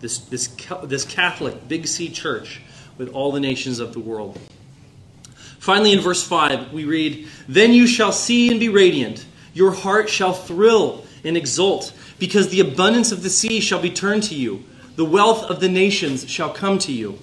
this, 0.00 0.18
this, 0.18 0.46
this 0.84 1.04
Catholic 1.04 1.68
Big 1.68 1.86
C 1.86 2.08
church, 2.08 2.62
with 2.96 3.10
all 3.10 3.32
the 3.32 3.40
nations 3.40 3.80
of 3.80 3.92
the 3.92 4.00
world. 4.00 4.38
Finally, 5.60 5.92
in 5.92 6.00
verse 6.00 6.26
5, 6.26 6.72
we 6.72 6.86
read, 6.86 7.28
Then 7.46 7.74
you 7.74 7.86
shall 7.86 8.12
see 8.12 8.50
and 8.50 8.58
be 8.58 8.70
radiant. 8.70 9.26
Your 9.52 9.72
heart 9.72 10.08
shall 10.08 10.32
thrill 10.32 11.04
and 11.22 11.36
exult, 11.36 11.92
because 12.18 12.48
the 12.48 12.60
abundance 12.60 13.12
of 13.12 13.22
the 13.22 13.28
sea 13.28 13.60
shall 13.60 13.80
be 13.80 13.90
turned 13.90 14.22
to 14.24 14.34
you. 14.34 14.64
The 14.96 15.04
wealth 15.04 15.44
of 15.50 15.60
the 15.60 15.68
nations 15.68 16.28
shall 16.30 16.48
come 16.48 16.78
to 16.78 16.92
you. 16.92 17.18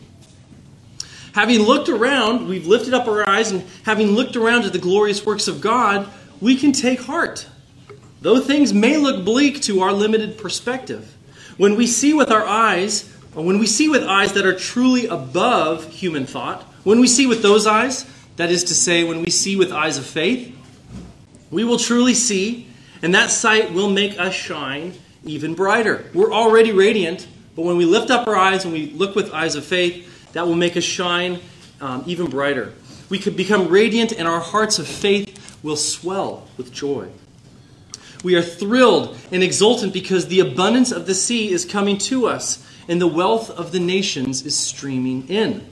Having 1.33 1.63
looked 1.63 1.89
around, 1.89 2.47
we've 2.47 2.67
lifted 2.67 2.93
up 2.93 3.07
our 3.07 3.27
eyes, 3.27 3.51
and 3.51 3.63
having 3.83 4.09
looked 4.11 4.35
around 4.35 4.65
at 4.65 4.71
the 4.71 4.77
glorious 4.77 5.25
works 5.25 5.47
of 5.47 5.59
God, 5.59 6.07
we 6.39 6.55
can 6.55 6.71
take 6.71 7.01
heart. 7.01 7.47
Though 8.21 8.39
things 8.39 8.71
may 8.71 8.97
look 8.97 9.25
bleak 9.25 9.63
to 9.63 9.81
our 9.81 9.93
limited 9.93 10.37
perspective, 10.37 11.15
when 11.57 11.75
we 11.75 11.87
see 11.87 12.13
with 12.13 12.31
our 12.31 12.45
eyes, 12.45 13.11
or 13.35 13.43
when 13.43 13.57
we 13.57 13.65
see 13.65 13.89
with 13.89 14.03
eyes 14.03 14.33
that 14.33 14.45
are 14.45 14.55
truly 14.55 15.07
above 15.07 15.91
human 15.91 16.27
thought, 16.27 16.61
when 16.83 16.99
we 16.99 17.07
see 17.07 17.25
with 17.25 17.41
those 17.41 17.65
eyes, 17.65 18.05
that 18.37 18.49
is 18.49 18.63
to 18.65 18.73
say, 18.73 19.03
when 19.03 19.21
we 19.21 19.29
see 19.29 19.55
with 19.55 19.71
eyes 19.71 19.97
of 19.97 20.05
faith, 20.05 20.55
we 21.51 21.63
will 21.63 21.77
truly 21.77 22.13
see, 22.13 22.67
and 23.01 23.13
that 23.13 23.29
sight 23.29 23.73
will 23.73 23.89
make 23.89 24.17
us 24.19 24.33
shine 24.33 24.93
even 25.23 25.53
brighter. 25.53 26.05
We're 26.13 26.31
already 26.31 26.71
radiant, 26.71 27.27
but 27.55 27.63
when 27.63 27.77
we 27.77 27.85
lift 27.85 28.09
up 28.11 28.27
our 28.27 28.35
eyes 28.35 28.63
and 28.63 28.73
we 28.73 28.91
look 28.91 29.15
with 29.15 29.33
eyes 29.33 29.55
of 29.55 29.65
faith, 29.65 30.31
that 30.33 30.45
will 30.45 30.55
make 30.55 30.77
us 30.77 30.83
shine 30.83 31.39
um, 31.81 32.03
even 32.05 32.29
brighter. 32.29 32.73
We 33.09 33.19
could 33.19 33.35
become 33.35 33.69
radiant, 33.69 34.11
and 34.11 34.27
our 34.27 34.39
hearts 34.39 34.79
of 34.79 34.87
faith 34.87 35.57
will 35.63 35.75
swell 35.75 36.47
with 36.57 36.71
joy. 36.71 37.09
We 38.23 38.35
are 38.35 38.41
thrilled 38.41 39.17
and 39.31 39.43
exultant 39.43 39.93
because 39.93 40.27
the 40.27 40.39
abundance 40.39 40.91
of 40.91 41.07
the 41.07 41.15
sea 41.15 41.51
is 41.51 41.65
coming 41.65 41.97
to 41.99 42.27
us, 42.27 42.65
and 42.87 43.01
the 43.01 43.07
wealth 43.07 43.49
of 43.49 43.71
the 43.71 43.79
nations 43.79 44.45
is 44.45 44.57
streaming 44.57 45.27
in. 45.27 45.67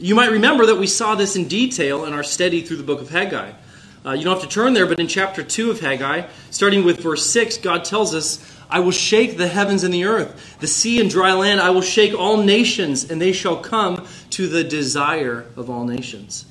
You 0.00 0.14
might 0.14 0.30
remember 0.30 0.66
that 0.66 0.76
we 0.76 0.86
saw 0.86 1.16
this 1.16 1.34
in 1.34 1.48
detail 1.48 2.04
in 2.04 2.12
our 2.12 2.22
study 2.22 2.60
through 2.62 2.76
the 2.76 2.84
book 2.84 3.00
of 3.00 3.10
Haggai. 3.10 3.50
Uh, 4.06 4.12
you 4.12 4.22
don't 4.22 4.34
have 4.34 4.48
to 4.48 4.54
turn 4.54 4.72
there, 4.72 4.86
but 4.86 5.00
in 5.00 5.08
chapter 5.08 5.42
2 5.42 5.72
of 5.72 5.80
Haggai, 5.80 6.28
starting 6.52 6.84
with 6.84 7.00
verse 7.00 7.28
6, 7.28 7.58
God 7.58 7.84
tells 7.84 8.14
us, 8.14 8.38
I 8.70 8.78
will 8.78 8.92
shake 8.92 9.36
the 9.36 9.48
heavens 9.48 9.82
and 9.82 9.92
the 9.92 10.04
earth, 10.04 10.56
the 10.60 10.68
sea 10.68 11.00
and 11.00 11.10
dry 11.10 11.32
land. 11.32 11.60
I 11.60 11.70
will 11.70 11.82
shake 11.82 12.14
all 12.16 12.44
nations, 12.44 13.10
and 13.10 13.20
they 13.20 13.32
shall 13.32 13.56
come 13.56 14.06
to 14.30 14.46
the 14.46 14.62
desire 14.62 15.46
of 15.56 15.68
all 15.68 15.84
nations. 15.84 16.46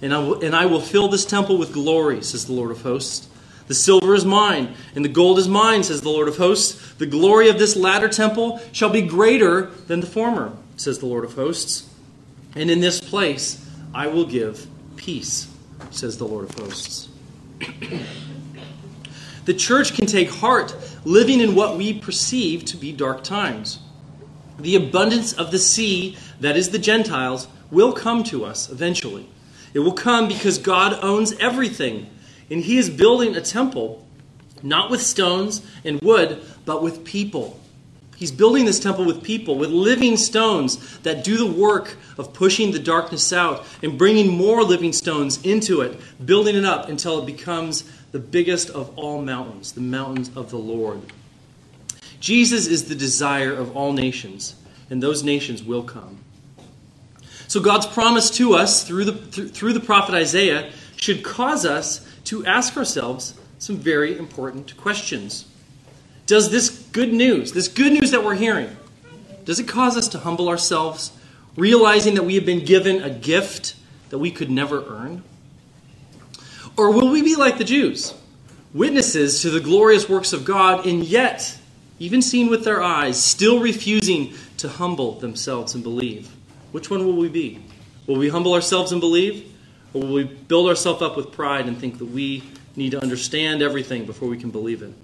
And 0.00 0.14
I 0.14 0.18
will, 0.20 0.40
and 0.40 0.54
I 0.54 0.66
will 0.66 0.80
fill 0.80 1.08
this 1.08 1.24
temple 1.24 1.58
with 1.58 1.72
glory, 1.72 2.22
says 2.22 2.46
the 2.46 2.52
Lord 2.52 2.70
of 2.70 2.82
hosts. 2.82 3.28
The 3.66 3.74
silver 3.74 4.14
is 4.14 4.24
mine, 4.24 4.76
and 4.94 5.04
the 5.04 5.08
gold 5.08 5.40
is 5.40 5.48
mine, 5.48 5.82
says 5.82 6.02
the 6.02 6.08
Lord 6.08 6.28
of 6.28 6.36
hosts. 6.36 6.94
The 6.94 7.06
glory 7.06 7.48
of 7.48 7.58
this 7.58 7.74
latter 7.74 8.08
temple 8.08 8.60
shall 8.70 8.90
be 8.90 9.02
greater 9.02 9.66
than 9.88 9.98
the 9.98 10.06
former, 10.06 10.52
says 10.76 11.00
the 11.00 11.06
Lord 11.06 11.24
of 11.24 11.34
hosts. 11.34 11.88
And 12.54 12.70
in 12.70 12.80
this 12.80 13.00
place 13.00 13.68
I 13.94 14.06
will 14.06 14.24
give 14.24 14.66
peace, 14.96 15.48
says 15.90 16.18
the 16.18 16.26
Lord 16.26 16.48
of 16.48 16.58
hosts. 16.58 17.08
the 19.44 19.54
church 19.54 19.94
can 19.94 20.06
take 20.06 20.30
heart 20.30 20.74
living 21.04 21.40
in 21.40 21.54
what 21.54 21.76
we 21.76 21.98
perceive 21.98 22.64
to 22.66 22.76
be 22.76 22.92
dark 22.92 23.24
times. 23.24 23.78
The 24.58 24.76
abundance 24.76 25.32
of 25.32 25.50
the 25.50 25.58
sea, 25.58 26.16
that 26.40 26.56
is 26.56 26.70
the 26.70 26.78
Gentiles, 26.78 27.48
will 27.70 27.92
come 27.92 28.22
to 28.24 28.44
us 28.44 28.70
eventually. 28.70 29.28
It 29.74 29.80
will 29.80 29.92
come 29.92 30.28
because 30.28 30.58
God 30.58 30.98
owns 31.02 31.32
everything, 31.38 32.08
and 32.50 32.62
He 32.62 32.76
is 32.76 32.90
building 32.90 33.34
a 33.34 33.40
temple, 33.40 34.06
not 34.62 34.90
with 34.90 35.02
stones 35.02 35.66
and 35.84 36.00
wood, 36.00 36.42
but 36.64 36.82
with 36.82 37.04
people 37.04 37.58
He's 38.22 38.30
building 38.30 38.66
this 38.66 38.78
temple 38.78 39.04
with 39.04 39.24
people, 39.24 39.58
with 39.58 39.70
living 39.70 40.16
stones 40.16 41.00
that 41.00 41.24
do 41.24 41.36
the 41.36 41.44
work 41.60 41.96
of 42.16 42.32
pushing 42.32 42.70
the 42.70 42.78
darkness 42.78 43.32
out 43.32 43.66
and 43.82 43.98
bringing 43.98 44.28
more 44.28 44.62
living 44.62 44.92
stones 44.92 45.42
into 45.42 45.80
it, 45.80 45.98
building 46.24 46.54
it 46.54 46.64
up 46.64 46.88
until 46.88 47.18
it 47.20 47.26
becomes 47.26 47.82
the 48.12 48.20
biggest 48.20 48.70
of 48.70 48.96
all 48.96 49.20
mountains, 49.20 49.72
the 49.72 49.80
mountains 49.80 50.30
of 50.36 50.50
the 50.50 50.56
Lord. 50.56 51.00
Jesus 52.20 52.68
is 52.68 52.84
the 52.84 52.94
desire 52.94 53.52
of 53.52 53.76
all 53.76 53.92
nations, 53.92 54.54
and 54.88 55.02
those 55.02 55.24
nations 55.24 55.64
will 55.64 55.82
come. 55.82 56.18
So 57.48 57.58
God's 57.58 57.86
promise 57.86 58.30
to 58.36 58.54
us 58.54 58.84
through 58.84 59.06
the, 59.06 59.48
through 59.48 59.72
the 59.72 59.80
prophet 59.80 60.14
Isaiah 60.14 60.70
should 60.94 61.24
cause 61.24 61.66
us 61.66 62.08
to 62.26 62.46
ask 62.46 62.76
ourselves 62.76 63.34
some 63.58 63.78
very 63.78 64.16
important 64.16 64.76
questions. 64.76 65.48
Does 66.32 66.48
this 66.48 66.70
good 66.70 67.12
news, 67.12 67.52
this 67.52 67.68
good 67.68 67.92
news 67.92 68.12
that 68.12 68.24
we're 68.24 68.36
hearing, 68.36 68.74
does 69.44 69.60
it 69.60 69.68
cause 69.68 69.98
us 69.98 70.08
to 70.08 70.18
humble 70.18 70.48
ourselves, 70.48 71.12
realizing 71.56 72.14
that 72.14 72.22
we 72.22 72.36
have 72.36 72.46
been 72.46 72.64
given 72.64 73.02
a 73.02 73.10
gift 73.10 73.74
that 74.08 74.16
we 74.16 74.30
could 74.30 74.50
never 74.50 74.82
earn? 74.82 75.22
Or 76.74 76.90
will 76.90 77.10
we 77.10 77.20
be 77.20 77.36
like 77.36 77.58
the 77.58 77.64
Jews, 77.64 78.14
witnesses 78.72 79.42
to 79.42 79.50
the 79.50 79.60
glorious 79.60 80.08
works 80.08 80.32
of 80.32 80.46
God, 80.46 80.86
and 80.86 81.04
yet, 81.04 81.58
even 81.98 82.22
seen 82.22 82.48
with 82.48 82.64
their 82.64 82.82
eyes, 82.82 83.22
still 83.22 83.60
refusing 83.60 84.32
to 84.56 84.70
humble 84.70 85.18
themselves 85.18 85.74
and 85.74 85.84
believe? 85.84 86.34
Which 86.70 86.88
one 86.88 87.04
will 87.04 87.18
we 87.18 87.28
be? 87.28 87.62
Will 88.06 88.16
we 88.16 88.30
humble 88.30 88.54
ourselves 88.54 88.90
and 88.90 89.02
believe? 89.02 89.54
Or 89.92 90.00
will 90.00 90.14
we 90.14 90.24
build 90.24 90.70
ourselves 90.70 91.02
up 91.02 91.14
with 91.14 91.30
pride 91.30 91.66
and 91.66 91.76
think 91.76 91.98
that 91.98 92.06
we 92.06 92.42
need 92.74 92.92
to 92.92 93.02
understand 93.02 93.60
everything 93.60 94.06
before 94.06 94.30
we 94.30 94.38
can 94.38 94.48
believe 94.50 94.80
it? 94.80 94.94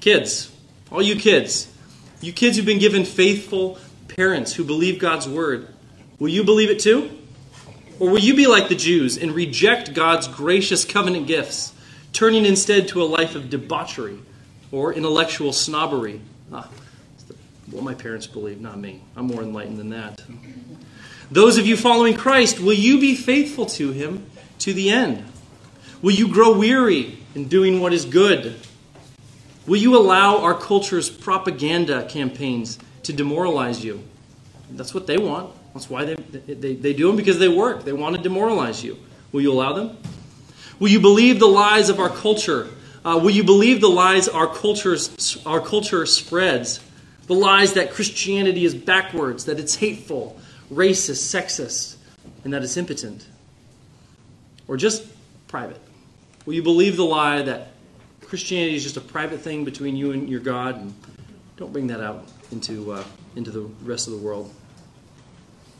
Kids, 0.00 0.52
all 0.90 1.02
you 1.02 1.16
kids, 1.16 1.72
you 2.20 2.32
kids 2.32 2.56
who've 2.56 2.66
been 2.66 2.78
given 2.78 3.04
faithful 3.04 3.78
parents 4.08 4.54
who 4.54 4.64
believe 4.64 4.98
God's 4.98 5.28
word, 5.28 5.68
will 6.18 6.28
you 6.28 6.44
believe 6.44 6.70
it 6.70 6.80
too? 6.80 7.10
Or 7.98 8.10
will 8.10 8.20
you 8.20 8.34
be 8.34 8.46
like 8.46 8.68
the 8.68 8.76
Jews 8.76 9.18
and 9.18 9.32
reject 9.32 9.92
God's 9.92 10.28
gracious 10.28 10.84
covenant 10.84 11.26
gifts, 11.26 11.72
turning 12.12 12.44
instead 12.44 12.88
to 12.88 13.02
a 13.02 13.04
life 13.04 13.34
of 13.34 13.50
debauchery 13.50 14.18
or 14.70 14.92
intellectual 14.92 15.52
snobbery? 15.52 16.20
Ah, 16.52 16.68
what 17.70 17.82
my 17.82 17.94
parents 17.94 18.26
believe, 18.26 18.60
not 18.60 18.78
me. 18.78 19.02
I'm 19.16 19.26
more 19.26 19.42
enlightened 19.42 19.78
than 19.78 19.90
that. 19.90 20.22
Those 21.30 21.58
of 21.58 21.66
you 21.66 21.76
following 21.76 22.16
Christ, 22.16 22.60
will 22.60 22.72
you 22.72 23.00
be 23.00 23.14
faithful 23.14 23.66
to 23.66 23.90
him 23.90 24.26
to 24.60 24.72
the 24.72 24.90
end? 24.90 25.24
Will 26.00 26.12
you 26.12 26.28
grow 26.28 26.56
weary 26.56 27.18
in 27.34 27.48
doing 27.48 27.80
what 27.80 27.92
is 27.92 28.04
good? 28.04 28.54
Will 29.68 29.76
you 29.76 29.98
allow 29.98 30.38
our 30.38 30.54
culture's 30.54 31.10
propaganda 31.10 32.06
campaigns 32.06 32.78
to 33.02 33.12
demoralize 33.12 33.84
you? 33.84 34.02
That's 34.70 34.94
what 34.94 35.06
they 35.06 35.18
want. 35.18 35.52
That's 35.74 35.90
why 35.90 36.06
they, 36.06 36.14
they, 36.14 36.74
they 36.74 36.94
do 36.94 37.06
them 37.06 37.16
because 37.16 37.38
they 37.38 37.48
work. 37.48 37.84
They 37.84 37.92
want 37.92 38.16
to 38.16 38.22
demoralize 38.22 38.82
you. 38.82 38.98
Will 39.30 39.42
you 39.42 39.52
allow 39.52 39.74
them? 39.74 39.98
Will 40.78 40.88
you 40.88 41.00
believe 41.00 41.38
the 41.38 41.48
lies 41.48 41.90
of 41.90 42.00
our 42.00 42.08
culture? 42.08 42.68
Uh, 43.04 43.20
will 43.22 43.30
you 43.30 43.44
believe 43.44 43.82
the 43.82 43.90
lies 43.90 44.26
our, 44.26 44.46
culture's, 44.46 45.36
our 45.44 45.60
culture 45.60 46.06
spreads? 46.06 46.80
The 47.26 47.34
lies 47.34 47.74
that 47.74 47.90
Christianity 47.90 48.64
is 48.64 48.74
backwards, 48.74 49.44
that 49.44 49.60
it's 49.60 49.74
hateful, 49.74 50.40
racist, 50.72 51.34
sexist, 51.34 51.96
and 52.42 52.54
that 52.54 52.62
it's 52.62 52.78
impotent? 52.78 53.26
Or 54.66 54.78
just 54.78 55.04
private? 55.46 55.80
Will 56.46 56.54
you 56.54 56.62
believe 56.62 56.96
the 56.96 57.04
lie 57.04 57.42
that 57.42 57.68
Christianity 58.28 58.76
is 58.76 58.82
just 58.82 58.98
a 58.98 59.00
private 59.00 59.40
thing 59.40 59.64
between 59.64 59.96
you 59.96 60.12
and 60.12 60.28
your 60.28 60.40
God, 60.40 60.76
and 60.76 60.94
don't 61.56 61.72
bring 61.72 61.86
that 61.86 62.02
out 62.02 62.28
into, 62.52 62.92
uh, 62.92 63.04
into 63.36 63.50
the 63.50 63.62
rest 63.82 64.06
of 64.06 64.12
the 64.12 64.18
world. 64.18 64.52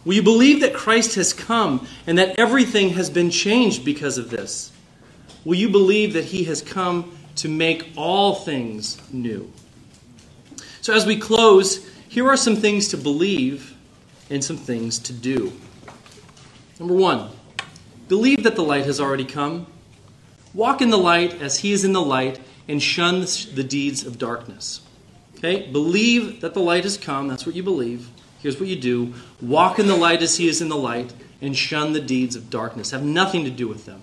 Will 0.07 0.15
you 0.15 0.23
believe 0.23 0.61
that 0.63 0.73
Christ 0.73 1.17
has 1.17 1.35
come 1.35 1.87
and 2.07 2.17
that 2.17 2.39
everything 2.39 2.91
has 2.91 3.11
been 3.11 3.31
changed 3.31 3.85
because 3.85 4.17
of 4.17 4.31
this? 4.31 4.73
Will 5.45 5.57
you 5.57 5.69
believe 5.69 6.15
that 6.15 6.25
he 6.25 6.45
has 6.45 6.63
come 6.63 7.15
to 7.37 7.51
make 7.51 7.93
all 7.97 8.35
things 8.35 8.99
new? 9.13 9.53
So, 10.81 10.95
as 10.95 11.05
we 11.05 11.19
close, 11.19 11.87
here 12.09 12.27
are 12.31 12.37
some 12.39 12.57
things 12.57 12.89
to 12.89 12.97
believe 12.97 13.77
and 14.31 14.43
some 14.43 14.57
things 14.57 14.99
to 15.01 15.13
do. 15.13 15.53
Number 16.81 16.95
one, 16.95 17.29
believe 18.09 18.45
that 18.45 18.57
the 18.57 18.63
light 18.63 18.87
has 18.87 19.01
already 19.01 19.27
come 19.27 19.67
Walk 20.59 20.83
in 20.83 20.91
the 20.91 20.99
light 20.99 21.41
as 21.41 21.61
he 21.61 21.71
is 21.71 21.85
in 21.85 21.93
the 21.93 22.03
light 22.03 22.41
and 22.67 22.83
shun 22.83 23.21
the 23.55 23.63
deeds 23.63 24.05
of 24.05 24.19
darkness. 24.19 24.81
Okay? 25.37 25.71
Believe 25.71 26.41
that 26.41 26.53
the 26.53 26.59
light 26.59 26.83
has 26.83 26.97
come. 26.97 27.29
That's 27.29 27.47
what 27.47 27.55
you 27.55 27.63
believe. 27.63 28.09
Here's 28.41 28.59
what 28.59 28.69
you 28.69 28.75
do 28.75 29.15
walk 29.41 29.79
in 29.79 29.87
the 29.87 29.95
light 29.95 30.21
as 30.21 30.37
he 30.37 30.49
is 30.49 30.61
in 30.61 30.69
the 30.69 30.77
light 30.77 31.13
and 31.41 31.57
shun 31.57 31.93
the 31.93 32.01
deeds 32.01 32.35
of 32.35 32.51
darkness. 32.51 32.91
Have 32.91 33.05
nothing 33.05 33.45
to 33.45 33.53
do 33.53 33.69
with 33.69 33.87
them. 33.87 34.03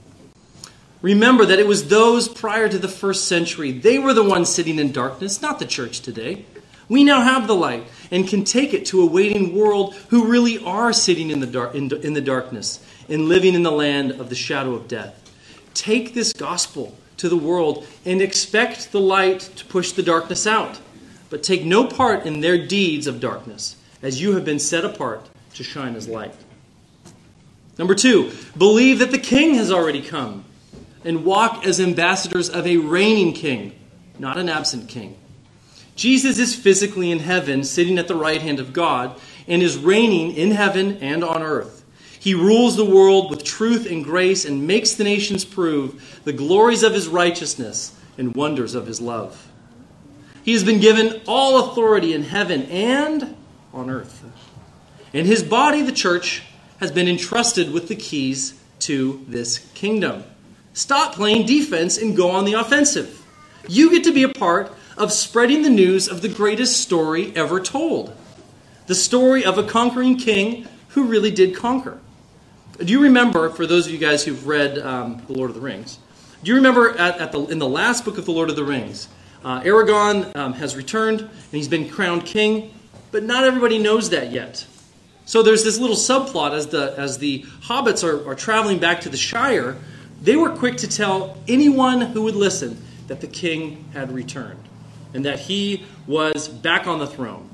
Remember 1.01 1.45
that 1.45 1.60
it 1.60 1.68
was 1.68 1.89
those 1.89 2.30
prior 2.30 2.70
to 2.70 2.78
the 2.78 2.88
first 2.88 3.28
century. 3.28 3.74
They 3.74 3.99
were 3.99 4.14
the 4.14 4.24
ones 4.24 4.47
sitting 4.47 4.80
in 4.80 4.93
darkness, 4.93 5.41
not 5.41 5.60
the 5.60 5.66
church 5.66 5.99
today. 5.99 6.45
We 6.88 7.03
now 7.03 7.20
have 7.20 7.47
the 7.47 7.56
light 7.56 7.86
and 8.12 8.26
can 8.26 8.45
take 8.45 8.74
it 8.74 8.86
to 8.88 9.01
a 9.01 9.06
waiting 9.06 9.58
world 9.58 9.93
who 10.08 10.28
really 10.28 10.64
are 10.64 10.93
sitting 10.93 11.32
in 11.32 11.41
the, 11.41 11.47
dark, 11.47 11.76
in, 11.76 11.91
in 12.01 12.14
the 12.14 12.22
darkness 12.22 12.80
and 13.10 13.28
living 13.28 13.56
in 13.56 13.64
the 13.64 13.74
land 13.74 14.14
of 14.14 14.30
the 14.30 14.36
shadow 14.36 14.74
of 14.74 14.88
death. 14.88 15.24
Take 15.76 16.14
this 16.14 16.34
gospel 16.34 16.98
to 17.18 17.30
the 17.30 17.38
world 17.38 17.86
and 18.06 18.22
expect 18.22 18.92
the 18.92 19.00
light 19.00 19.42
to 19.58 19.66
push 19.66 19.92
the 19.92 20.02
darkness 20.02 20.48
out, 20.48 20.80
but 21.30 21.44
take 21.44 21.64
no 21.64 21.86
part 21.86 22.26
in 22.26 22.40
their 22.40 22.66
deeds 22.66 23.06
of 23.06 23.20
darkness, 23.20 23.76
as 24.02 24.22
you 24.22 24.34
have 24.34 24.46
been 24.46 24.58
set 24.58 24.84
apart 24.84 25.30
to 25.54 25.64
shine 25.64 25.96
as 25.96 26.08
light. 26.08 26.34
Number 27.78 27.94
two, 27.94 28.32
believe 28.58 29.00
that 29.00 29.12
the 29.12 29.20
king 29.20 29.56
has 29.56 29.72
already 29.72 30.02
come 30.02 30.46
and 31.04 31.26
walk 31.26 31.66
as 31.66 31.80
ambassadors 31.80 32.50
of 32.50 32.66
a 32.66 32.78
reigning 32.78 33.34
king, 33.34 33.74
not 34.18 34.38
an 34.38 34.50
absent 34.50 34.88
king. 34.88 35.18
Jesus 35.96 36.40
is 36.40 36.56
physically 36.56 37.12
in 37.12 37.20
heaven, 37.20 37.64
sitting 37.64 37.98
at 38.00 38.08
the 38.08 38.16
right 38.16 38.42
hand 38.42 38.60
of 38.60 38.74
God, 38.74 39.20
and 39.48 39.62
is 39.62 39.78
reigning 39.78 40.32
in 40.32 40.52
heaven 40.52 40.98
and 40.98 41.24
on 41.24 41.44
earth. 41.44 41.84
He 42.20 42.34
rules 42.34 42.76
the 42.76 42.86
world 42.86 43.30
truth 43.56 43.89
and 43.89 44.03
grace 44.03 44.43
and 44.43 44.68
makes 44.68 44.95
the 44.95 45.03
nations 45.06 45.45
prove 45.45 46.20
the 46.26 46.34
glories 46.34 46.84
of 46.84 46.93
his 46.93 47.08
righteousness 47.08 47.97
and 48.18 48.36
wonders 48.36 48.76
of 48.76 48.86
his 48.86 48.99
love. 48.99 49.49
He 50.43 50.51
has 50.51 50.66
been 50.66 50.82
given 50.82 51.22
all 51.26 51.72
authority 51.72 52.14
in 52.14 52.24
heaven 52.24 52.64
and 52.64 53.34
on 53.74 53.89
earth. 53.89 54.26
And 55.14 55.26
his 55.26 55.41
body, 55.41 55.82
the 55.82 55.93
church, 55.93 56.43
has 56.82 56.91
been 56.91 57.08
entrusted 57.08 57.72
with 57.72 57.88
the 57.88 57.95
keys 57.95 58.60
to 58.80 59.24
this 59.26 59.60
kingdom. 59.74 60.26
Stop 60.74 61.16
playing 61.16 61.45
defense 61.45 61.97
and 61.97 62.18
go 62.18 62.32
on 62.32 62.43
the 62.43 62.56
offensive. 62.56 63.26
You 63.70 63.89
get 63.89 64.03
to 64.03 64.12
be 64.12 64.24
a 64.24 64.30
part 64.30 64.70
of 64.97 65.14
spreading 65.14 65.62
the 65.62 65.70
news 65.70 66.10
of 66.10 66.22
the 66.22 66.28
greatest 66.28 66.82
story 66.82 67.32
ever 67.38 67.62
told 67.62 68.14
the 68.88 68.95
story 68.95 69.45
of 69.45 69.58
a 69.58 69.64
conquering 69.64 70.18
king 70.18 70.68
who 70.89 71.06
really 71.06 71.32
did 71.32 71.56
conquer. 71.56 71.99
Do 72.78 72.92
you 72.92 73.04
remember, 73.04 73.50
for 73.50 73.66
those 73.66 73.88
of 73.88 73.94
you 73.94 73.98
guys 73.98 74.26
who've 74.26 74.46
read 74.46 74.78
um, 74.80 75.24
The 75.28 75.34
Lord 75.34 75.50
of 75.50 75.56
the 75.56 75.62
Rings, 75.62 75.98
do 76.44 76.52
you 76.52 76.58
remember 76.58 76.90
at, 76.98 77.22
at, 77.22 77.32
the, 77.32 77.46
in 77.46 77.58
the 77.58 77.70
last 77.70 78.04
book 78.04 78.18
of 78.18 78.26
The 78.26 78.34
Lord 78.34 78.50
of 78.50 78.58
the 78.58 78.66
Rings, 78.66 79.08
uh, 79.46 79.62
Aragorn 79.62 80.36
um, 80.36 80.52
has 80.54 80.76
returned 80.76 81.22
and 81.22 81.32
he's 81.52 81.70
been 81.70 81.88
crowned 81.88 82.26
king, 82.26 82.74
but 83.12 83.24
not 83.24 83.46
everybody 83.46 83.80
knows 83.80 84.10
that 84.10 84.32
yet. 84.32 84.68
So 85.24 85.42
there's 85.42 85.64
this 85.64 85.80
little 85.80 85.96
subplot 85.96 86.52
as 86.52 86.68
the, 86.68 86.94
as 86.98 87.18
the 87.18 87.44
hobbits 87.62 88.04
are, 88.04 88.30
are 88.30 88.36
traveling 88.36 88.80
back 88.80 89.02
to 89.02 89.10
the 89.10 89.16
Shire, 89.16 89.78
they 90.22 90.36
were 90.36 90.50
quick 90.50 90.76
to 90.78 90.88
tell 90.88 91.38
anyone 91.48 92.02
who 92.02 92.24
would 92.24 92.36
listen 92.36 92.84
that 93.08 93.22
the 93.22 93.28
king 93.28 93.86
had 93.94 94.12
returned 94.12 94.68
and 95.14 95.24
that 95.24 95.40
he 95.40 95.86
was 96.08 96.50
back 96.50 96.88
on 96.88 97.00
the 97.00 97.08
throne. 97.08 97.50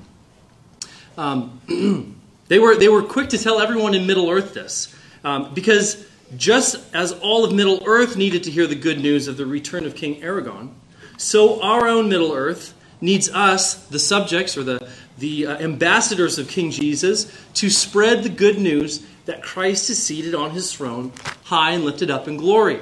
Um, 1.16 2.16
they, 2.48 2.58
were, 2.58 2.76
they 2.76 2.90
were 2.90 3.04
quick 3.04 3.30
to 3.30 3.38
tell 3.38 3.62
everyone 3.62 3.94
in 3.94 4.08
Middle 4.08 4.28
Earth 4.32 4.56
this. 4.56 4.96
Um, 5.24 5.54
because 5.54 6.06
just 6.38 6.94
as 6.94 7.12
all 7.12 7.44
of 7.44 7.54
Middle 7.54 7.84
Earth 7.86 8.16
needed 8.16 8.44
to 8.44 8.52
hear 8.52 8.68
the 8.68 8.76
good 8.76 9.00
news 9.00 9.28
of 9.28 9.38
the 9.38 9.46
return 9.46 9.86
of 9.86 9.96
King 9.96 10.22
Aragorn, 10.22 10.70
so 11.18 11.62
our 11.62 11.88
own 11.88 12.10
Middle 12.10 12.34
Earth 12.34 12.74
needs 13.02 13.30
us, 13.30 13.76
the 13.88 14.00
subjects 14.00 14.58
or 14.58 14.64
the, 14.64 14.90
the 15.18 15.48
uh, 15.48 15.58
ambassadors 15.58 16.40
of 16.40 16.48
King 16.48 16.72
Jesus, 16.72 17.32
to 17.56 17.70
spread 17.70 18.24
the 18.24 18.30
good 18.30 18.60
news 18.60 19.06
that 19.26 19.44
Christ 19.44 19.90
is 19.90 20.02
seated 20.02 20.34
on 20.34 20.52
his 20.52 20.74
throne, 20.74 21.12
high 21.44 21.72
and 21.72 21.84
lifted 21.84 22.10
up 22.10 22.28
in 22.28 22.38
glory, 22.38 22.80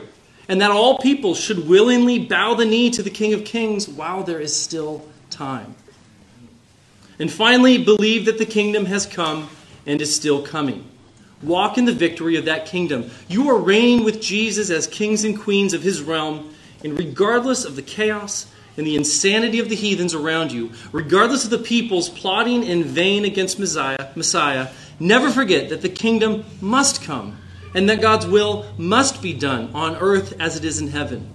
and 0.47 0.61
that 0.61 0.71
all 0.71 0.97
people 0.97 1.35
should 1.35 1.67
willingly 1.67 2.19
bow 2.19 2.53
the 2.53 2.65
knee 2.65 2.89
to 2.91 3.03
the 3.03 3.09
King 3.09 3.33
of 3.33 3.45
Kings 3.45 3.87
while 3.87 4.23
there 4.23 4.39
is 4.39 4.55
still 4.55 5.05
time. 5.29 5.75
And 7.17 7.31
finally, 7.31 7.77
believe 7.83 8.25
that 8.25 8.37
the 8.37 8.45
kingdom 8.45 8.85
has 8.85 9.05
come 9.05 9.49
and 9.85 10.01
is 10.01 10.15
still 10.15 10.41
coming. 10.41 10.89
Walk 11.41 11.77
in 11.77 11.85
the 11.85 11.93
victory 11.93 12.35
of 12.35 12.45
that 12.45 12.65
kingdom. 12.65 13.09
You 13.27 13.49
are 13.49 13.57
reigning 13.57 14.03
with 14.03 14.21
Jesus 14.21 14.69
as 14.69 14.87
kings 14.87 15.23
and 15.23 15.39
queens 15.39 15.73
of 15.73 15.81
his 15.81 16.01
realm, 16.01 16.53
and 16.83 16.97
regardless 16.97 17.63
of 17.63 17.75
the 17.75 17.81
chaos 17.81 18.47
and 18.75 18.85
the 18.85 18.95
insanity 18.95 19.59
of 19.59 19.69
the 19.69 19.75
heathens 19.75 20.13
around 20.13 20.51
you, 20.51 20.71
regardless 20.91 21.45
of 21.45 21.49
the 21.49 21.57
peoples 21.57 22.09
plotting 22.09 22.63
in 22.63 22.83
vain 22.83 23.25
against 23.25 23.59
Messiah, 23.59 24.09
Messiah, 24.15 24.69
never 24.99 25.29
forget 25.29 25.69
that 25.69 25.81
the 25.81 25.89
kingdom 25.89 26.43
must 26.61 27.03
come 27.03 27.37
and 27.73 27.89
that 27.89 28.01
God's 28.01 28.27
will 28.27 28.65
must 28.77 29.21
be 29.21 29.33
done 29.33 29.69
on 29.73 29.95
earth 29.97 30.33
as 30.39 30.57
it 30.57 30.65
is 30.65 30.81
in 30.81 30.87
heaven. 30.87 31.29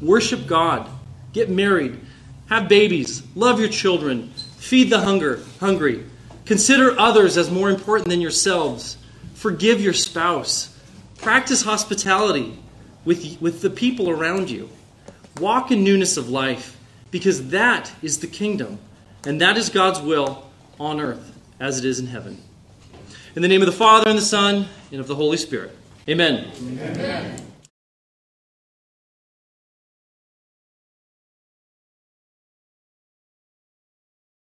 Worship 0.00 0.46
God, 0.46 0.88
get 1.32 1.50
married, 1.50 2.00
have 2.48 2.68
babies, 2.68 3.22
love 3.34 3.60
your 3.60 3.68
children, 3.68 4.32
feed 4.58 4.90
the 4.90 5.00
hunger, 5.00 5.40
hungry, 5.60 6.04
consider 6.44 6.98
others 6.98 7.36
as 7.36 7.50
more 7.50 7.70
important 7.70 8.08
than 8.08 8.20
yourselves 8.20 8.96
Forgive 9.46 9.80
your 9.80 9.92
spouse. 9.92 10.76
Practice 11.18 11.62
hospitality 11.62 12.58
with, 13.04 13.40
with 13.40 13.62
the 13.62 13.70
people 13.70 14.10
around 14.10 14.50
you. 14.50 14.68
Walk 15.38 15.70
in 15.70 15.84
newness 15.84 16.16
of 16.16 16.28
life 16.28 16.76
because 17.12 17.50
that 17.50 17.92
is 18.02 18.18
the 18.18 18.26
kingdom 18.26 18.80
and 19.24 19.40
that 19.40 19.56
is 19.56 19.68
God's 19.68 20.00
will 20.00 20.50
on 20.80 20.98
earth 20.98 21.32
as 21.60 21.78
it 21.78 21.84
is 21.84 22.00
in 22.00 22.08
heaven. 22.08 22.42
In 23.36 23.42
the 23.42 23.46
name 23.46 23.62
of 23.62 23.66
the 23.66 23.72
Father 23.72 24.10
and 24.10 24.18
the 24.18 24.22
Son 24.22 24.66
and 24.90 25.00
of 25.00 25.06
the 25.06 25.14
Holy 25.14 25.36
Spirit. 25.36 25.76
Amen. 26.08 26.50
Amen. 26.58 27.45